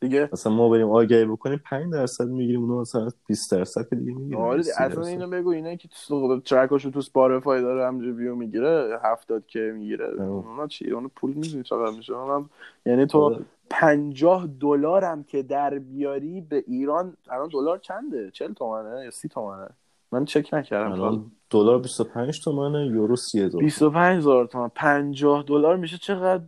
دیگه. 0.00 0.28
مثلا 0.32 0.52
ما 0.52 0.68
بریم 0.68 0.90
آگهی 0.90 1.24
بکنیم 1.24 1.60
5 1.64 1.92
درصد 1.92 2.28
می‌گیریم 2.28 2.62
اونا 2.62 2.80
مثلا 2.80 3.08
20 3.26 3.52
درصد 3.52 3.88
که 3.88 3.96
دیگه 3.96 4.12
می‌گیریم 4.12 4.40
آره 4.40 4.62
اصلا 4.78 5.06
اینو 5.06 5.30
بگو 5.30 5.50
اینایی 5.50 5.76
که 5.76 5.88
تو 6.06 6.40
ترکاشو 6.40 6.90
تو 6.90 6.98
اسپاتیفای 6.98 7.62
داره 7.62 7.86
همجوری 7.86 8.12
ویو 8.12 8.34
می‌گیره 8.34 8.98
70 9.04 9.46
که 9.46 9.72
می‌گیره. 9.74 10.22
اونا 10.22 10.66
چی؟ 10.66 10.90
اون 10.90 11.10
پول 11.16 11.32
می‌دونی 11.32 11.62
چقدر 11.62 11.96
میشه؟ 11.96 12.14
اونم 12.14 12.50
یعنی 12.86 13.06
تو 13.06 13.36
50 13.70 14.48
دلار 14.60 15.04
هم 15.04 15.24
که 15.24 15.42
در 15.42 15.78
بیاری 15.78 16.40
به 16.40 16.64
ایران 16.66 17.16
الان 17.30 17.48
دلار 17.48 17.78
چنده؟ 17.78 18.30
40 18.30 18.52
تومنه 18.52 19.04
یا 19.04 19.10
30 19.10 19.28
تومنه؟ 19.28 19.68
من 20.12 20.24
چک 20.24 20.48
نکردم. 20.52 20.92
الان 20.92 21.32
دلار 21.50 21.78
25 21.78 22.44
تومنه 22.44 22.86
یورو 22.86 23.16
30000 23.16 23.60
25 23.60 24.18
هزار 24.18 24.46
تومن. 24.46 24.70
50 24.74 25.42
دلار 25.42 25.76
میشه 25.76 25.98
چقدر 25.98 26.42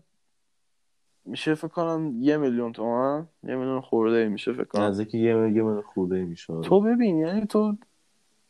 میشه 1.24 1.54
فکر 1.54 1.68
کنم 1.68 2.12
یه 2.20 2.36
میلیون 2.36 2.72
تومن 2.72 3.26
یه 3.44 3.56
میلیون 3.56 3.80
خورده 3.80 4.16
ای 4.16 4.28
میشه 4.28 4.52
فکر 4.52 4.64
کنم. 4.64 4.82
نزدیک 4.82 5.14
یه 5.14 5.34
من 5.34 5.80
خورده 5.80 6.24
میشه. 6.24 6.60
تو 6.60 6.80
ببین 6.80 7.18
یعنی 7.18 7.46
تو 7.46 7.76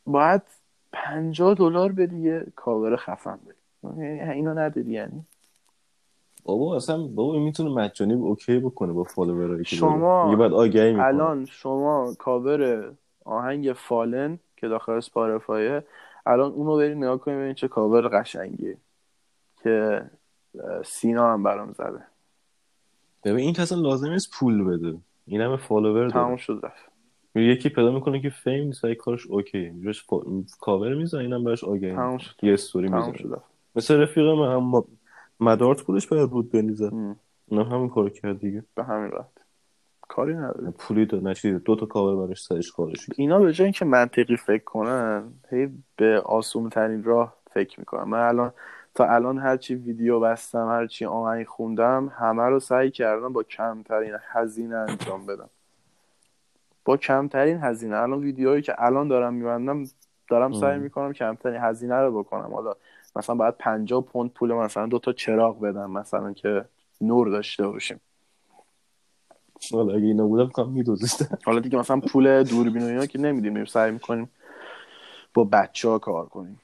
باید 0.07 0.43
50 0.93 1.55
دلار 1.55 1.93
بدی 1.93 2.17
یه 2.17 2.47
کاور 2.57 2.97
خفن 2.97 3.39
بدی 3.47 4.03
یعنی 4.03 4.31
اینو 4.31 4.55
نداری 4.55 4.91
یعنی. 4.91 5.25
بابا 6.45 6.77
اصلا 6.77 7.07
بابا 7.07 7.39
می‌تونه 7.39 7.71
مجانی 7.71 8.15
okay 8.15 8.59
بکنه 8.59 8.93
با 8.93 9.05
follower 9.05 9.53
ایی 9.53 9.65
که 9.65 9.77
شما. 9.77 10.25
دیگه 10.25 10.37
بعد 10.37 10.53
آگهی 10.53 10.93
می‌کنه. 10.93 11.07
الان 11.07 11.45
شما 11.45 12.15
کاور 12.19 12.93
آهنگ 13.25 13.73
Fallen 13.73 14.38
که 14.57 14.69
داخل 14.69 14.93
Spotify 14.93 15.73
ه 15.73 15.85
الان 16.27 16.53
اونو 16.53 16.77
برید 16.77 16.97
نگاه 16.97 17.19
کنید 17.19 17.37
ببینید 17.37 17.57
چه 17.57 17.69
کاور 17.69 18.09
قشنگیه 18.09 18.77
که 19.63 20.03
سینا 20.85 21.33
هم 21.33 21.43
برام 21.43 21.73
زده. 21.73 22.12
ببین 23.25 23.39
این 23.39 23.55
اصلا 23.59 23.81
لازم 23.81 24.11
نیست 24.11 24.31
پول 24.39 24.65
بده. 24.65 24.99
این 25.27 25.41
همه 25.41 25.57
follower 25.57 26.09
داره 26.09 26.37
شد 26.37 26.61
رفت. 26.63 26.93
یکی 27.35 27.69
پیدا 27.69 27.93
می‌کنه 27.93 28.21
که 28.21 28.31
fame 28.31 28.65
نیست 28.65 28.85
ای 28.85 28.95
کارش 28.95 29.27
okay 29.27 29.71
میرش 29.71 30.05
فا... 30.05 30.21
کاور 30.61 30.95
می‌زنه 30.95 31.21
اینم 31.21 31.45
براش. 31.45 31.61
شد. 31.61 32.35
یه 32.43 32.53
استوری 32.53 32.89
می‌زنه. 32.89 33.37
مثل 33.77 33.97
رفیق 33.97 34.25
من 34.25 34.53
هم 34.53 34.85
مدارت 35.41 35.81
خودش 35.81 36.07
باید 36.07 36.31
رود 36.31 36.51
بنیزه. 36.51 36.91
اونم 37.47 37.67
همین 37.67 37.89
کارو 37.89 38.09
کرد 38.09 38.41
دیگه. 38.41 38.65
به 38.75 38.85
همین 38.85 39.11
رفت 39.11 39.41
کاری 40.01 40.35
نداره. 40.35 40.71
پولی 40.71 41.07
داد 41.07 41.29
نشید 41.29 41.63
دو 41.63 41.77
تا 41.77 41.87
کاور 41.87 42.27
براش 42.27 42.43
سرش 42.43 42.73
کرد. 42.77 42.89
اینا 43.17 43.39
به 43.39 43.53
جای 43.53 43.65
اینکه 43.65 43.85
منطقی 43.85 44.37
فکر 44.37 44.65
کنن 44.65 45.33
هی 45.51 45.69
به 45.97 46.21
آسون 46.21 46.69
ترین 46.69 47.05
راه 47.05 47.37
فکر 47.55 47.81
می‌کنم 47.81 48.09
من 48.09 48.21
الان 48.21 48.53
تا 48.95 49.07
الان 49.07 49.39
هرچی 49.39 49.75
ویدیو 49.75 50.21
بستم 50.21 50.69
هرچی 50.69 51.05
آهنگ 51.05 51.47
خوندم 51.47 52.13
همه 52.17 52.43
رو 52.43 52.61
سعی 52.61 52.91
کردم 52.91 53.33
با 53.33 53.43
کمترین 53.43 54.17
هزینه 54.33 54.77
انجام 54.77 55.27
بدم. 55.27 55.51
با 56.85 56.97
کمترین 56.97 57.59
هزینه. 57.59 57.97
الان 57.97 58.21
ویدیوهایی 58.21 58.63
که 58.63 58.75
الان 58.79 59.09
دارم 59.09 59.35
میبندم 59.35 59.85
دارم 60.29 60.53
سعی. 60.53 60.79
می‌کنم 60.79 61.13
کمترین 61.13 61.61
هزینه 61.61 61.95
رو 61.95 62.23
بکنم. 62.23 62.55
حالا 62.55 62.75
مثلا 63.17 63.35
باید 63.35 63.55
50 63.59 64.05
پوند 64.05 64.31
پول 64.31 64.53
مثلا 64.53 64.87
دو 64.87 64.99
تا 64.99 65.13
چراغ 65.13 65.61
بدم 65.61 65.91
مثلا 65.91 66.33
که 66.33 66.65
نور 67.01 67.29
داشته 67.29 67.67
باشیم. 67.67 68.01
حالا 69.73 69.95
اگه 69.95 70.05
اینا 70.05 70.27
بودم 70.27 70.49
کام 70.49 70.73
میدوزیدن 70.73 71.39
حالا 71.45 71.61
دیگه 71.61 71.79
مثلا 71.79 72.01
پول 72.01 72.43
دوربین 72.43 72.83
و 72.83 72.87
اینا 72.87 73.07
که 73.07 73.19
نمیدیم. 73.19 73.65
سعی 73.65 73.91
می‌کنیم 73.91 74.31
با 75.35 75.45
بچه 75.45 75.89
ها 75.89 75.99
کار 75.99 76.27
کنیم. 76.27 76.61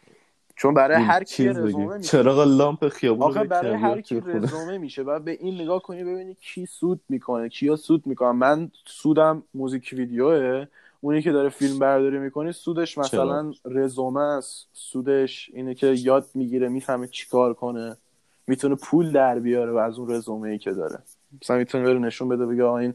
چون 0.58 0.74
برای 0.74 1.02
هر 1.02 1.24
کی 1.24 1.48
رزومه 1.48 1.96
میشه. 1.96 2.08
چراغ 2.08 2.40
لامپ 2.40 2.88
خیابون 2.88 3.26
آخه 3.26 3.44
برای 3.44 3.74
هر 3.74 4.00
کی. 4.00 4.20
رزومه 4.20 4.78
میشه 4.78 5.02
بعد 5.02 5.24
به 5.24 5.30
این 5.30 5.60
نگاه 5.60 5.82
کنی 5.82 6.04
ببینی 6.04 6.34
کی 6.34 6.66
سود 6.66 7.00
می‌کنه 7.08 7.48
کیا 7.48 7.76
سود 7.76 8.06
می‌کنن. 8.06 8.30
من 8.30 8.70
سودم 8.86 9.42
موزیک 9.54 9.94
ویدیوه. 9.96 10.66
اونی 11.00 11.22
که 11.22 11.32
داره 11.32 11.48
فیلم 11.48 11.78
برداری 11.78 12.18
می‌کنه 12.18 12.52
سودش 12.52 12.98
مثلا 12.98 13.52
رزومه 13.64 14.20
است. 14.20 14.68
سودش 14.72 15.50
اینه 15.54 15.74
که 15.74 15.86
یاد 15.86 16.26
می‌گیره 16.34 16.68
می‌فهمه 16.68 17.06
چیکار 17.06 17.54
کنه. 17.54 17.96
می‌تونه 18.46 18.74
پول 18.74 19.12
در 19.12 19.38
بیاره 19.38 19.72
و 19.72 19.76
از 19.76 19.98
اون 19.98 20.10
رزومه 20.10 20.48
ای 20.48 20.58
که 20.58 20.72
داره. 20.72 20.98
مثلا 21.42 21.56
می‌تونه 21.56 21.84
بره 21.84 21.98
نشون 21.98 22.28
بده 22.28 22.46
بگه 22.46 22.64
آقا 22.64 22.78
این 22.78 22.94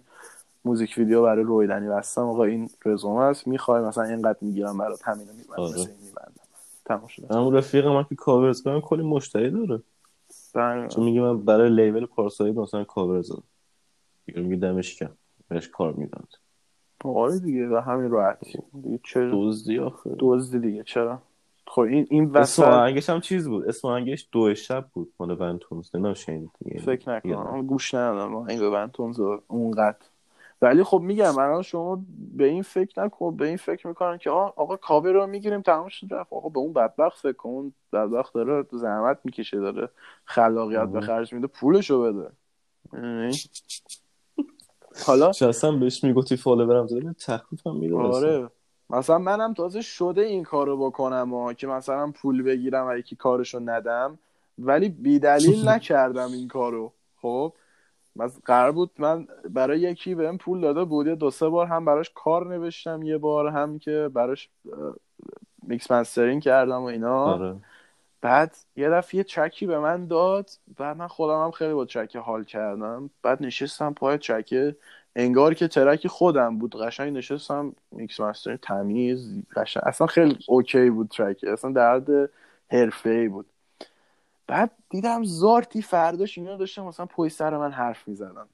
موزیک 0.66 0.96
ویدیو 0.98 1.24
برای 1.24 1.44
رویدنی 1.44 1.88
بستم. 1.88 2.22
آقا 2.22 2.44
این 2.44 2.70
رزومه 2.86 3.22
است 3.22 3.48
می‌خوای؟ 3.48 3.82
مثلا 3.82 4.04
اینقدر 4.04 4.38
می‌گیرم 4.42 4.78
برات 4.78 5.00
همینو 5.04 5.32
میبندم 5.34 5.64
آره. 5.64 5.88
تمام 6.86 7.08
شده. 7.08 7.36
همون 7.36 7.56
رفیق 7.56 7.88
من 7.88 8.04
که 8.04 8.16
کاور 8.16 8.54
کنم 8.54 8.82
کلی 8.82 9.04
مشتری 9.04 9.50
داره. 9.52 9.82
بله. 10.54 10.88
چون 10.88 11.04
میگه 11.04 11.22
من 11.22 11.42
برای 11.42 11.70
لیبل 11.70 12.06
پارسایی 12.06 12.54
مثلا 12.54 12.84
کاور 12.84 13.22
زدم 13.22 13.44
میگه 14.28 14.56
دمش 14.56 14.96
کم. 14.96 15.10
بهش 15.48 15.68
کار 15.68 15.94
میدن. 15.94 16.24
آره 17.04 17.40
دیگه 17.40 17.68
و 17.68 17.76
همین 17.76 18.12
راحتی 18.12 18.60
دیگه 18.84 19.00
چه 19.04 19.30
دزدی 19.34 19.80
آخه. 19.80 20.16
دزدی 20.20 20.60
دیگه 20.60 20.84
چرا؟ 20.84 21.22
خب 21.68 21.82
این 21.82 22.08
این 22.10 22.38
اسم 22.38 22.40
وسط 22.40 22.64
آهنگش 22.64 23.10
هم 23.10 23.22
چیز 23.22 23.48
بود؟ 23.48 23.66
اسم 23.68 23.88
آهنگش 23.88 24.28
دو 24.32 24.56
شب 24.56 24.88
بود. 24.94 25.14
مال 25.20 25.42
ونتونز. 25.42 25.90
نمی‌دونم 25.96 26.14
شنید 26.14 26.50
فکر. 26.86 27.16
نکنم. 27.16 27.68
گوش 27.68 27.94
ندادم. 27.94 28.36
این 28.36 28.60
به 28.60 28.70
بنتونز 28.70 29.20
اونقدر 29.48 29.98
ولی 30.64 30.84
خب 30.84 31.00
میگم 31.00 31.38
الان 31.38 31.62
شما 31.62 32.04
به 32.34 32.46
این 32.46 32.62
فکر 32.62 33.04
نکن 33.04 33.36
به 33.36 33.48
این 33.48 33.58
فکر 33.58 33.88
می‌کنن 33.88 34.18
که 34.18 34.30
آه 34.30 34.54
آقا 34.56 34.76
کاوه 34.76 35.12
رو 35.12 35.28
می‌گیریم 35.28 35.62
تمام 35.62 35.88
شد 35.88 36.14
رفت. 36.14 36.34
آقا 36.34 36.50
به 36.50 36.60
اون 36.60 36.74
بدبخت 36.74 37.18
فکر 37.22 37.34
کن 37.34 37.74
بدبخت 37.94 38.34
داره 38.34 38.66
زحمت 38.72 39.20
می‌کشه 39.24 39.60
داره 39.60 39.90
خلاقیت 40.26 40.88
به. 40.88 41.02
خرج 41.02 41.34
میده 41.34 41.48
پولشو 41.48 42.02
بده. 42.02 42.30
می‌دونی؟ 42.92 43.38
حالا 45.06 45.30
اصلا 45.30 45.72
بهش 45.72 46.04
می‌گفتی 46.04 46.36
فالوورم 46.36 46.88
زده 46.88 47.14
تخفیف 47.14 47.68
هم 47.68 47.76
می‌داد 47.76 48.00
آره. 48.00 48.50
مثلا 48.90 49.18
منم 49.18 49.54
تازه 49.54 49.82
شده 49.82 50.22
این 50.22 50.44
کارو 50.44 50.86
بکنم 50.86 51.34
ها 51.34 51.54
که 51.54 51.68
مثلا 51.68 52.12
پول 52.12 52.44
بگیرم 52.44 52.88
و 52.88 52.98
یکی 52.98 53.16
کارشو 53.16 53.60
ندم 53.60 54.20
ولی 54.60 54.90
بیدلیل 54.90 55.68
نکردم 55.70 56.32
این 56.32 56.48
کارو. 56.48 56.94
خب؟ 57.22 57.54
مثلا 58.16 58.42
قرار 58.46 58.72
بود 58.72 58.92
من 59.00 59.28
برای 59.50 59.80
یکی 59.80 60.16
بهم 60.16 60.38
پول 60.38 60.62
داده 60.62 60.84
بود 60.84 61.08
یه 61.08 61.16
دو 61.16 61.32
سه 61.32 61.50
بار 61.50 61.68
هم 61.68 61.86
براش 61.86 62.12
کار 62.16 62.48
نوشتم 62.48 63.04
یه 63.04 63.18
بار 63.18 63.48
هم 63.48 63.80
که 63.80 64.10
براش 64.14 64.50
mix 65.64 65.92
mastering 65.92 66.42
کردم 66.42 66.82
و 66.82 66.86
اینا. 66.86 67.24
آره. 67.24 67.56
بعد 68.22 68.56
یه 68.76 68.90
دفعه 68.90 69.16
یه 69.18 69.24
چکی 69.24 69.66
به 69.66 69.80
من 69.80 70.08
داد 70.08 70.50
بعد 70.78 70.98
من 70.98 71.08
خودم 71.08 71.44
هم 71.44 71.52
خیلی 71.52 71.74
با 71.74 71.86
چک 71.86 72.16
حال 72.16 72.44
کردم. 72.44 73.10
بعد 73.24 73.44
نشستم 73.44 73.94
پای 73.94 74.18
چکه 74.18 74.76
انگار 75.16 75.54
که 75.54 75.68
track 75.68 76.08
خودم 76.08 76.60
بود. 76.60 76.76
قشنگ 76.76 77.18
نشستم 77.18 77.76
mix 77.92 78.20
master 78.20 78.58
تمیز 78.58 79.44
قشنگ 79.56 79.84
اصلا 79.86 80.08
خیلی 80.08 80.38
okay 80.48 80.90
بود 80.90 81.08
track 81.10 81.46
اصلا 81.48 81.72
درد 81.72 82.30
حرفه 82.72 83.10
ای 83.10 83.28
بود. 83.28 83.53
بعد 84.48 84.72
دیدم 84.90 85.24
زارتی 85.24 85.82
فرداش 85.82 86.38
اینا 86.38 86.58
داشتم 86.58 86.86
مثلا 86.86 87.06
پای 87.06 87.30
سر 87.30 87.58
من 87.58 87.72
حرف 87.72 88.08
می‌زدن. 88.08 88.48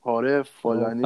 آره 0.00 0.42
فلانی 0.42 1.02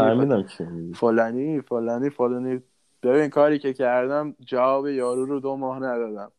میگی. 0.60 0.94
فلانی 0.94 1.60
فلانی 1.60 2.10
فلانی. 2.10 2.62
ببین 3.02 3.28
کاری 3.28 3.58
که 3.58 3.72
کردم 3.72 4.36
جواب 4.40 4.88
یارو 4.88 5.26
رو 5.26 5.40
دو 5.40 5.56
ماه 5.56 5.78
ندادم. 5.78 6.32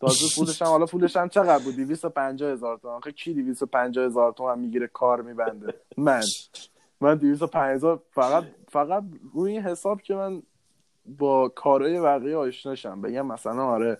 تازه 0.00 0.36
پولش 0.36 0.62
هم 0.62 0.68
حالا 0.68 0.86
پولش 0.86 1.16
هم 1.16 1.28
چقدر 1.28 1.64
بود؟ 1.64 1.76
250 1.76 2.50
هزار 2.50 2.78
تومن 2.78 2.94
آخه 2.94 3.12
کی 3.12 3.34
250 3.34 4.04
هزار 4.04 4.32
تومن 4.32 4.58
می‌گیره 4.58 4.86
کار 4.86 5.22
میبنده؟ 5.22 5.74
من. 5.96 6.22
من 7.00 7.14
250 7.14 8.02
فقط 8.10 8.44
فقط 8.68 9.04
روی 9.34 9.52
این 9.52 9.62
حساب 9.62 10.02
که 10.02 10.14
من 10.14 10.42
با 11.18 11.48
کارهای 11.48 12.00
بقیه 12.00 12.36
آشناشم 12.36 13.00
بگم 13.00 13.26
مثلا 13.26 13.64
آره 13.64 13.98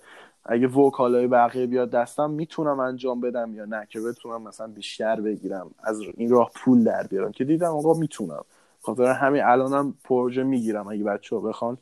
اگه 0.49 0.67
وکالای 0.67 1.27
بقیه 1.27 1.67
بیاد 1.67 1.91
دستم 1.91 2.31
می‌تونم 2.31 2.81
انجام 2.81 3.21
بدم 3.21 3.55
یا 3.55 3.65
نه؟ 3.65 3.87
که 3.91 4.01
بتونم 4.01 4.43
مثلا 4.43 4.67
بیشتر 4.67 5.21
بگیرم 5.21 5.71
از 5.85 6.01
این 6.17 6.31
راه 6.31 6.51
پول 6.55 6.85
در 6.85 7.07
بیارم. 7.07 7.33
که 7.33 7.45
دیدم 7.45 7.71
آقا 7.71 7.95
می‌تونم. 7.95 8.45
خاطر 8.81 9.13
همین 9.13 9.43
الانم 9.43 9.95
پروژه 10.05 10.43
می‌گیرم. 10.43 10.89
اگه 10.89 11.05
بچه 11.05 11.37
ها 11.37 11.43
بخوان 11.43 11.79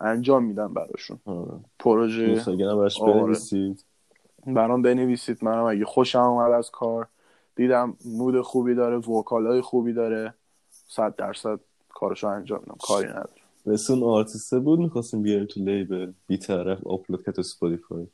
انجام 0.00 0.44
میدم 0.44 0.74
براشون. 0.74 1.18
آره. 1.24 1.50
پروژه 1.78 2.44
براش 2.56 3.00
آره. 3.00 3.12
بنویسید. 3.12 3.84
برام 4.46 4.82
بنویسید. 4.82 5.38
منم 5.42 5.64
اگه 5.64 5.84
خوشم 5.84 6.18
اومد 6.18 6.52
از 6.52 6.70
کار. 6.70 7.06
دیدم 7.56 7.96
mood 8.04 8.40
خوبی 8.40 8.74
داره 8.74 8.96
vocal 8.96 9.49
ای 9.49 9.60
خوبی 9.60 9.92
داره. 9.92 10.34
صد 10.88 11.16
درصد 11.16 11.60
کارشو 11.94 12.26
انجام 12.26 12.60
میدم. 12.60 12.76
کاری 12.88 13.08
نداره 13.08 13.37
مثل 13.68 13.92
اون 13.92 14.02
آرتیسته 14.02 14.58
بود 14.58 14.78
می‌خواستیم 14.78 15.22
بیاریم 15.22 15.46
تو 15.46 15.60
label. 15.60 16.12
بیطرف 16.26 16.86
آپلود 16.86 17.24
کرد 17.24 17.34
تو 17.34 17.42
Spotify 17.42 18.06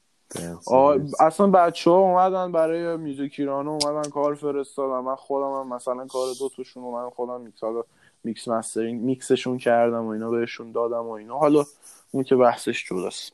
آه، 0.66 0.96
اصلا 1.20 1.46
بچه 1.46 1.90
ها 1.90 1.98
اومدن 1.98 2.52
برای 2.52 2.96
Music 2.96 3.34
ایرانو 3.38 3.70
اومدن 3.70 4.10
کار 4.10 4.34
فرستادن. 4.34 5.04
من 5.04 5.14
خودم 5.14 5.52
هم 5.52 5.74
مثلا 5.74 6.06
کار 6.06 6.26
دو 6.38 6.48
توشون 6.48 6.82
من 6.82 7.10
خودم 7.10 7.40
میکس 7.40 7.64
حالا 7.64 7.82
میکس 8.24 8.48
مسترینگ 8.48 9.02
میکسشون 9.02 9.58
کردم 9.58 10.04
و 10.04 10.08
اینا 10.08 10.30
بهشون 10.30 10.72
دادم 10.72 11.06
و 11.06 11.10
اینا. 11.10 11.38
حالا 11.38 11.64
اون 12.10 12.24
که 12.24 12.36
بحثش 12.36 12.84
جداست. 12.90 13.32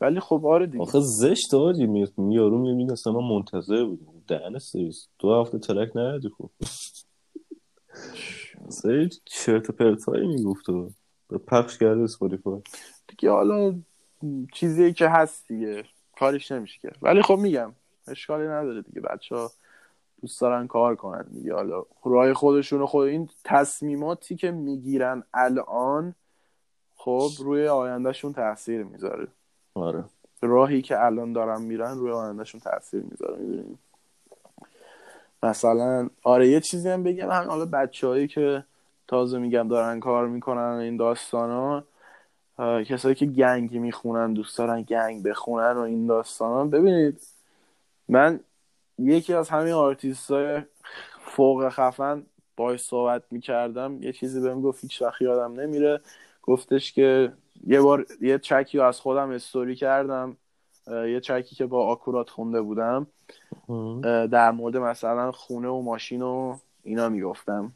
ولی 0.00 0.20
خب 0.20 0.46
آره 0.46 0.66
دیگه. 0.66 0.82
آخه 0.82 1.00
زشت 1.00 1.54
آجی 1.54 1.86
می 1.86 2.08
یارو 2.34 2.58
می‌بینی 2.58 2.92
اصلا 2.92 3.12
من 3.12 3.28
منتظر 3.28 3.84
بودم. 3.84 4.12
دهن 4.28 4.58
سرویس. 4.58 5.08
دو 5.18 5.34
هفته 5.34 5.58
ترک 5.58 5.96
ندادی 5.96 6.28
خب. 6.38 6.50
سری 8.68 9.08
چرت 9.24 9.70
و 9.70 9.72
پرتایی 9.72 10.26
می‌گفت 10.26 10.64
پخش 11.38 11.78
کرده 11.78 12.00
اسپاتیفای 12.00 12.60
دیگه 13.08 13.30
حالا 13.30 13.74
چیزی 14.52 14.92
که 14.92 15.08
هست 15.08 15.48
دیگه 15.48 15.84
کارش 16.18 16.52
نمیشه 16.52 16.80
کرد. 16.80 16.96
ولی 17.02 17.22
خب 17.22 17.38
میگم 17.38 17.72
اشکالی 18.08 18.46
نداره 18.46 18.82
دیگه. 18.82 19.00
بچه 19.00 19.36
ها 19.36 19.50
دوست 20.20 20.40
دارن 20.40 20.66
کار 20.66 20.96
کنن 20.96 21.22
دیگه. 21.32 21.54
حالا 21.54 21.84
راه 22.04 22.34
خودشون 22.34 22.86
خود 22.86 23.08
این 23.08 23.28
تصمیماتی 23.44 24.36
که 24.36 24.50
می‌گیرن 24.50 25.22
الان 25.34 26.14
خب 26.96 27.28
روی 27.38 27.68
آیندهشون 27.68 28.32
تاثیر 28.32 28.82
می‌ذاره. 28.82 29.28
آره. 29.74 30.04
راهی 30.42 30.82
که 30.82 31.04
الان 31.04 31.32
دارن 31.32 31.62
میرن 31.62 31.98
روی 31.98 32.10
آیندهشون 32.10 32.60
تاثیر 32.60 33.02
می‌ذاره 33.02 33.36
می‌دونیم 33.36 33.78
مثلا 35.42 36.08
آره 36.22 36.48
یه 36.48 36.60
چیزی 36.60 36.88
هم 36.88 37.02
بگم. 37.02 37.30
هم 37.30 37.48
حالا 37.48 37.66
بچههایی 37.66 38.28
که 38.28 38.64
تازه 39.08 39.38
میگم 39.38 39.68
دارن 39.68 40.00
کار 40.00 40.28
می‌کنن 40.28 40.60
این 40.60 40.96
داستان 40.96 41.50
ها 41.50 41.84
کسایی 42.82 43.14
که 43.14 43.26
gang 43.26 43.78
می‌خونن 43.78 44.32
دوست 44.32 44.58
دارن 44.58 44.82
gang 44.82 45.22
بخونن 45.22 45.72
و 45.72 45.80
این 45.80 46.06
داستان 46.06 46.52
ها 46.52 46.64
ببینید 46.64 47.20
من 48.08 48.40
یکی 48.98 49.34
از 49.34 49.48
همین 49.48 49.72
آرتیست 49.72 50.30
های 50.30 50.62
فوق 51.20 51.68
خفن 51.68 52.26
باش 52.56 52.80
صحبت 52.80 53.22
می‌کردم. 53.30 54.02
یه 54.02 54.12
چیزی 54.12 54.40
بهم 54.40 54.62
گفت 54.62 54.82
هیچ 54.82 55.02
وقت 55.02 55.22
یادم 55.22 55.60
نمیره. 55.60 56.00
گفتش 56.42 56.92
که 56.92 57.32
یه 57.66 57.80
بار 57.80 58.06
یه 58.20 58.38
چکی 58.38 58.78
رو 58.78 58.84
از 58.84 59.00
خودم 59.00 59.30
استوری 59.30 59.76
کردم. 59.76 60.36
یه 60.86 61.20
چکی 61.20 61.56
که 61.56 61.66
با 61.66 61.86
آکورات 61.86 62.30
خونده 62.30 62.60
بودم. 62.60 63.06
در 64.26 64.50
مورد 64.50 64.76
مثلا 64.76 65.32
خونه 65.32 65.68
و 65.68 65.82
ماشین 65.82 66.22
و 66.22 66.56
اینا 66.82 67.08
می‌گفتم. 67.08 67.72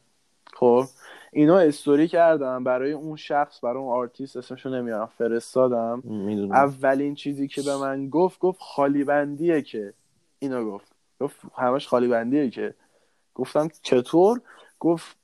خب؟ 0.53 0.83
اینا 1.31 1.59
استوری 1.59 2.07
کردم 2.07 2.63
برای 2.63 2.91
اون 2.91 3.15
شخص 3.15 3.63
برای 3.63 3.83
اون 3.83 3.93
آرتیست 3.93 4.37
اسمشو 4.37 4.69
نمیارم 4.69 5.09
فرستادم. 5.17 6.01
می‌دونم. 6.05 6.51
اولین 6.51 7.15
چیزی 7.15 7.47
که 7.47 7.61
به 7.61 7.77
من 7.77 8.09
گفت 8.09 8.39
گفت 8.39 8.61
خالی 8.61 9.03
بندیه 9.03 9.61
که 9.61 9.93
اینو 10.39 10.65
گفت. 10.71 10.91
گفت 11.19 11.39
همش 11.55 11.87
خالی 11.87 12.07
بندیه 12.07 12.49
که. 12.49 12.73
گفتم 13.35 13.69
چطور؟ 13.81 14.41
گفت 14.79 15.17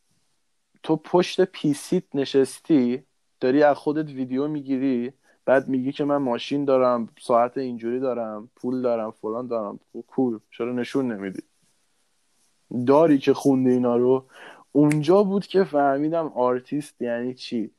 تو 0.84 0.96
پشت 0.96 1.42
PC 1.42 1.83
ت 1.83 2.04
نشستی 2.14 3.04
داری 3.40 3.64
از 3.64 3.78
خودت 3.78 4.10
ویدیو 4.10 4.48
می‌گیری 4.48 5.14
بعد 5.46 5.68
میگی 5.68 5.92
که 5.92 6.04
من 6.04 6.18
ماشین 6.18 6.66
دارم 6.66 7.10
ساعت 7.22 7.58
اینجوری 7.58 8.00
دارم 8.00 8.50
پول 8.56 8.82
دارم 8.82 9.12
فلان 9.12 9.48
دارم. 9.48 9.80
پول 10.08 10.40
چرا 10.52 10.72
نشون 10.74 11.12
نمیدی؟ 11.12 11.42
داری 12.88 13.18
که 13.18 13.34
خونده 13.34 13.70
اینا 13.70 13.96
رو. 13.96 14.26
اونجا 14.76 15.24
بود 15.24 15.48
که 15.48 15.64
فهمیدم 15.64 16.28
آرتیست 16.28 17.02
یعنی 17.02 17.34
چی. 17.34 17.72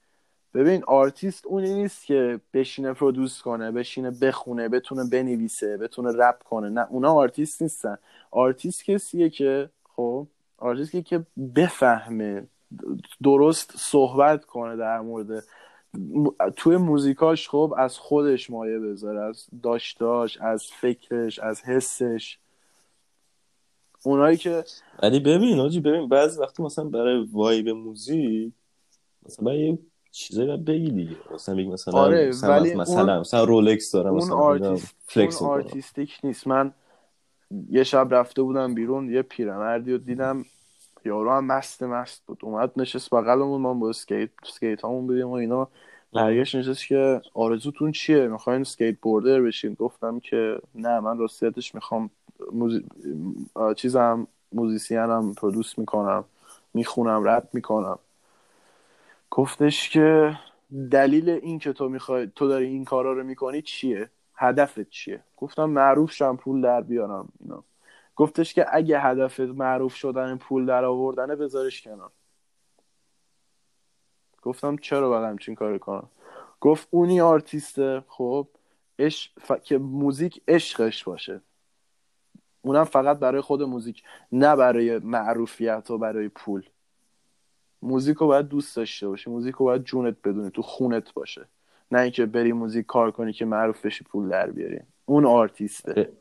ببین 0.55 0.85
آرتیست 0.85 1.47
اونی 1.47 1.75
نیست 1.75 2.07
که 2.07 2.41
بشینه 2.55 2.93
produce 2.93 3.43
کنه 3.43 3.73
بشینه 3.73 4.11
بخونه 4.11 4.69
بتونه 4.69 5.05
بنویسه 5.11 5.77
بتونه 5.77 6.13
رپ 6.17 6.43
کنه. 6.43 6.69
نه 6.69 6.87
اونا 6.91 7.13
آرتیست 7.13 7.63
نیستن. 7.63 7.99
آرتیست 8.31 8.85
کسیه 8.85 9.31
که 9.31 9.71
خب 9.97 10.27
آرتیست 10.59 11.07
که 11.07 11.27
بفهمه 11.57 12.47
درست 13.23 13.73
صحبت 13.77 14.45
کنه 14.45 14.77
در 14.77 15.01
مورد 15.01 15.45
توی 16.57 16.77
موزیکاش 16.77 17.49
خب 17.49 17.75
از 17.79 17.99
خودش 17.99 18.51
مایه 18.51 18.79
بذاره 18.79 19.21
از 19.21 19.47
داشتاش 19.63 20.39
از 20.41 20.67
فکرش 20.67 21.39
از 21.39 21.63
حسش. 21.63 22.39
اونایی 24.07 24.37
که 24.37 24.65
ولی 25.03 25.21
ببین 25.21 25.59
آجی 25.61 25.81
ببین 25.81 26.09
بعضی 26.09 26.41
وقتی 26.41 26.63
مثلا 26.63 26.85
برای 26.85 27.27
vibe 27.33 27.69
موزیک 27.69 28.53
مثلا 29.27 29.55
یه 29.55 29.79
چیزایی 30.11 30.49
باید 30.49 30.65
بگی 30.65 30.91
دیگه. 30.91 31.17
مثلا 31.35 31.55
بگی 31.55 31.69
مثلا 31.69 31.95
آره، 32.01 32.29
مثلا, 32.29 32.51
ولی 32.51 32.75
مثلا, 32.75 33.13
اون- 33.13 33.21
مثلا 33.21 33.45
رولکس 33.45 33.93
دارم 33.93 34.11
اون 34.13 34.17
مثلا 34.23 34.37
آرتیست 34.37 34.95
flex 35.07 35.43
اون 35.43 35.51
artistic 35.51 36.19
نیست. 36.25 36.47
من 36.47 36.73
یه 37.71 37.85
شب 37.85 38.09
رفته 38.11 38.43
بودم 38.43 38.75
بیرون 38.75 39.11
یه 39.11 39.23
پیرمردی 39.23 39.93
رو 39.93 39.99
دیدم 39.99 40.45
یارو 41.05 41.31
هم 41.33 41.45
مست 41.47 41.83
مست 41.83 42.23
بود. 42.27 42.39
اومد 42.43 42.73
نشست 42.77 43.11
بغلمون 43.11 43.61
ما 43.61 43.75
با 43.75 43.89
اسکیت 43.89 44.31
اسکیت 44.43 44.85
همون 44.85 45.07
بودیم 45.07 45.29
و 45.29 45.33
اینا. 45.33 45.69
برگشت 46.13 46.55
نشست 46.57 46.87
که 46.87 47.21
آرزوتون 47.35 47.93
چیه؟ 47.93 48.29
می‌خواین 48.29 48.61
skateboarder 48.61 49.43
بشین. 49.43 49.75
گفتم 49.75 50.21
که 50.21 50.59
نه 50.75 51.01
من 51.01 51.19
راستیتش 51.19 51.75
می‌خوام 51.75 52.11
موزی... 52.53 52.85
چیزم 53.77 54.27
موزیسینم 54.53 55.35
produce 55.35 55.79
می‌کنم 55.79 56.25
می‌خونم 56.75 57.25
رپ 57.25 57.49
می‌کنم. 57.53 57.99
گفتش 59.31 59.91
که 59.91 60.39
دلیل 60.91 61.29
این 61.31 61.59
که 61.59 61.73
تو 61.73 61.89
می‌خوای 61.89 62.31
تو 62.35 62.49
داری 62.49 62.67
این 62.67 62.85
کارا 62.85 63.13
رو 63.13 63.25
می‌کنی 63.25 63.63
چیه؟ 63.63 64.11
هدفت 64.35 64.91
چیه؟ 64.91 65.23
گفتم 65.37 65.65
معروف 65.65 66.13
شم 66.13 66.37
پول 66.37 66.61
در 66.61 66.81
بیارم 66.81 67.29
اینا. 67.41 67.65
گفتش 68.17 68.55
که 68.55 68.67
اگه 68.73 69.01
هدفت 69.01 69.41
معروف 69.41 69.95
شدن 69.95 70.37
پول 70.37 70.67
در 70.67 70.85
آوردنه 70.85 71.37
بذارش 71.37 71.83
کنار. 71.83 72.11
گفتم 74.43 74.77
چرا 74.77 75.09
باید 75.09 75.25
همچین 75.25 75.55
کار 75.55 75.79
کنم؟ 75.79 76.09
گفت 76.61 76.89
اونی 76.91 77.21
آرتیسته 77.21 78.05
خب 78.09 78.49
اش... 78.99 79.33
ف... 79.41 79.53
که 79.53 79.79
موزیک 79.79 80.43
عشقش 80.49 81.05
باشه. 81.05 81.41
اونم 82.67 82.85
فقط 82.85 83.19
برای 83.19 83.41
خود 83.41 83.63
موزیک 83.63 84.03
نه 84.33 84.57
برای 84.57 84.99
معروفیت 84.99 85.91
و 85.91 85.99
برای 85.99 86.29
پول. 86.29 86.63
موزیک 87.83 88.17
رو 88.17 88.27
باید 88.27 88.49
دوست 88.49 88.77
داشته 88.77 89.09
باشی 89.09 89.31
موزیک 89.31 89.55
رو 89.55 89.67
باید 89.67 89.85
جونت 89.85 90.17
بدونی 90.25 90.51
تو 90.51 90.63
خونت 90.63 91.15
باشه. 91.15 91.49
نه 91.93 92.01
اینکه 92.01 92.27
بری 92.27 92.53
موزیک 92.53 92.87
کار 92.87 93.11
کنی 93.11 93.33
که 93.33 93.45
معروف 93.45 93.87
بشی 93.87 94.05
پول 94.05 94.29
در 94.29 94.51
بیاری. 94.51 94.79
اون 95.05 95.27
آرتیسته. 95.27 96.13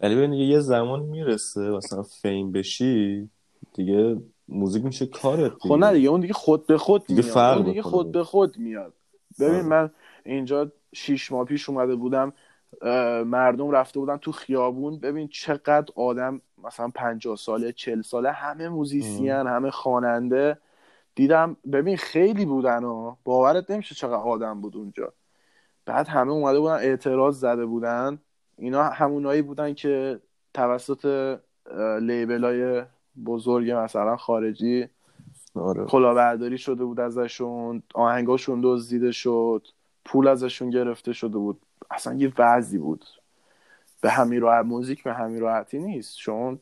ولی 0.00 0.16
ببین 0.16 0.30
دیگه 0.30 0.44
یه 0.44 0.60
زمان 0.60 1.02
می‌رسه 1.02 1.60
مثلا 1.60 2.02
fame 2.02 2.52
بشی 2.52 3.28
دیگه 3.74 4.16
موزیک 4.48 4.84
میشه 4.84 5.06
کارت 5.06 5.52
خب 5.60 5.74
نه 5.74 5.92
دیگه. 5.92 6.08
اون 6.08 6.20
دیگه 6.20 6.32
خود 6.32 6.66
به 6.66 6.78
خود 6.78 7.06
دیگه 7.06 7.22
میاد. 7.22 7.34
فرق 7.34 7.56
اون 7.56 7.66
دیگه. 7.66 7.82
خود 7.82 8.12
به 8.12 8.24
خود 8.24 8.58
میاد. 8.58 8.92
ببین 9.40 9.54
آره. 9.54 9.62
من 9.62 9.90
اینجا 10.24 10.72
شیش 10.94 11.32
ماه 11.32 11.44
پیش 11.44 11.68
اومده 11.68 11.94
بودم 11.94 12.32
مردم 13.24 13.70
رفته 13.70 14.00
بودن 14.00 14.16
تو 14.16 14.32
خیابون. 14.32 14.98
ببین 14.98 15.28
چقدر 15.28 15.92
آدم 15.96 16.40
مثلا 16.64 16.88
پنجاه 16.94 17.36
ساله 17.36 17.72
چل 17.72 18.02
ساله 18.02 18.32
همه 18.32 18.68
موزیسین 18.68 19.30
همه 19.30 19.70
خواننده. 19.70 20.58
دیدم 21.14 21.56
ببین 21.72 21.96
خیلی 21.96 22.44
بودن 22.44 22.84
و 22.84 23.16
باورت 23.24 23.70
نمیشه 23.70 23.94
چقدر 23.94 24.14
آدم 24.14 24.60
بود 24.60 24.76
اونجا. 24.76 25.12
بعد 25.86 26.08
همه 26.08 26.32
اومده 26.32 26.60
بودن 26.60 26.74
اعتراض 26.74 27.40
زده 27.40 27.66
بودن. 27.66 28.18
اینا 28.58 28.82
همونایی 28.82 29.42
بودن 29.42 29.74
که 29.74 30.20
توسط 30.54 31.38
لیبل 32.00 32.44
های 32.44 32.82
بزرگ 33.26 33.70
مثلا 33.70 34.16
خارجی 34.16 34.88
آره. 35.54 35.84
کلاهبرداری 35.84 36.58
شده 36.58 36.84
بود 36.84 37.00
ازشون. 37.00 37.82
آهنگاشون 37.94 38.60
دزدیده 38.64 39.12
شد. 39.12 39.66
پول 40.04 40.28
ازشون 40.28 40.70
گرفته 40.70 41.12
شده 41.12 41.38
بود. 41.38 41.60
اصلا 41.92 42.14
یه 42.14 42.32
وضعی 42.38 42.78
بود. 42.78 43.04
به 44.00 44.10
همین 44.10 44.40
راحت 44.40 44.64
موزیک 44.64 45.02
به 45.02 45.12
همین 45.12 45.40
راحتی 45.40 45.78
نیست. 45.78 46.18
شما 46.18 46.58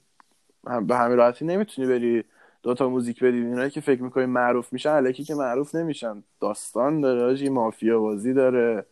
هم- 0.66 0.86
به 0.86 0.96
همین 0.96 1.16
راحتی 1.16 1.44
نمی‌تونی 1.44 1.88
بری 1.88 2.24
دوتا 2.62 2.88
موزیک 2.88 3.24
بدی. 3.24 3.36
اینایی 3.36 3.70
که 3.70 3.80
فکر 3.80 4.02
می‌کنی 4.02 4.26
معروف 4.26 4.72
میشن 4.72 4.90
الکی 4.90 5.24
که 5.24 5.34
معروف 5.34 5.74
نمیشن. 5.74 6.22
داستان 6.40 7.00
داره 7.00 7.22
حاجی، 7.22 7.48
مافیا 7.48 8.00
بازی 8.00 8.32
داره 8.32 8.86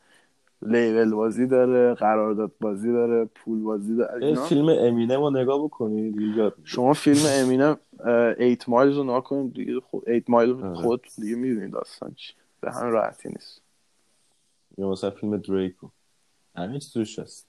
لیبل 0.62 1.11
بازی 1.11 1.47
داره 1.47 1.95
قرارداد 1.95 2.53
بازی 2.61 2.93
داره 2.93 3.24
پول 3.24 3.62
بازی 3.62 3.97
داره 3.97 4.26
اینا. 4.26 4.45
فیلم 4.45 4.68
امینم 4.68 5.20
رو 5.20 5.30
نگاه 5.30 5.64
بکنی 5.64 6.11
دیگه 6.11 6.36
یاد 6.36 6.53
می‌گیری. 6.57 6.74
شما 6.74 6.93
فیلم 6.93 7.22
امینم 7.26 7.78
ایت 8.39 8.68
مایلز 8.68 8.97
رو 8.97 9.05
نکنیم 9.05 9.49
دیگه 9.49 9.80
خود 9.80 10.09
ایت 10.09 10.30
مایل 10.30 10.51
آره. 10.51 10.74
خود 10.74 11.07
دیگه 11.20 11.36
می‌دونید 11.36 11.72
داستان 11.72 12.14
چی 12.14 12.34
به 12.61 12.72
همین 12.72 12.93
راحتی 12.93 13.28
نیست. 13.28 13.62
یا 14.78 14.91
مثلا 14.91 15.11
فیلم 15.11 15.36
دریکو 15.36 15.89
همه 16.59 16.78
چیز 16.78 16.92
توش 16.92 17.18
هست. 17.18 17.48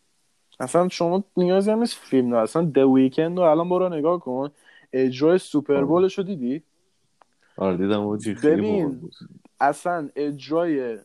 اصلا 0.59 0.89
شما 0.89 1.23
نیازی 1.37 1.71
هم 1.71 1.79
نیست 1.79 1.95
فیلم 1.95 2.35
نه 2.35 2.37
اصلا 2.37 2.65
د 2.65 2.77
ویکند 2.77 3.37
رو 3.37 3.43
الان 3.43 3.69
برو 3.69 3.89
نگاه 3.89 4.19
کن. 4.19 4.51
اجرای 4.93 5.37
سوپر 5.37 5.83
بولش 5.83 6.17
رو 6.17 6.23
دیدی؟ 6.23 6.63
آره 7.57 7.77
دیدم 7.77 8.17
ببین. 8.43 9.09
اصلا 9.59 10.09
اجرای 10.15 10.97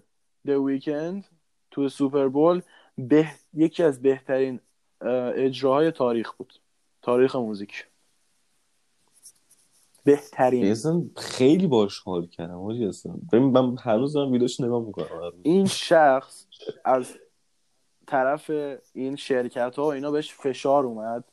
د 0.47 0.51
ویکند 0.51 1.25
تو 1.71 1.89
سوپر 1.89 2.29
بول 2.29 2.61
به... 2.99 3.27
یکی 3.55 3.83
از 3.83 4.03
بهترین 4.03 4.61
اه، 5.01 5.33
اجراهای 5.35 5.91
تاریخ 5.91 6.33
بود. 6.33 6.53
تاریخ 7.03 7.37
موزیک. 7.37 7.87
بهترین. 10.05 10.71
اصلا 10.71 11.03
خیلی 11.17 11.67
باش 11.67 11.99
حال 11.99 12.27
کردم 12.27 12.61
اصلا. 12.61 13.15
ببین 13.33 13.45
من 13.45 13.77
هنوز 13.77 14.13
دارم 14.13 14.33
ویدیوش 14.33 14.61
نگاه 14.61 14.87
می‌کنم. 14.87 15.33
این 15.43 15.67
شخص 15.67 16.47
از 16.85 17.15
طرف 18.07 18.51
این 18.93 19.17
شرکت 19.17 19.77
ها 19.77 19.85
و 19.85 19.93
اینا 19.93 20.11
بهش 20.11 20.35
فشار 20.35 20.85
اومد 20.85 21.25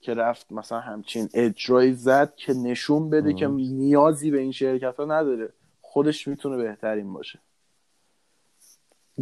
که 0.00 0.14
رفت 0.14 0.52
مثلا 0.52 0.80
همچین 0.80 1.28
اجرایی 1.34 1.92
زد 1.92 2.34
که 2.34 2.52
نشون 2.54 3.10
بده 3.10 3.28
آه. 3.28 3.34
که 3.34 3.46
نیازی 3.46 4.30
به 4.30 4.38
این 4.38 4.52
شرکت 4.52 4.96
ها 4.96 5.04
نداره. 5.04 5.52
خودش 5.80 6.28
می‌تونه 6.28 6.56
بهترین 6.56 7.12
باشه. 7.12 7.38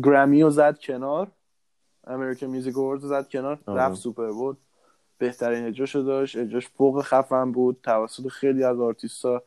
Grammy 0.02 0.42
رو 0.42 0.50
زد 0.50 0.78
کنار. 0.78 1.30
American 2.06 2.46
Music 2.46 2.78
Award 2.78 3.00
زد 3.00 3.28
کنار. 3.28 3.58
آه. 3.66 3.78
رفت 3.78 3.94
Super 3.94 4.32
Bowl 4.32 4.58
بهترین 5.18 5.64
اجراشو 5.64 6.02
داشت. 6.02 6.36
اجراش 6.36 6.68
فوق 6.68 7.02
خفن 7.02 7.52
بود. 7.52 7.80
توسط 7.82 8.28
خیلی 8.28 8.64
از 8.64 8.80
آرتیستا 8.80 9.42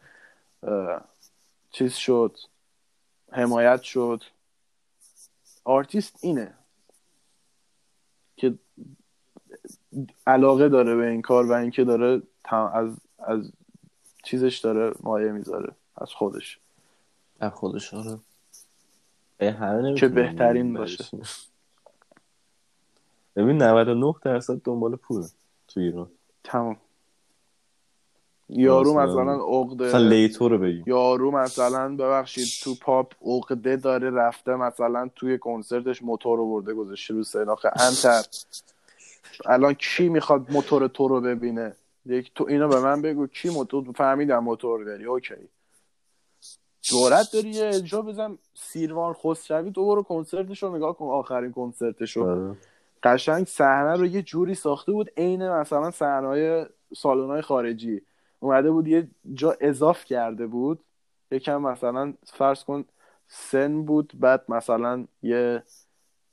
چیز 1.71 1.93
شد. 1.93 2.37
حمایت 3.31 3.81
شد. 3.81 4.23
آرتیست 5.63 6.17
اینه. 6.21 6.53
که 8.41 8.53
علاقه 10.27 10.69
داره 10.69 10.95
به 10.95 11.07
این 11.07 11.21
کار 11.21 11.45
و 11.45 11.51
اینکه 11.51 11.83
داره 11.83 12.21
از 12.73 12.97
از 13.19 13.51
چیزش 14.23 14.57
داره 14.57 14.93
مایه 15.03 15.31
می‌ذاره 15.31 15.75
از 15.97 16.13
خودش 16.13 16.59
از 17.39 17.51
خودش 17.51 17.93
آره 17.93 18.19
نمی‌تونن 19.41 19.95
که 19.95 20.07
بهترین. 20.07 20.73
باشه. 20.73 21.05
ببین 23.35 23.61
99 23.61 24.13
درصد 24.21 24.61
دنبال 24.63 24.95
پوله 24.95 25.27
تو 25.67 25.79
ایران 25.79 26.09
تمام 26.43 26.77
یارو 28.51 28.93
مثلا- 28.93 29.03
مثلا 29.05 29.23
مثلا 29.23 29.59
عقده 29.61 29.97
لیتو 29.97 30.49
رو 30.49 30.57
بگیم. 30.57 30.83
یارو 30.87 31.31
مثلا 31.31 31.95
ببخشید 31.95 32.47
تو 32.63 32.75
پاپ 32.75 33.13
عقده 33.25 33.75
داره 33.75 34.09
رفته 34.09 34.55
مثلا 34.55 35.09
توی 35.15 35.37
کنسرتش 35.37 36.03
موتور 36.03 36.37
رو 36.37 36.49
برده 36.49 36.73
گذاشته 36.73 37.13
رو 37.13 37.23
سناخ 37.23 37.65
انتر 37.79 38.23
الان 39.45 39.73
کی 39.73 40.09
می‌خواد 40.09 40.51
موتور 40.51 40.87
تو 40.87 41.07
رو 41.07 41.21
ببینه؟ 41.21 41.75
یک 42.05 42.31
تو 42.35 42.45
اینو 42.47 42.67
به 42.67 42.79
من 42.79 43.01
بگو 43.01 43.27
کی 43.27 43.49
موتور؟ 43.49 43.91
فهمیدم 43.95 44.39
موتور 44.43 44.83
داری 44.83 45.05
اوکی. 45.05 45.35
جورت 46.81 47.31
داری 47.33 47.49
یه 47.49 47.65
اجرا 47.65 48.01
بزن 48.01 48.37
سیروان 48.53 49.13
خسروی 49.13 49.71
تو 49.71 49.85
برو 49.85 50.03
کنسرتش 50.03 50.63
رو 50.63 50.75
نگاه 50.75 50.97
کن 50.97 51.05
آخرین 51.05 51.51
کنسرتش 51.51 52.17
رو. 52.17 52.29
آره. 52.29 52.55
قشنگ 53.03 53.45
صحنه 53.47 53.95
رو 53.95 54.05
یه 54.05 54.21
جوری 54.21 54.55
ساخته 54.55 54.91
بود 54.91 55.11
عین 55.17 55.49
مثلا 55.49 55.91
صحنه 55.91 56.65
سالن 56.97 57.41
خارجی. 57.41 58.01
اومده 58.41 58.71
بود 58.71 58.87
یه 58.87 59.07
جا 59.33 59.57
اضاف 59.61 60.05
کرده 60.05 60.47
بود. 60.47 60.79
یکم 61.31 61.61
مثلا 61.61 62.13
فرض 62.25 62.63
کن 62.63 62.85
سن 63.27 63.83
بود 63.85 64.13
بعد 64.19 64.45
مثلا 64.49 65.05
یه 65.23 65.63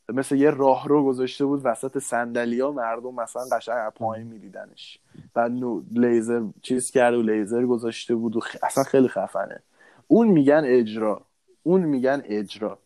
مثل 0.08 0.36
یه 0.36 0.50
راهرو 0.50 1.04
گذاشته 1.04 1.44
بود 1.44 1.60
وسط 1.64 1.98
صندلیا 1.98 2.70
مردم 2.72 3.14
مثلا 3.14 3.42
قشنگ 3.56 3.92
پایین 3.92 4.26
میدیدنش. 4.26 4.98
بعد 5.34 5.50
نو 5.52 5.82
لیزر 5.90 6.42
چیز 6.62 6.90
کرده 6.90 7.16
و 7.16 7.22
لیزر 7.22 7.66
گذاشته 7.66 8.14
بود 8.14 8.36
و 8.36 8.40
خ- 8.40 8.58
اصلا 8.62 8.84
خیلی 8.84 9.08
خفنه. 9.08 9.62
اون 10.06 10.28
میگن 10.28 10.62
اجرا. 10.66 11.26
اون 11.62 11.80
میگن 11.82 12.22
اجرا. 12.24 12.78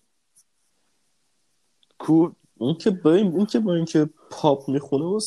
کو 1.99 2.31
اون 2.63 2.75
که 2.75 2.91
با 2.91 3.13
این 3.13 3.33
اون 3.33 3.47
که 3.47 3.61
با 3.61 3.75
اینکه 3.75 4.09
پاپ 4.31 4.69
می‌خونه 4.69 5.05
و 5.05 5.21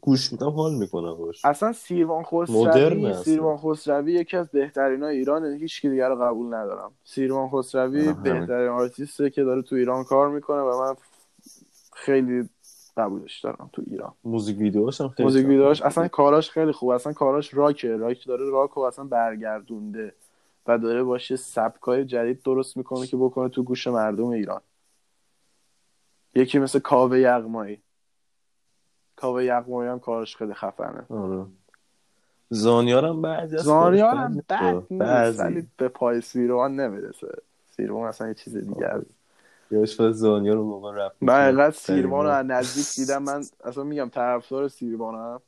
گوش 0.00 0.32
میدم 0.32 0.50
حال 0.50 0.74
می‌کنم 0.74 1.14
باش 1.14 1.44
اصلا 1.44 1.72
سیروان 1.72 2.24
خسروی. 2.24 3.14
سیروان 3.14 3.56
خسروی 3.56 4.12
یکی 4.12 4.36
از 4.36 4.48
بهترین 4.48 5.02
های 5.02 5.16
ایرانه 5.16 5.58
هیچ 5.60 5.80
کی 5.80 5.90
دیگر 5.90 6.08
رو 6.08 6.16
قبول 6.16 6.54
ندارم 6.54 6.92
سیروان 7.04 7.48
خسروی 7.48 8.08
آره،. 8.08 8.12
بهترین 8.12 8.68
آرتیسته 8.68 9.30
که 9.30 9.44
داره 9.44 9.62
تو 9.62 9.76
ایران 9.76 10.04
کار 10.04 10.28
می‌کنه 10.28 10.60
و 10.60 10.80
من 10.80 10.94
خیلی 11.92 12.48
قبولش 12.96 13.40
دارم 13.40 13.70
تو 13.72 13.82
ایران 13.86 14.12
موزیک 14.24 14.58
ویدیوهاش 14.58 15.00
هم 15.00 15.08
خیلی 15.08 15.24
موزیک. 15.24 15.46
ویدیوهاش 15.46 15.82
اصلا 15.82 16.08
کاراش 16.08 16.50
خیلی 16.50 16.72
خوب 16.72 16.88
اصلا 16.88 17.12
کاراش 17.12 17.54
راکه 17.54 17.96
راک 17.96 18.26
داره 18.26 18.44
راک 18.50 18.76
و 18.76 18.80
اصلا 18.80 19.04
برگردونده 19.04 20.14
و 20.66 20.78
داره 20.78 21.02
باشه 21.02 21.36
سبکای 21.36 22.04
جدید 22.04 22.42
درست 22.42 22.76
می‌کنه 22.76 23.06
که 23.06 23.16
بکنه 23.16 23.48
تو 23.48 23.62
گوش 23.62 23.86
مردم 23.86 24.26
ایران 24.26 24.60
یکی 26.34 26.58
مثل 26.58 26.78
کاوه 26.78 27.18
یغمایی. 27.20 27.82
کاوه 29.16 29.44
یغمایی 29.44 29.90
هم 29.90 29.98
کارش 29.98 30.36
خیلی 30.36 30.54
خفنه. 30.54 31.06
آره. 31.08 31.46
زانیارم 32.50 33.22
بعضی 33.22 33.56
از 33.56 33.64
زانیار 33.64 34.10
کارش 34.10 34.24
هم 34.24 34.42
بد 34.48 34.98
بد 35.00 35.26
نیست. 35.26 35.40
ولی 35.40 35.68
به 35.76 35.88
پای 35.88 36.20
سیروان 36.20 36.80
نمی‌رسه. 36.80 37.42
سیروان 37.76 38.08
اصلا 38.08 38.28
یه 38.28 38.34
چیز 38.34 38.56
دیگه 38.56 38.86
است. 38.86 39.06
یادش 39.70 39.96
باید 39.96 40.12
زانیار 40.12 40.56
رو 40.56 40.64
موقع 40.64 40.94
رفت 40.94 41.16
من 41.20 41.46
اینقدر 41.46 41.70
سیروان 41.70 42.26
رو 42.26 42.32
از 42.32 42.46
نزدیک 42.46 42.86
دیدم 43.00 43.22
من 43.22 43.44
اصلا 43.64 43.84
میگم 43.84 44.08
طرفدار 44.08 44.68
سیروانم 44.68 45.40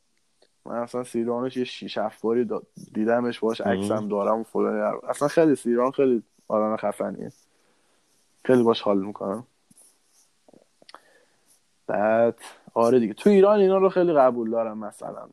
من 0.65 0.75
اصلا 0.75 1.03
سیروانش 1.03 1.57
یه 1.57 1.63
شیش 1.63 1.97
هفت 1.97 2.21
باری 2.21 2.49
دیدمش 2.93 3.39
باش 3.39 3.61
عکسم 3.61 4.07
دارم 4.07 4.39
و 4.39 4.43
فلان 4.43 4.99
اصلا 5.09 5.27
خیلی 5.27 5.55
سیروان 5.55 5.91
خیلی 5.91 6.23
آدم 6.47 6.77
خفنیه. 6.77 7.31
خیلی 8.45 8.63
باش 8.63 8.81
حال 8.81 9.05
می‌کنم. 9.05 9.47
بعد 11.87 12.39
آره 12.73 12.99
دیگه. 12.99 13.13
تو 13.13 13.29
ایران 13.29 13.59
اینا 13.59 13.77
رو 13.77 13.89
خیلی 13.89 14.13
قبول 14.13 14.51
دارم 14.51 14.77
مثلا. 14.77 15.29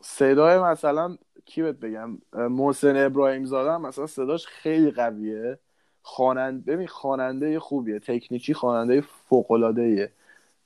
صدای 0.00 0.58
مثلا 0.58 1.16
کی 1.44 1.62
بهت 1.62 1.76
بگم؟ 1.76 2.18
محسن 2.32 2.96
ابراهیم 3.06 3.44
زاده 3.44 3.78
مثلا 3.78 4.06
صداش 4.06 4.46
خیلی 4.46 4.90
قویه. 4.90 5.58
خواننده 6.02 6.72
ببین 6.72 6.86
خواننده 6.86 7.60
خوبیه 7.60 7.98
تکنیکی 7.98 8.54
خواننده 8.54 9.00
فوق 9.00 9.50
العاده 9.50 10.12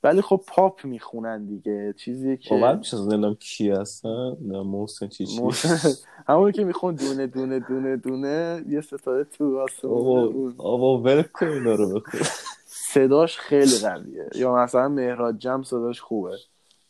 ولی 0.03 0.21
خب 0.21 0.41
پاپ 0.47 0.85
می‌خونن 0.85 1.45
دیگه. 1.45 1.93
چیزی 1.97 2.37
که 2.37 2.49
باور 2.55 2.75
میشه 2.75 2.97
نمی‌دونم 2.97 3.35
کی 3.35 3.69
هستن 3.71 4.35
محسن 4.41 5.07
چی 5.07 5.25
چی. 5.25 5.41
همون 6.27 6.51
که 6.51 6.63
میخون 6.63 6.95
دونه 6.95 7.27
دونه 7.27 7.59
دونه 7.59 7.97
دونه 7.97 8.63
یه 8.69 8.81
ستاره 8.81 9.23
تو 9.23 9.59
آسمون 9.59 10.55
آبا 10.57 11.01
ول 11.01 11.21
کن 11.21 11.47
رو 11.47 11.99
بخون 11.99 12.21
صداش 12.95 13.37
خیلی 13.37 13.77
قویه. 13.77 14.29
یا 14.35 14.55
مثلا 14.55 14.87
مهراد 14.87 15.37
جم 15.37 15.63
صداش 15.63 16.01
خوبه. 16.01 16.37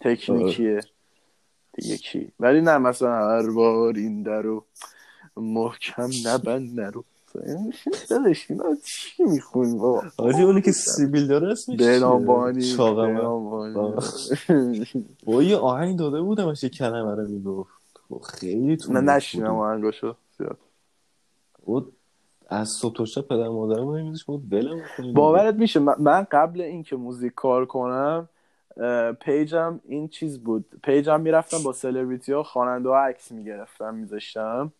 تکنیکیه. 0.01 0.81
دیگه 1.73 1.97
کی؟ 1.97 2.31
ولی 2.39 2.61
نه 2.61 2.77
مثلا 2.77 3.29
هر 3.29 3.51
بار 3.51 3.95
این 3.95 4.23
درو 4.23 4.63
محکم 5.37 6.09
نبند 6.25 6.79
نرو 6.79 7.03
دادش 8.09 8.51
اینا 8.51 8.63
چی 8.83 9.23
می‌خونی 9.23 9.77
بابا؟ 9.77 10.03
آجی 10.17 10.41
اونی 10.41 10.61
که 10.61 10.71
سیبیل 10.71 11.27
داره 11.27 11.51
اسمش 11.51 11.77
بهنامبانی. 11.77 12.75
با 15.23 15.43
یه 15.43 15.57
آهنگ 15.57 15.99
داده 15.99 16.21
بودم 16.21 16.53
یه 16.63 16.69
کلمه 16.69 17.15
رو 17.15 17.27
می‌گفت. 17.27 17.71
خب 18.09 18.21
خیلی 18.21 18.77
تو 18.77 18.93
نه 18.93 19.01
نشینم 19.01 19.55
آهنگاشو 19.55 20.15
زیاد. 20.37 20.57
بود 21.65 21.93
از 22.49 22.69
صبح 22.69 22.95
تا 22.95 23.05
شب 23.05 23.21
پدر 23.21 23.47
مادرم 23.47 23.91
نمیدونش 23.91 24.23
بود 24.25 24.53
ولم 24.53 24.81
باورت 25.13 25.55
میشه 25.55 25.79
من- 25.79 26.23
قبل 26.31 26.61
اینکه 26.61 26.95
موزیک 26.95 27.33
کار 27.35 27.65
کنم 27.65 28.29
پیجم 29.21 29.79
این 29.85 30.07
چیز 30.07 30.39
بود. 30.39 30.65
پیجم 30.83 31.21
می‌رفتم 31.21 31.63
با 31.63 31.73
سلبریتی 31.73 32.33
ها 32.33 32.43
خواننده 32.43 32.89
ها 32.89 32.97
عکس 33.05 33.31
می‌گرفتم 33.31 33.93
میذاشتم. 33.95 34.71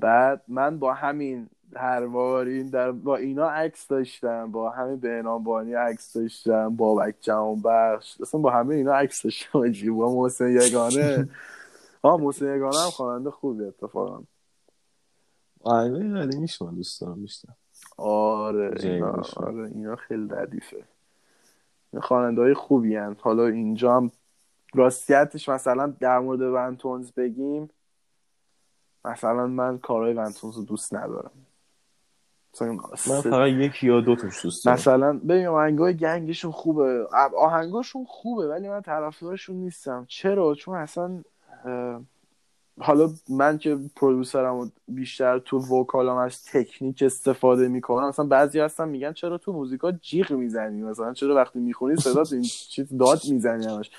بعد 0.00 0.42
من 0.48 0.78
با 0.78 0.94
همین 0.94 1.48
هر 1.76 2.06
بار 2.06 2.46
این 2.46 2.70
در 2.70 2.92
با 2.92 3.16
اینا 3.16 3.50
عکس 3.50 3.88
داشتم 3.88 4.52
با 4.52 4.70
همین 4.70 4.96
بهنامبانی 4.96 5.74
عکس 5.74 6.12
داشتم 6.16 6.76
بابک 6.76 7.14
جهان 7.20 7.62
بخش 7.62 8.20
اصلا 8.20 8.40
با 8.40 8.50
همه 8.50 8.74
اینا 8.74 8.94
عکس 8.94 9.22
داشتم. 9.22 9.60
با 9.98 10.14
محسن 10.16 10.50
یگانه. 10.50 11.28
ها 12.04 12.16
محسن 12.16 12.56
یگانه 12.56 12.80
هم 12.80 12.90
خواننده 12.90 13.30
خوبی 13.30 13.64
اتفاقا. 13.64 14.22
آهنگای 15.62 16.20
قدیمیش 16.20 16.62
من 16.62 16.74
دوست 16.74 17.00
دارم 17.00 17.22
بیشتر 17.22 17.48
آره 17.96 18.64
اینا 18.64 19.12
جیمش. 19.12 19.38
آره 19.38 19.68
اینا 19.74 19.96
خیلی 19.96 20.28
ردیفه. 20.30 20.84
این 21.92 22.02
خواننده 22.02 22.40
های 22.40 22.54
خوبی 22.54 22.96
هن. 22.96 23.16
حالا 23.20 23.46
اینجا 23.46 23.96
هم 23.96 24.10
راستیتش 24.74 25.48
مثلا 25.48 25.86
در 26.00 26.18
مورد 26.18 26.40
ونتونز 26.40 27.12
بگیم 27.12 27.70
مثلا 29.04 29.46
من 29.46 29.78
کارهای 29.78 30.14
ونتونز 30.14 30.56
رو 30.56 30.62
دوست 30.62 30.94
ندارم. 30.94 31.30
من 32.60 33.20
فقط 33.20 33.48
یک 33.48 33.84
یا 33.84 34.00
دو 34.00 34.16
تاش 34.16 34.42
دوست 34.42 34.64
دارم. 34.64 34.74
مثلا 34.74 35.12
ببین 35.12 35.46
آهنگای 35.46 35.96
گنگشون 35.96 36.52
خوبه. 36.52 37.06
آهنگاشون 37.38 38.04
خوبه 38.04 38.48
ولی 38.48 38.68
من 38.68 38.80
طرفدارشون 38.80 39.56
نیستم. 39.56 40.04
چرا؟ 40.08 40.54
چون 40.54 40.74
اصلا 40.74 41.22
حالا 42.80 43.10
من 43.28 43.58
که 43.58 43.78
پرودوسرم 43.96 44.72
بیشتر 44.88 45.38
تو 45.38 45.58
وکالام 45.58 46.16
از 46.16 46.44
تکنیک 46.44 47.02
استفاده 47.06 47.68
می‌کنم 47.68 48.08
مثلا 48.08 48.24
بعضی 48.24 48.60
هستن 48.60 48.88
میگن 48.88 49.12
چرا 49.12 49.38
تو 49.38 49.52
موزیکا 49.52 49.92
جیغ 49.92 50.32
می‌زنی؟ 50.32 50.82
مثلا 50.82 51.12
چرا 51.12 51.34
وقتی 51.34 51.58
می‌خونی 51.58 51.96
صدا 51.96 52.22
این 52.32 52.42
چیز 52.42 52.96
داد 52.96 53.20
می‌زنی 53.30 53.66
همش؟ 53.66 53.90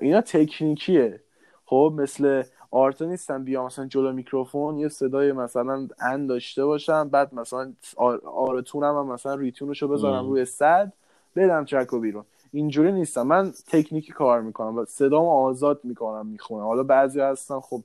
اینا 0.00 0.20
تکنیکیه. 0.20 1.20
خب 1.64 1.92
مثل 1.96 2.42
آرتا 2.70 3.04
نیستن 3.04 3.44
بیا 3.44 3.66
مثلا 3.66 3.86
جلو 3.86 4.12
میکروفون 4.12 4.78
یه 4.78 4.88
صدای 4.88 5.32
مثلا 5.32 5.88
ان 6.00 6.26
داشته 6.26 6.64
باشم 6.64 7.08
بعد 7.08 7.34
مثلا 7.34 7.72
آرتونم 8.24 8.98
هم 8.98 9.06
مثلا 9.06 9.34
ریتونشو 9.34 9.88
بذارم 9.88 10.28
روی 10.28 10.44
صد 10.44 10.92
بدم 11.36 11.64
چکو 11.64 12.00
بیرون. 12.00 12.24
اینجوری 12.52 12.92
نیستم. 12.92 13.22
من 13.22 13.52
تکنیکی 13.68 14.12
کار 14.12 14.40
می‌کنم 14.40 14.78
و 14.78 14.84
صدامو 14.84 15.30
آزاد 15.30 15.80
می‌کنم 15.84 16.26
می‌خونم. 16.26 16.64
حالا 16.64 16.82
بعضی 16.82 17.20
هستن 17.20 17.60
خب 17.60 17.82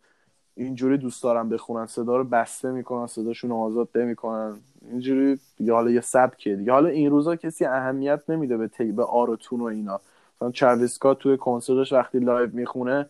اینجوری 0.55 0.97
دوست 0.97 1.23
دارم 1.23 1.49
بخونن. 1.49 1.85
صدا 1.85 2.17
رو 2.17 2.23
بسته 2.23 2.71
می‌کنن 2.71 3.07
صداشون 3.07 3.51
آزاد 3.51 3.89
نمی‌کنن. 3.95 4.59
اینجوری 4.91 5.39
دیگه 5.57 5.73
حالا 5.73 5.91
یه 5.91 6.01
سبکه. 6.01 6.55
دیگه 6.55 6.71
حالا 6.71 6.89
این 6.89 7.09
روزا 7.09 7.35
کسی 7.35 7.65
اهمیت 7.65 8.29
نمیده 8.29 8.57
به 8.57 8.67
تی... 8.67 8.91
به 8.91 9.03
Auto-Tune 9.03 9.59
و 9.59 9.63
اینا. 9.63 10.01
مثلا 10.35 10.51
چاویسکا 10.51 11.13
توی 11.13 11.37
کنسرتش 11.37 11.93
وقتی 11.93 12.19
live 12.19 12.49
می‌خونه 12.53 13.09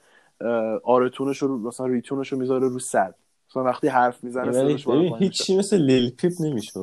Auto-Tune 0.84 1.28
ش 1.28 1.38
رو 1.38 1.58
مثلا 1.58 1.86
retune 1.86 2.20
ش 2.20 2.32
رو 2.32 2.40
می‌ذاره 2.40 2.68
رو 2.68 2.80
صد 2.80 3.16
مثلا 3.50 3.64
وقتی 3.64 3.88
حرف 3.88 4.24
می‌زنه 4.24 4.52
صداش 4.52 4.88
هیچی 5.20 5.58
مثل 5.58 5.78
لیل 5.78 6.10
پیپ 6.10 6.32
نمیشه 6.40 6.80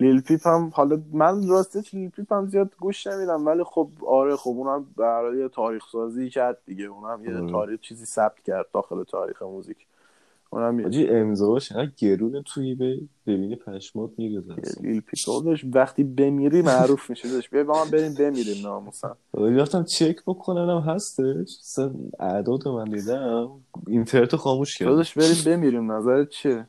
لیل 0.00 0.20
پیپ 0.20 0.46
هم 0.46 0.70
حالا 0.74 1.02
من 1.12 1.48
راستش 1.48 1.94
لیل 1.94 2.10
پیپ 2.10 2.32
هم 2.32 2.46
زیاد 2.46 2.76
گوش 2.80 3.06
نمیدم 3.06 3.46
ولی 3.46 3.64
خب 3.64 3.88
آره 4.06 4.36
خب 4.36 4.50
اونم 4.50 4.86
برای 4.96 5.48
تاریخ 5.48 5.84
سازی 5.92 6.30
کرد 6.30 6.58
دیگه 6.66 6.84
اونم 6.84 7.24
یه 7.24 7.36
آره. 7.36 7.52
تاریخ 7.52 7.80
چیزی 7.80 8.04
ثبت 8.06 8.40
کرد 8.40 8.66
داخل 8.74 9.04
تاریخ 9.04 9.42
موزیک. 9.42 9.76
اونم 10.50 10.82
حاجی 10.82 11.08
امضاش 11.08 11.72
گرونه 11.96 12.42
توی 12.42 12.74
به 12.74 13.00
ببینی 13.26 13.56
پشمات 13.56 14.10
میگذره 14.18 14.62
لیل 14.80 15.00
پیکالش 15.00 15.64
وقتی 15.74 16.04
بمیری 16.04 16.62
معروف 16.62 17.10
میشه 17.10 17.28
داشت. 17.28 17.50
بیا 17.50 17.64
با 17.64 17.84
من 17.84 17.90
بریم 17.90 18.14
بمیریم 18.14 18.62
ناموسا 18.62 19.16
رفتم 19.34 19.84
چک 19.84 20.16
بکنم 20.26 20.80
هستش. 20.80 21.58
اصلا 21.60 21.94
اعداد 22.20 22.68
من 22.68 22.84
دیدم. 22.84 23.50
اینترنت 23.86 24.36
خاموش 24.36 24.78
کرد 24.78 24.88
داداش 24.88 25.14
بریم 25.14 25.44
بمیریم 25.46 25.92
نظرت 25.92 26.28
چیه؟ 26.28 26.66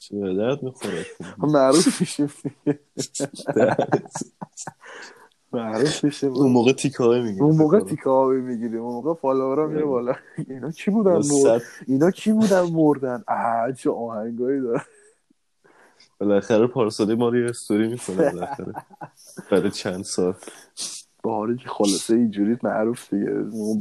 چه 0.00 0.34
درد 0.34 0.62
می‌خوره 0.62 1.06
معروف 1.38 2.00
میشیم 2.00 2.32
معروف 5.52 6.04
میشه. 6.04 6.26
اون 6.26 6.52
موقع 6.52 6.72
تیکه 6.72 7.02
می‌گیریم 7.04 7.42
اون 7.42 7.56
موقع 7.56 7.80
تیکه 7.80 8.10
می‌گیریم 8.10 8.82
اون 8.82 8.92
موقع 8.92 9.14
فالوورا 9.14 9.66
میره 9.66 9.84
بالا. 9.84 10.14
اینا 10.48 10.70
کی 10.70 10.90
بودن 10.90 11.20
مرد؟ 11.32 11.62
اینا 11.86 12.10
کی 12.10 12.32
بودن 12.32 12.60
مردن؟ 12.60 13.24
آ 13.28 13.72
چه 13.72 13.90
آهنگایی 13.90 14.60
داره 14.60 14.82
بالاخره 16.20 16.66
پارسالی 16.66 17.14
ما 17.14 17.28
رو 17.28 17.48
استوری 17.48 17.88
می‌کنه 17.88 18.16
بالاخره. 18.16 18.72
بعد 19.50 19.68
چند 19.68 20.04
سال. 20.04 20.34
با 21.22 21.54
که 21.54 21.68
خلاصه 21.68 22.14
اینجوری 22.14 22.58
معروف 22.62 23.14
دیگه. 23.14 23.30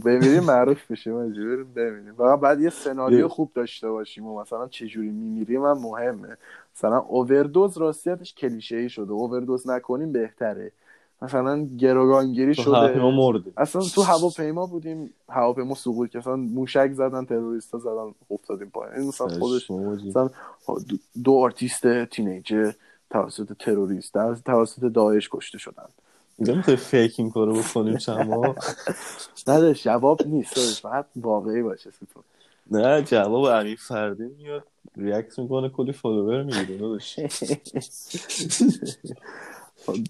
بمیریم 0.05 0.43
معروف 0.43 0.91
بشیم 0.91 1.15
اینجوری 1.15 1.63
ببینیم. 1.63 2.13
فقط 2.13 2.39
بعد 2.39 2.61
یه 2.61 2.69
سناریو 2.69 3.27
خوب 3.27 3.51
داشته 3.55 3.89
باشیم 3.89 4.25
و 4.25 4.41
مثلا 4.41 4.67
چه 4.67 4.87
جوری 4.87 5.09
میمیریم 5.09 5.65
هم 5.65 5.77
مهمه. 5.77 6.37
مثلا 6.75 6.97
اووردوز 6.97 7.77
راستیتش 7.77 8.33
کلیشه 8.33 8.75
ای 8.75 8.89
شده. 8.89 9.11
اووردوز 9.11 9.69
نکنیم 9.69 10.11
بهتره. 10.11 10.71
مثلا 11.21 11.67
گروگانگیری 11.77 12.55
شده. 12.55 12.75
اصلا 13.57 13.81
تو 13.81 14.01
هواپیما 14.01 14.65
بودیم 14.65 15.13
هواپیما 15.29 15.75
سقوط 15.75 16.09
که 16.09 16.17
مثلا 16.17 16.35
موشک 16.35 16.91
زدن 16.93 17.25
تروریستا 17.25 17.77
زدن 17.77 18.13
افتادیم 18.31 18.69
پایین. 18.69 18.95
این 18.95 19.07
مثلا 19.07 19.27
خودش 19.27 19.71
مثلا 19.71 20.29
دو 21.23 21.33
آرتیست 21.33 22.05
تینیجر 22.05 22.71
توسط 23.09 23.53
تروریست 23.53 24.13
توسط 24.45 24.81
داعش 24.81 25.29
کشته 25.31 25.57
شدن. 25.57 25.87
می‌خوای 26.39 26.75
فیک 26.77 27.15
این 27.19 27.29
کارو 27.29 27.53
بکنیم 27.53 27.97
چما 27.97 28.55
نه 29.47 29.73
جواب 29.73 30.27
نیست 30.27 30.81
فقط 30.81 31.05
واقعی 31.15 31.61
باشه 31.61 31.91
ستون 31.91 32.23
نه 32.71 33.01
جواب 33.01 33.43
امیر 33.43 33.79
فردی 33.81 34.23
میاد. 34.23 34.63
ریاکت 34.97 35.39
می‌کنه 35.39 35.69
کلی 35.69 35.91
فالوور 35.91 36.43
می‌گیره 36.43 36.97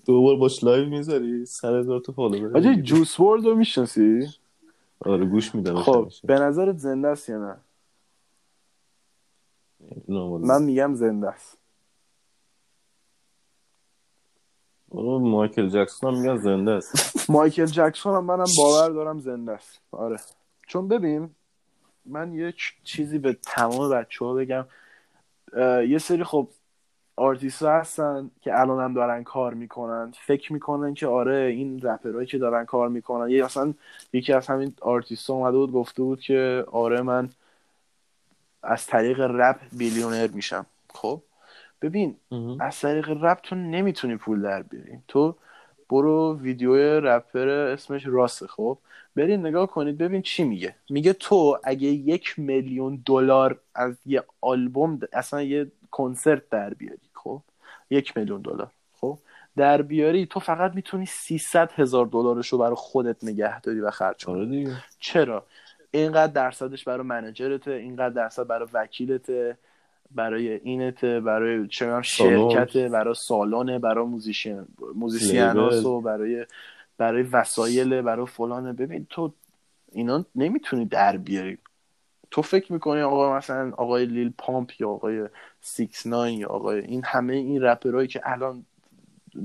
دوبار 0.05 0.35
باش 0.39 0.63
لایو 0.63 0.89
می‌ذاری 0.89 1.45
سر 1.45 1.75
هزار 1.75 1.99
تا 1.99 2.13
فالوور 2.13 2.57
آجا 2.57 2.73
جوس 2.73 3.19
ورد 3.19 3.45
رو 3.45 3.55
می‌شناسی؟ 3.55 4.27
آره 5.05 5.25
گوش 5.25 5.55
میدم 5.55 5.75
خب 5.75 6.09
به 6.23 6.39
نظرت 6.39 6.77
زنده 6.77 7.07
است 7.07 7.29
یا 7.29 7.37
نه؟ 7.37 7.57
من 10.39 10.63
میگم 10.63 10.95
زنده 10.95 11.27
است. 11.27 11.58
مایکل 14.93 15.69
جکسون 15.69 16.13
هم 16.13 16.21
میگن 16.21 16.37
زنده 16.37 16.71
است. 16.71 17.15
مایکل 17.29 17.65
جکسون 17.65 18.15
هم 18.15 18.25
منم 18.25 18.45
باور 18.57 18.89
دارم 18.89 19.19
زنده 19.19 19.51
است. 19.51 19.79
آره. 19.91 20.19
چون 20.67 20.87
ببین 20.87 21.29
من 22.05 22.33
یک 22.33 22.73
چیزی 22.83 23.17
به 23.17 23.37
تمام 23.43 23.89
بچه 23.89 24.25
ها 24.25 24.33
بگم 24.33 24.65
یه 25.87 25.97
سری 25.97 26.23
خب 26.23 26.47
آرتیست 27.15 27.63
هستن 27.63 28.31
که 28.41 28.59
الان 28.59 28.83
هم 28.83 28.93
دارن 28.93 29.23
کار 29.23 29.53
می‌کنن. 29.53 30.13
فکر 30.25 30.53
می‌کنن 30.53 30.93
که 30.93 31.07
آره 31.07 31.35
این 31.35 31.81
رپرهایی 31.81 32.27
که 32.27 32.37
دارن 32.37 32.65
کار 32.65 32.89
می‌کنن. 32.89 33.29
یه 33.29 33.45
اصلا 33.45 33.73
یکی 34.13 34.33
از 34.33 34.47
همین 34.47 34.73
آرتیست 34.81 35.29
اومده 35.29 35.57
بود 35.57 35.71
گفته 35.71 36.03
بود 36.03 36.19
که 36.19 36.65
آره 36.71 37.01
من 37.01 37.29
از 38.63 38.85
طریق 38.85 39.19
رپ 39.19 39.59
billionaire 39.71 40.27
میشم. 40.27 40.65
خب؟ 40.93 41.21
ببین 41.81 42.15
از 42.59 42.79
طریق 42.79 43.09
رپ 43.09 43.39
تو 43.41 43.55
نمی‌تونی 43.55 44.15
پول 44.15 44.41
در 44.41 44.63
بیاری. 44.63 44.97
تو 45.07 45.35
برو 45.89 46.37
ویدیو 46.41 46.99
رپر 46.99 47.47
اسمش 47.49 48.05
راسه 48.05 48.47
خب؟ 48.47 48.77
برین 49.15 49.45
نگاه 49.45 49.67
کنید 49.67 49.97
ببین 49.97 50.21
چی 50.21 50.43
میگه. 50.43 50.75
میگه 50.89 51.13
تو 51.13 51.57
اگه 51.63 51.87
یک 51.87 52.39
میلیون 52.39 53.03
دلار 53.05 53.59
از 53.75 53.95
یه 54.05 54.23
آلبوم 54.41 54.99
اصلا 55.13 55.41
یه 55.41 55.71
کنسرت 55.91 56.49
در 56.49 56.73
بیاری 56.73 56.99
خب؟ 57.13 57.41
یک 57.89 58.17
میلیون 58.17 58.41
دلار 58.41 58.71
خب؟ 59.01 59.17
در 59.57 59.81
بیاری 59.81 60.25
تو 60.25 60.39
فقط 60.39 60.75
می‌تونی 60.75 61.05
300 61.05 61.71
هزار 61.71 62.05
دلارش 62.05 62.47
رو 62.47 62.57
برای 62.57 62.75
خودت 62.75 63.23
نگه 63.23 63.61
داری 63.61 63.79
و 63.79 63.91
خرج 63.91 64.25
کنی. 64.25 64.67
آره 64.67 64.75
چرا؟ 64.99 65.45
اینقدر 65.91 66.33
درصدش 66.33 66.83
برای 66.83 67.07
منجرته 67.07 67.71
اینقدر 67.71 68.13
درصد 68.13 68.47
برای 68.47 68.67
وکیلته. 68.73 69.57
برای 70.11 70.53
اینته 70.53 71.19
برای 71.19 71.67
چه 71.67 72.01
شرکته 72.01 72.89
برای 72.89 73.13
سالانه 73.13 73.79
برای 73.79 74.05
موزیشین 74.05 74.65
موزیسیناسو 74.95 76.01
برای 76.01 76.45
برای 76.97 77.23
وسایل 77.23 78.01
برای 78.01 78.25
فلانه 78.25 78.73
ببین 78.73 79.07
تو 79.09 79.33
اینا 79.91 80.25
نمی‌تونی 80.35 80.85
در 80.85 81.17
بیاری. 81.17 81.57
تو 82.31 82.41
فکر 82.41 82.73
می‌کنی 82.73 83.01
آقا 83.01 83.37
مثلا 83.37 83.71
آقای 83.77 84.05
لیل 84.05 84.33
پامپ 84.37 84.81
یا 84.81 84.89
آقای 84.89 85.27
سیکس 85.61 86.07
ناین 86.07 86.39
یا 86.39 86.47
آقای 86.47 86.79
این 86.79 87.01
همه 87.05 87.33
این 87.33 87.61
رپرهایی 87.61 88.07
که 88.07 88.21
الان 88.23 88.65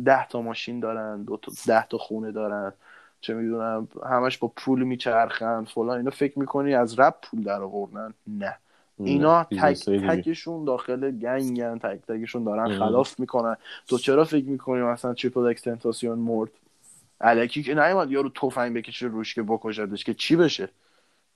ده 0.04 0.28
تا 0.28 0.42
ماشین 0.42 0.80
دارن 0.80 1.22
دو 1.22 1.36
تا 1.36 1.52
ده 1.66 1.86
تا 1.86 1.98
خونه 1.98 2.32
دارن 2.32 2.72
چه 3.20 3.34
می‌دونم 3.34 3.88
همش 4.06 4.38
با 4.38 4.52
پول 4.56 4.82
میچرخن 4.82 5.64
فلان. 5.64 5.98
اینا 5.98 6.10
فکر 6.10 6.38
می‌کنی 6.38 6.74
از 6.74 6.98
رپ 6.98 7.14
پول 7.22 7.42
در 7.42 7.62
آوردن؟ 7.62 8.14
نه. 8.26 8.56
اینا 8.98 9.44
تک 9.44 9.84
تکشون 9.84 10.64
داخل 10.64 11.10
gang 11.10 11.64
ن 11.64 11.78
تک 11.78 12.00
تکشون 12.08 12.44
دارن 12.44 12.78
خلاف 12.78 13.20
می‌کنن. 13.20 13.56
تو 13.86 13.98
چرا 13.98 14.24
فکر 14.24 14.44
می‌کنی 14.44 14.82
مثلا 14.82 15.14
تریپل 15.14 15.46
اکستنتاسیون 15.46 16.18
مرد؟ 16.18 16.50
الکی 17.20 17.62
که 17.62 17.74
نیومد 17.74 18.10
یارو 18.10 18.28
تفنگ 18.28 18.76
بکشه 18.76 19.06
روش 19.06 19.34
که 19.34 19.42
بکشدش 19.42 20.04
که 20.04 20.14
چی 20.14 20.36
بشه؟ 20.36 20.68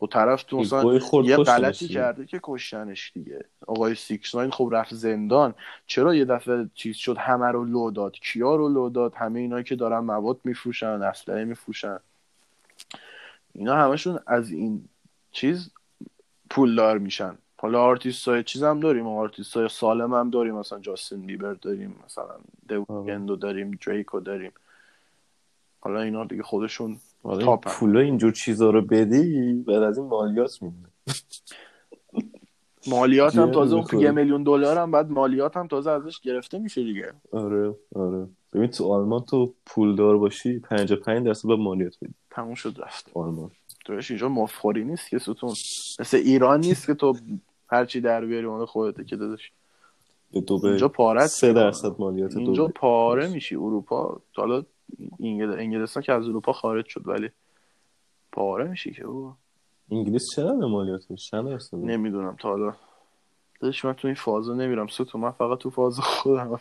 و 0.02 0.06
طرف 0.06 0.42
تو 0.42 0.58
مثلا 0.58 0.94
یه 1.22 1.36
غلطی 1.36 1.88
کرده 1.88 2.26
که 2.26 2.40
کشتنش 2.42 3.12
دیگه. 3.14 3.44
آقای 3.66 3.94
سیکس 3.94 4.34
ناین 4.34 4.50
خب 4.50 4.68
رفت 4.72 4.94
زندان. 4.94 5.54
چرا 5.86 6.14
یه 6.14 6.24
دفعه 6.24 6.68
چیز 6.74 6.96
شد؟ 6.96 7.16
همه 7.16 7.46
رو 7.46 7.64
لو 7.64 7.90
داد. 7.90 8.12
کیا 8.12 8.54
رو 8.54 8.68
لو 8.68 8.88
داد؟ 8.88 9.14
همه 9.14 9.40
اینایی 9.40 9.64
که 9.64 9.76
دارن 9.76 9.98
مواد 9.98 10.40
میفروشن 10.44 10.86
اسلحه 10.86 11.44
میفروشن. 11.44 11.98
اینا 13.52 13.76
همشون 13.76 14.18
از 14.26 14.50
این 14.50 14.88
چیز 15.32 15.70
پولدار 16.50 16.98
میشن. 16.98 17.38
حالا 17.60 17.82
آرتیست 17.82 18.28
های 18.28 18.42
چیز 18.42 18.62
هم 18.62 18.80
داریم 18.80 19.06
آرتیست 19.06 19.56
های 19.56 19.68
سالم 19.68 20.14
هم 20.14 20.30
داریم 20.30 20.54
مثلا 20.54 20.78
جاستین 20.78 21.26
بیبر 21.26 21.52
داریم 21.52 21.96
مثلا 22.04 22.34
دوگندو 22.68 23.36
داریم 23.36 23.78
دریکو 23.86 24.20
داریم. 24.20 24.52
حالا 25.80 26.00
اینا 26.00 26.24
دیگه 26.24 26.42
خودشون 26.42 26.96
پولا 27.62 28.00
اینجور 28.00 28.32
چیزا 28.32 28.70
رو 28.70 28.82
بدی 28.82 29.52
بعد 29.66 29.82
از 29.82 29.98
این 29.98 30.06
مالیات 30.06 30.62
میمونه. 30.62 30.88
مالیات 32.86 33.36
هم 33.36 33.50
تازه 33.50 33.76
اون. 33.76 34.02
یه 34.02 34.10
میلیون 34.10 34.42
دلار 34.42 34.78
هم 34.78 34.90
بعد 34.90 35.10
مالیات 35.10 35.56
هم 35.56 35.66
تازه 35.66 35.90
ازش 35.90 36.20
گرفته 36.20 36.58
میشه 36.58 36.82
دیگه. 36.82 37.12
آره 37.32 37.74
آره. 37.94 38.28
ببین 38.52 38.66
تو 38.66 38.92
آلمان 38.92 39.20
تو 39.24 39.54
پولدار 39.66 40.18
باشی 40.18 40.58
55 40.58 41.26
درصد 41.26 41.48
به 41.48 41.56
مالیات 41.56 41.96
بدی. 42.02 42.14
تموم 42.30 42.54
شد 42.54 42.76
رفت. 42.78 43.10
آلمان. 43.14 43.50
توش 43.84 44.10
اینجا 44.10 44.28
مفخوری 44.28 44.84
نیست 44.84 45.08
که 45.10 45.18
ستون. 45.18 45.50
مثل 46.00 46.16
ایران 46.16 46.60
نیست 46.60 46.86
که 46.86 46.94
تو 46.94 47.14
هرچی 47.70 48.00
در 48.00 48.24
بیاری 48.24 48.46
اون 48.46 48.66
خودته 48.66 49.04
که 49.04 49.16
داداش. 49.16 49.52
اینجا 50.30 50.88
به 50.88 50.94
پارت 50.94 51.26
3 51.26 51.52
درصد 51.52 51.92
مالیات 51.98 52.36
اینجا 52.36 52.66
دو 52.66 52.72
پاره 52.72 53.28
میشی. 53.28 53.56
اروپا 53.56 54.20
حالا 54.36 54.62
انگل... 55.20 55.50
انگلستان 55.50 56.02
که 56.02 56.12
از 56.12 56.28
اروپا 56.28 56.52
خارج 56.52 56.86
شد 56.86 57.08
ولی 57.08 57.30
پاره 58.32 58.68
میشی 58.68 58.92
که 58.92 59.04
بابا. 59.04 59.36
انگلیس 59.90 60.26
چرا 60.34 60.54
به 60.54 60.66
مالیاتش 60.66 61.30
چند 61.30 61.48
درصد 61.48 61.76
نمی‌دونم 61.76 62.36
تا 62.40 62.48
حالا. 62.48 62.74
داداش 63.60 63.84
من 63.84 63.92
تو 63.92 64.08
این 64.08 64.14
فازا 64.14 64.54
نمیرم. 64.54 64.86
ستون 64.86 65.20
من 65.20 65.30
فقط 65.30 65.58
تو 65.58 65.70
فاز 65.70 65.98
خودم. 65.98 66.60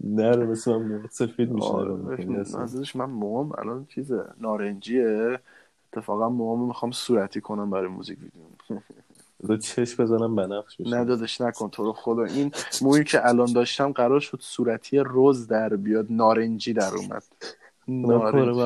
نه 0.00 0.30
رو 0.30 0.50
مثل 0.50 0.76
من 0.76 1.08
سفید 1.10 1.50
میشه 1.50 1.66
آره، 1.66 1.94
من 2.94 3.04
موام 3.04 3.52
الان 3.58 3.86
چیزه 3.94 4.24
نارنجیه. 4.40 5.40
اتفاقا 5.92 6.28
موامو 6.28 6.66
می‌خوام 6.66 6.92
صورتی 6.92 7.40
کنم 7.40 7.70
برای 7.70 7.88
موزیک 7.88 8.18
ویدیو. 8.22 8.42
بذار 9.44 9.56
چشم 9.56 10.04
بزنم 10.04 10.36
بنفش 10.36 10.76
بشه 10.76 10.90
نه 10.90 11.04
داداش 11.04 11.40
نکن. 11.40 11.70
تو 11.70 11.84
رو 11.84 11.92
خدا. 11.92 12.24
این 12.24 12.52
مویی 12.82 13.04
که 13.04 13.28
الان 13.28 13.52
داشتم 13.52 13.92
قرار 13.92 14.20
شد 14.20 14.38
صورتی 14.40 14.98
روز 14.98 15.46
در 15.46 15.68
بیاد 15.68 16.06
نارنجی 16.10 16.72
در 16.72 16.94
اومد. 16.94 17.22
نارنجی. 17.88 18.60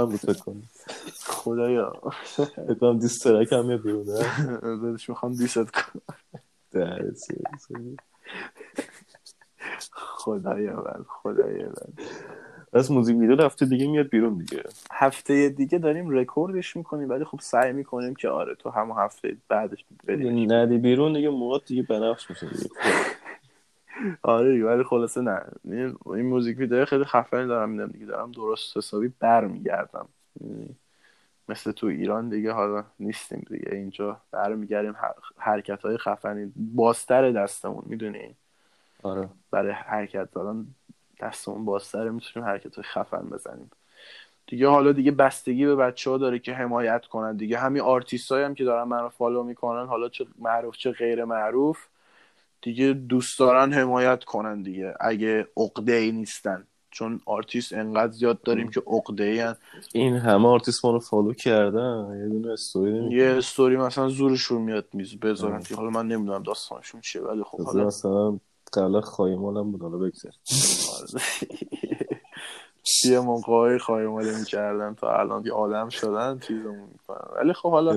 خدایا. 1.26 1.92
فکر 2.22 2.74
کنم 2.74 2.98
دیسترک 2.98 3.52
هم 3.52 3.66
میاد 3.66 3.82
بیرون 3.82 4.06
نه؟ 4.08 4.58
داداش 4.60 5.08
می‌خوام 5.08 5.34
دیست 5.34 5.58
کنم. 5.70 6.02
خدایا 9.92 10.76
من 10.76 11.04
خدایا 11.08 11.66
من 11.66 11.92
از 12.72 12.92
موزیک 12.92 13.16
ویدیو 13.16 13.42
هفته 13.42 13.66
دیگه 13.66 13.86
میاد 13.86 14.08
بیرون 14.08 14.38
دیگه. 14.38 14.62
هفته 14.92 15.48
دیگه 15.48 15.78
داریم 15.78 16.10
رکوردش 16.10 16.76
می‌کنیم 16.76 17.10
ولی 17.10 17.24
خب 17.24 17.40
سعی 17.40 17.72
می‌کنیم 17.72 18.14
که 18.14 18.28
آره 18.28 18.54
تو 18.54 18.70
همون 18.70 18.96
هفته 18.98 19.36
بعدش 19.48 19.84
بریم. 20.04 20.52
ندی 20.52 20.78
بیرون 20.78 21.12
دیگه 21.12 21.28
موقع 21.28 21.58
دیگه 21.66 21.82
بنفش 21.82 22.30
میشه 22.30 22.46
دیگه. 22.48 22.70
آره 24.22 24.64
ولی 24.64 24.84
خلاصه 24.84 25.20
نه. 25.20 25.40
این, 25.64 25.96
این 26.06 26.26
موزیک 26.26 26.58
ویدیو 26.58 26.84
خیلی 26.84 27.04
خفنی 27.04 27.46
دارم 27.46 27.70
میدم 27.70 27.86
دیگه. 27.86 28.06
دارم 28.06 28.32
درست 28.32 28.76
حسابی 28.76 29.12
برمیگردم. 29.20 30.08
یعنی 30.40 30.76
مثل 31.48 31.72
تو 31.72 31.86
ایران 31.86 32.28
دیگه 32.28 32.52
حالا 32.52 32.84
نیستیم 33.00 33.46
دیگه. 33.50 33.68
اینجا 33.72 34.20
برمیگردیم 34.30 34.94
حرکت 35.36 35.82
های 35.82 35.98
خفنی 35.98 36.52
بازتر 36.56 37.30
دستمون 37.30 37.82
می‌دونی؟ 37.86 38.34
آره. 39.02 39.28
برای 39.50 39.72
حرکت 39.72 40.30
دادن 40.30 40.66
دستمون 41.20 41.64
بازتره 41.64 42.10
می‌تونیم 42.10 42.48
حرکت 42.48 42.80
خفن 42.80 43.28
بزنیم. 43.32 43.70
دیگه 44.46 44.68
حالا 44.68 44.92
دیگه 44.92 45.10
بستگی 45.10 45.66
به 45.66 45.76
بچه 45.76 46.10
ها 46.10 46.18
داره 46.18 46.38
که 46.38 46.52
حمایت 46.52 47.06
کنن. 47.06 47.36
دیگه 47.36 47.58
همین 47.58 47.82
آرتیست 47.82 48.32
هم 48.32 48.54
که 48.54 48.64
دارن 48.64 48.88
منو 48.88 49.08
follow 49.08 49.42
می‌کنن 49.42 49.86
حالا 49.86 50.08
چه 50.08 50.26
معروف 50.38 50.76
چه 50.76 50.92
غیر 50.92 51.24
معروف 51.24 51.78
دیگه 52.62 52.92
دوست 52.92 53.38
دارن 53.38 53.72
حمایت 53.72 54.24
کنن 54.24 54.62
دیگه 54.62 54.94
اگه 55.00 55.48
عقده 55.56 55.92
ای 55.92 56.12
نیستن. 56.12 56.64
چون 56.90 57.20
آرتیست 57.26 57.72
انقدر 57.72 58.12
زیاد 58.12 58.42
داریم 58.42 58.70
که 58.70 58.82
عقده 58.86 59.24
ای 59.24 59.54
این 59.92 60.16
همه 60.16 60.48
آرتیست 60.48 60.84
ما 60.84 60.90
رو 60.90 60.98
follow 60.98 61.32
کردن. 61.32 62.20
یه 62.22 62.28
دونه 62.28 62.52
استوری. 62.52 63.16
یه 63.16 63.26
استوری 63.26 63.76
مثلا 63.76 64.08
زورشون 64.08 64.62
میاد 64.62 64.88
میز 64.92 65.16
بذارن 65.16 65.62
که 65.62 65.74
حالا 65.74 65.90
من 65.90 66.08
نمی‌دونم 66.08 66.42
داستانشون 66.42 67.00
چیه 67.00 67.22
ولی 67.22 67.42
خب 67.42 67.60
حالا 67.60 67.84
مثلا 67.84 68.38
قبلا 68.72 69.00
خایمالم 69.00 69.72
بود 69.72 69.82
حالا 69.82 69.96
بگذار. 69.96 70.32
یه 73.04 73.20
موقعی 73.20 73.78
خواهی 73.78 74.06
می‌کردن 74.06 74.94
تا 74.94 75.18
الان 75.18 75.46
یه 75.46 75.52
آدم 75.52 75.88
شدن 75.88 76.38
چیزمون 76.38 76.88
می‌کنن. 76.92 77.36
ولی 77.36 77.52
خب 77.52 77.70
حالا 77.70 77.92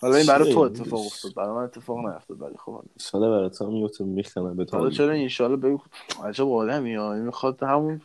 حالا 0.00 0.16
این 0.16 0.26
برای 0.26 0.52
تو؟ 0.54 0.60
اتفاق 0.60 1.06
افتاد. 1.06 1.34
برای 1.34 1.50
من 1.50 1.62
اتفاق 1.62 1.98
نیفتاد 1.98 2.42
ولی 2.42 2.56
خب 2.56 2.82
حالا 3.12 3.30
برات 3.30 3.62
هم 3.62 3.72
میفته 3.72 4.04
میخنم 4.04 4.56
به 4.56 4.66
حالا 4.72 4.88
تو 4.88 4.94
چرا 4.94 5.12
انشالله 5.12 5.56
بگو؟ 5.56 5.80
عجب 6.24 6.48
آدمی 6.48 6.94
ها. 6.94 7.14
می‌خواد 7.14 7.62
همون 7.62 8.00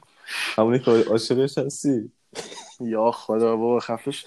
همونی 0.55 0.79
که 0.79 0.91
عاشقش 0.91 1.57
هستی؟ 1.57 2.11
یا 2.79 3.11
خدا 3.11 3.55
بابا 3.55 3.79
خفش 3.79 4.25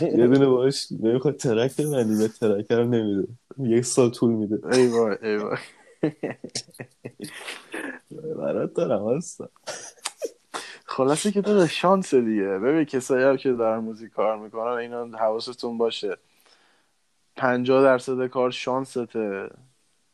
یه 0.00 0.26
دونه 0.26 0.46
باش 0.46 0.86
نمی‌خواد 1.00 1.36
ترک 1.36 1.76
ببندی 1.76 2.16
به 2.16 2.28
ترک 2.28 2.72
رو 2.72 2.84
نمیده. 2.84 3.28
یک 3.58 3.84
سال 3.84 4.10
طول 4.10 4.30
میده. 4.30 4.76
ای 4.76 4.86
وای 4.86 5.16
ای 5.22 5.36
وای. 5.36 5.58
برات 8.36 8.74
دارم 8.74 9.16
هستم 9.16 9.48
خلاصه 10.84 11.32
که 11.32 11.42
تو 11.42 11.66
شانس 11.66 12.14
دیگه. 12.14 12.42
ببین 12.42 12.84
کسایی 12.84 13.24
هم 13.24 13.36
که 13.36 13.52
دارن 13.52 13.78
موزیک 13.78 14.12
کار 14.12 14.38
می‌کنن 14.38 14.72
اینا 14.72 15.18
حواستون 15.18 15.78
باشه. 15.78 16.16
پنجاه 17.36 17.82
درصد 17.82 18.26
کار 18.26 18.50
شانسته. 18.50 19.50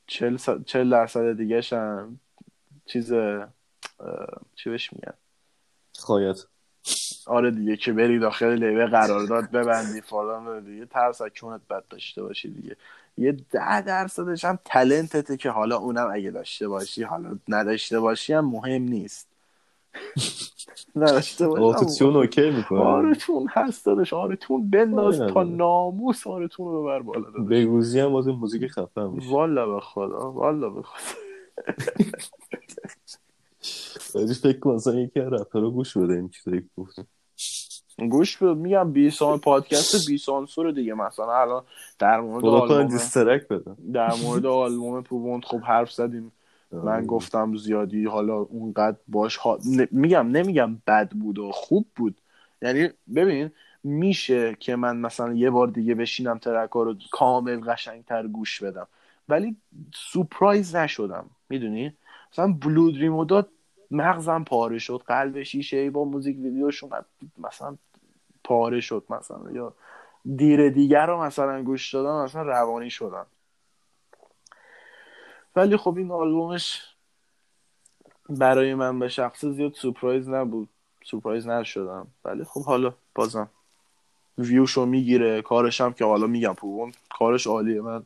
چل, 0.06 0.36
س... 0.36 0.48
چل 0.66 0.90
درصد 0.90 1.36
دیگه 1.36 1.60
هم 1.72 2.20
چیز. 2.86 3.12
چی 4.54 4.70
بهش 4.70 4.92
میگن؟ 4.92 5.14
خواهیت 5.98 6.44
آره 7.26 7.50
دیگه 7.50 7.76
که 7.76 7.92
بری 7.92 8.18
داخل 8.18 8.64
label 8.64 8.86
قرارداد 8.86 9.50
ببندی 9.50 10.00
فلان 10.00 10.64
دیگه 10.64 10.86
ترس 10.86 11.20
از 11.20 11.30
کونت 11.40 11.60
بد 11.70 11.84
داشته 11.90 12.22
باشی 12.22 12.50
دیگه. 12.50 12.76
یه 13.18 13.32
ده 13.50 13.80
درصدش 13.80 14.44
هم 14.44 14.58
talent 14.64 15.18
ته 15.18 15.36
که 15.36 15.50
حالا 15.50 15.76
اونم 15.76 16.10
اگه 16.12 16.30
داشته 16.30 16.68
باشی 16.68 17.02
حالا 17.02 17.38
نداشته 17.48 18.00
باشی 18.00 18.32
هم 18.32 18.44
مهم 18.44 18.82
نیست. 18.82 19.28
نداشته 20.96 21.48
باشی 21.48 21.64
auto-tune 21.64 22.16
OK 22.16 22.50
می‌کنه 22.50 22.80
آرتون 22.80 23.46
هست 23.50 23.86
دادش 23.86 24.12
آرتون 24.12 24.70
بنداز 24.70 25.20
آره، 25.20 25.32
تا 25.32 25.40
آره. 25.40 25.48
ناموس 25.48 26.26
آرتون 26.26 26.66
رو 26.66 26.82
ببر 26.82 27.02
بالا 27.02 27.30
دادش 27.30 27.48
بگوزی 27.48 28.00
هم 28.00 28.12
باز 28.12 28.28
موزیک 28.28 28.66
خفن 28.70 29.06
میشه. 29.06 29.28
والا 29.30 29.74
به 29.74 29.80
خدا 29.80 30.32
والا 30.32 30.70
به 30.70 30.82
خدا. 30.82 30.98
ولی 34.14 34.34
فکر 34.34 34.58
کن 34.58 34.70
مثلا 34.70 34.94
یکی 34.94 35.20
از 35.20 35.32
رپرها 35.32 35.70
گوش 35.70 35.96
بده 35.96 36.14
این 36.14 36.28
چیزایی 36.28 36.68
گفت 36.76 37.00
گوش 38.10 38.36
بده. 38.36 38.54
میگم 38.54 38.92
بی 38.92 39.10
سان 39.10 39.38
پادکست 39.38 40.08
بی 40.08 40.18
سانسور 40.18 40.70
دیگه 40.70 40.94
مثلا 40.94 41.40
الان 41.40 41.62
در 41.98 42.20
مورد 42.20 42.44
آلبوم 42.44 42.88
دیسترک 42.88 43.48
بدن 43.48 43.76
در 43.92 44.14
مورد 44.14 44.46
آلبوم 44.46 45.02
پووند 45.02 45.44
خب 45.44 45.60
حرف 45.60 45.92
زدیم. 45.92 46.32
من 46.72 47.06
گفتم 47.06 47.56
زیادی 47.56 48.04
حالا 48.04 48.36
اونقدر 48.36 48.96
باش 49.08 49.36
ها... 49.36 49.58
ن- 49.64 49.86
میگم 49.90 50.28
نمیگم 50.28 50.78
بد 50.86 51.10
بود 51.10 51.38
و 51.38 51.50
خوب 51.52 51.86
بود. 51.96 52.20
یعنی 52.62 52.88
ببین 53.14 53.50
میشه 53.84 54.56
که 54.60 54.76
من 54.76 54.96
مثلا 54.96 55.32
یه 55.32 55.50
بار 55.50 55.68
دیگه 55.68 55.94
بشینم 55.94 56.38
ترکا 56.38 56.82
رو 56.82 56.94
کامل 57.10 57.60
قشنگتر 57.60 58.26
گوش 58.26 58.62
بدم. 58.62 58.86
ولی 59.28 59.56
surprise 60.12 60.76
نشدم. 60.76 61.30
می‌دونی؟ 61.48 61.92
مثلا 62.32 62.52
بلود 62.52 62.96
ریمو 62.96 63.24
مغزم 63.92 64.44
پاره 64.44 64.78
شد 64.78 65.02
قلب 65.06 65.42
شیشه 65.42 65.76
ای 65.76 65.90
با 65.90 66.04
موزیک 66.04 66.36
ویدیوشون 66.36 66.90
مثلا 67.38 67.76
پاره 68.44 68.80
شد 68.80 69.04
مثلا 69.10 69.50
یا 69.50 69.74
دیر 70.36 70.68
دیگر 70.68 71.06
رو 71.06 71.22
مثلا 71.22 71.62
گوش 71.62 71.94
دادم 71.94 72.24
مثلا 72.24 72.42
روانی 72.42 72.90
شدم. 72.90 73.26
ولی 75.56 75.76
خب 75.76 75.96
این 75.96 76.10
آلبومش 76.10 76.82
برای 78.28 78.74
من 78.74 78.98
به 78.98 79.08
شخص 79.08 79.44
زیاد 79.44 79.72
surprise 79.72 80.28
نبود. 80.28 80.68
surprise 81.04 81.46
نشدم. 81.46 82.06
ولی 82.24 82.44
خب 82.44 82.64
حالا 82.64 82.94
بازم 83.14 83.48
ویوشو 84.38 84.86
می‌گیره. 84.86 85.42
کارش 85.42 85.80
هم 85.80 85.92
که 85.92 86.04
حالا 86.04 86.26
میگم 86.26 86.54
پوبون 86.54 86.92
کارش 87.18 87.46
عالیه. 87.46 87.80
من 87.80 88.02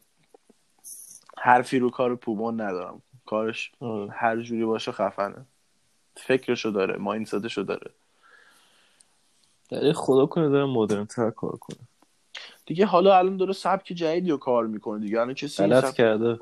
حرفی 1.39 1.79
رو 1.79 1.91
کار 1.91 2.15
پوبون 2.15 2.61
ندارم. 2.61 3.03
کارش 3.27 3.73
آره. 3.81 4.11
هر 4.11 4.41
جوری 4.41 4.65
باشه 4.65 4.93
خفنه. 4.93 5.47
فکرشو 6.17 6.71
داره 6.71 6.97
مایندستشو 6.97 7.63
داره. 7.63 7.91
یعنی 9.71 9.93
خدا 9.93 10.27
کنه 10.27 10.49
داره 10.49 10.65
مدرن 10.65 11.05
تر 11.05 11.31
کار 11.31 11.57
کنه. 11.57 11.79
دیگه 12.67 12.87
حالا 12.87 13.19
الان 13.19 13.37
داره 13.37 13.53
سبک 13.53 13.85
جدیدی 13.85 14.31
رو 14.31 14.37
کار 14.37 14.67
می‌کنه 14.67 15.01
دیگه. 15.01 15.21
الان 15.21 15.35
کسی 15.35 15.63
این 15.63 15.73
غلط 15.73 15.85
سبک- 15.85 15.97
کرده. 15.97 16.39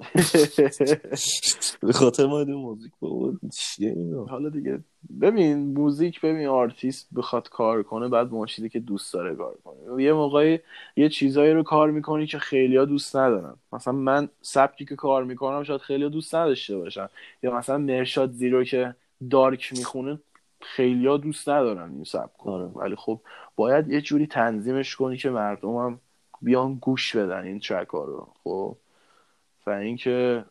به 1.86 1.92
خاطر 1.92 2.26
ما 2.26 2.44
موزیک 2.44 2.92
بابا 3.00 3.32
چیه 3.56 3.88
اینا؟ 3.88 4.24
حالا 4.24 4.48
دیگه 4.48 4.80
ببین 5.20 5.58
موزیک 5.58 6.20
ببین 6.20 6.46
آرتیست 6.46 7.08
بخواد 7.16 7.48
کار 7.48 7.82
کنه 7.82 8.08
بعد 8.08 8.30
با 8.30 8.36
اون 8.36 8.46
چیزی 8.46 8.68
که 8.68 8.80
دوست 8.80 9.14
داره 9.14 9.34
کار 9.34 9.54
کنه. 9.64 10.02
یه 10.02 10.12
موقعی 10.12 10.58
یه 10.96 11.08
چیزایی 11.08 11.52
رو 11.52 11.62
کار 11.62 11.90
می‌کنی 11.90 12.26
که 12.26 12.38
خیلیا 12.38 12.84
دوست 12.84 13.16
ندارن. 13.16 13.54
مثلا 13.72 13.94
من 13.94 14.28
سبکی 14.42 14.84
که 14.84 14.96
کار 14.96 15.24
می‌کنم 15.24 15.62
شاید 15.62 15.80
خیلیا 15.80 16.08
دوست 16.08 16.34
نداشته 16.34 16.78
باشن. 16.78 17.08
یا 17.42 17.56
مثلا 17.56 17.78
مرشاد 17.78 18.30
زیرو 18.30 18.64
که 18.64 18.94
dark 19.30 19.72
می‌خونه 19.72 20.20
خیلیا 20.60 21.16
دوست 21.16 21.48
ندارن 21.48 21.90
این 21.90 22.04
سبک. 22.04 22.46
آره. 22.46 22.64
ولی 22.64 22.96
خب 22.96 23.20
باید 23.56 23.88
یه 23.88 24.00
جوری 24.00 24.26
تنظیمش 24.26 24.96
کنی 24.96 25.16
که 25.16 25.30
مردم 25.30 25.76
هم 25.76 26.00
بیان 26.42 26.74
گوش 26.74 27.16
بدن 27.16 27.44
این 27.44 27.60
track 27.60 27.88
ها 27.88 28.04
رو. 28.04 28.28
خب؟ 28.44 28.76
و 29.66 29.70
اینکه 29.70 30.44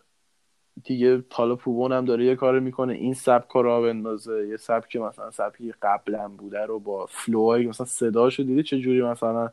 دیگه 0.84 1.24
حالا 1.32 1.56
پوبون 1.56 1.92
هم 1.92 2.06
داره 2.06 2.26
یه 2.26 2.36
کار 2.36 2.60
می‌کنه 2.60 2.94
این 2.94 3.14
سبک 3.14 3.52
رو 3.52 3.82
بندازه. 3.82 4.48
یه 4.48 4.58
سبک 4.58 4.96
مثلا 4.96 5.32
سبکی 5.32 5.74
قبلا 5.82 6.28
بوده 6.28 6.66
رو 6.66 6.80
با 6.80 7.06
فلوهای 7.06 7.68
مثلا 7.68 7.86
صداشو 7.86 8.44
دیدی 8.44 8.64
چه 8.64 8.80
جوری 8.80 9.02
مثلا 9.02 9.50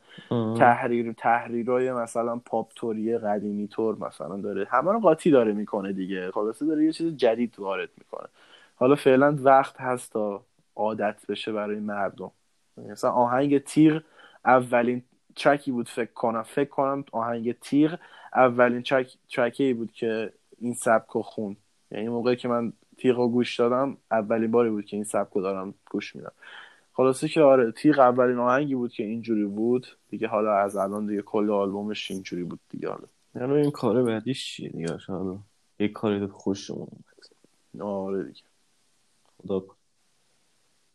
تحریر 0.59 1.13
تحریرای 1.13 1.93
مثلا 1.93 2.37
پاپ 2.37 2.73
توری 2.77 3.19
قدیمی 3.19 3.69
تور 3.69 3.99
مثلا 3.99 4.37
داره. 4.37 4.67
همه 4.71 4.93
رو 4.93 5.01
قاطی 5.01 5.31
داره 5.31 5.53
می‌کنه 5.53 5.93
دیگه. 5.93 6.31
خلاصه 6.31 6.67
داره 6.67 6.85
یه 6.85 6.93
چیز 6.93 7.17
جدید 7.17 7.55
وارد 7.59 7.89
می‌کنه. 7.99 8.29
حالا 8.81 8.95
فعلا 8.95 9.37
وقت 9.41 9.81
هست 9.81 10.13
تا 10.13 10.45
عادت 10.77 11.27
بشه 11.29 11.53
برای 11.53 11.81
مردم. 11.81 12.31
مثلا 12.77 13.11
آهنگ 13.11 13.59
تیر 13.59 14.05
اولین 14.45 15.03
ترکی 15.37 15.71
بود 15.71 15.89
فکر 15.89 16.13
کنم. 16.13 16.43
فکر 16.43 16.69
کنم 16.69 17.05
آهنگ 17.13 17.53
تیر 17.53 17.99
اولین 18.35 18.83
ترک 18.83 19.19
ترکی 19.35 19.75
بود 19.75 19.93
که 19.93 20.33
این 20.59 20.75
سبک 20.75 21.11
رو 21.11 21.23
خون. 21.23 21.57
یعنی 21.91 22.09
موقعی 22.09 22.37
که 22.37 22.49
من 22.49 22.73
تیغ 22.97 23.17
رو 23.17 23.29
گوش 23.29 23.61
دادم 23.61 23.97
اولین 24.11 24.51
باری 24.51 24.71
بود 24.71 24.85
که 24.85 24.97
این 24.97 25.05
سبک 25.05 25.33
رو 25.33 25.43
دارم 25.43 25.75
گوش 25.91 26.17
میدم. 26.17 26.33
خلاصه 26.93 27.29
که 27.29 27.41
آره 27.43 27.73
تیغ 27.73 27.99
اولین 27.99 28.39
آهنگی 28.39 28.75
بود 28.75 28.93
که 28.93 29.03
اینجوری 29.05 29.45
بود. 29.45 29.87
دیگه 30.09 30.29
حالا 30.29 30.57
از 30.57 30.77
الان 30.77 31.07
دیگه 31.07 31.23
کل 31.23 31.51
آلبومش 31.51 32.11
اینجوری 32.11 32.43
بود 32.43 32.61
دیگه 32.71 32.89
حالا. 32.89 33.07
یعنی 33.35 33.53
این 33.53 33.71
کار 33.71 34.03
بعدیش 34.03 34.45
چیه 34.45 34.69
دیگه؟ 34.69 34.99
حالا 35.07 35.39
یک 35.79 35.93
کاری 35.93 36.27
خوشمون 36.27 36.89
آره 37.81 38.23
دیگه. 38.23 38.50
خدا. 39.43 39.65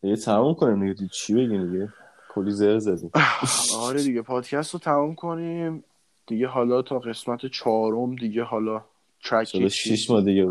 دیگه 0.02 0.16
تمام 0.16 0.54
کنیم 0.54 0.94
دیگه. 0.94 1.10
چی 1.14 1.34
بگیم 1.34 1.72
دیگه؟ 1.72 1.94
کلی 2.30 2.52
زر 2.52 2.78
زدیم. 2.78 3.12
آره 3.82 4.04
دیگه. 4.04 4.22
پادکست 4.22 4.74
رو 4.74 4.80
تمام 4.80 5.16
کنیم. 5.16 5.84
دیگه 6.28 6.48
حالا 6.48 6.82
تا 6.82 7.00
قسمت 7.00 7.46
چهارم 7.46 8.16
دیگه 8.16 8.44
حالا 8.44 8.86
ترک 9.24 9.68
شیش 9.68 10.10
ماه 10.10 10.24
دیگه 10.24 10.48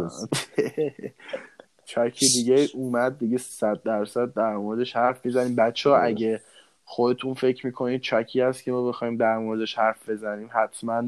ترک 1.87 2.19
دیگه 2.37 2.69
اومد 2.75 3.19
دیگه 3.19 3.39
صد 3.39 3.83
درصد 3.83 4.33
در 4.35 4.57
موردش 4.57 4.97
حرف 4.97 5.27
می‌زنیم. 5.27 5.57
بچه 5.57 5.91
ها 5.91 5.97
اگه 5.97 6.41
خودتون 6.85 7.35
فکر 7.35 7.67
می‌کنید 7.67 8.01
چکی 8.01 8.41
هست 8.41 8.63
که 8.63 8.73
ما 8.73 8.89
بخوایم 8.89 9.17
در 9.17 9.39
موردش 9.39 9.79
حرف 9.79 10.09
بزنیم 10.09 10.51
حتما 10.53 11.03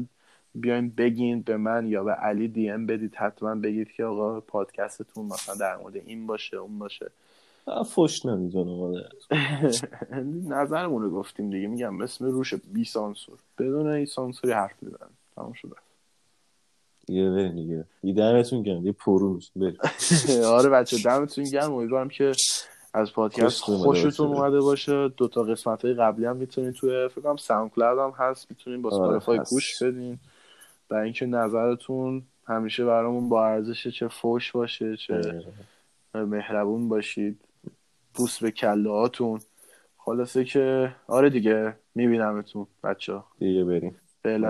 بیاین 0.61 0.89
بگین 0.97 1.41
به 1.41 1.57
من 1.57 1.87
یا 1.87 2.03
به 2.03 2.11
علی 2.11 2.47
دی 2.47 2.69
ام 2.69 2.85
بدید 2.85 3.15
حتما 3.15 3.55
بگید 3.55 3.91
که 3.91 4.03
آقا 4.03 4.39
پادکستتون 4.39 5.25
مثلا 5.25 5.55
در 5.55 5.77
مورد 5.77 5.95
این 5.95 6.27
باشه 6.27 6.57
اون 6.57 6.79
باشه. 6.79 7.11
فش 7.95 8.25
نمی‌دونه 8.25 9.03
نظرمون 10.55 11.01
رو 11.01 11.09
گفتیم 11.11 11.49
دیگه 11.49 11.67
میگم 11.67 12.01
اسم 12.01 12.25
روش 12.25 12.53
بی 12.53 12.85
سانسور. 12.85 13.37
بدون 13.57 13.87
این 13.87 14.05
سانسوری 14.05 14.53
حرف 14.53 14.83
می‌زنم. 14.83 15.09
تمام 15.35 15.53
شده 15.53 15.75
دیگه 17.07 17.29
بریم 17.29 17.55
دیگه. 17.55 17.85
یه 18.03 18.13
دمتون 18.13 18.63
گرم 18.63 18.85
یه 18.85 18.91
پرو 18.91 19.39
آره 20.57 20.69
بچه 20.69 20.97
دمتون 21.05 21.43
گرم. 21.43 21.73
امیدوارم 21.73 22.09
که 22.09 22.31
از 22.93 23.13
پادکست 23.13 23.61
خوشتون 23.61 24.27
اومده 24.27 24.61
باشه. 24.61 25.07
دو 25.07 25.27
تا 25.27 25.43
قسمت 25.43 25.85
های 25.85 25.93
قبلی 25.93 26.25
هم 26.25 26.37
می‌تونین 26.37 26.71
توی 26.71 27.07
فکر 27.07 27.21
کنم 27.21 27.37
SoundCloud 27.37 27.99
هم 27.99 28.25
هست. 28.25 28.47
می‌تونین 28.49 28.81
با 28.81 28.89
Spotify 28.89 29.37
آره 29.37 29.47
گوش 29.49 29.83
بدین. 29.83 30.19
برای 30.89 31.03
اینکه 31.03 31.25
نظرتون 31.25 32.23
همیشه 32.47 32.85
برامون 32.85 33.29
با 33.29 33.47
ارزش 33.47 33.87
چه 33.87 34.07
فوش 34.07 34.51
باشه 34.51 34.97
چه. 34.97 35.41
مهربون 36.13 36.89
باشید. 36.89 37.41
بوس 38.13 38.43
به 38.43 38.51
کله 38.51 38.89
هاتون 38.89 39.39
خلاصه 39.97 40.43
که 40.43 40.95
آره 41.07 41.29
دیگه 41.29 41.75
میبینمتون 41.95 42.67
بچه 42.83 43.23
دیگه 43.39 43.63
بریم. 43.63 43.95
فعلا. 44.23 44.47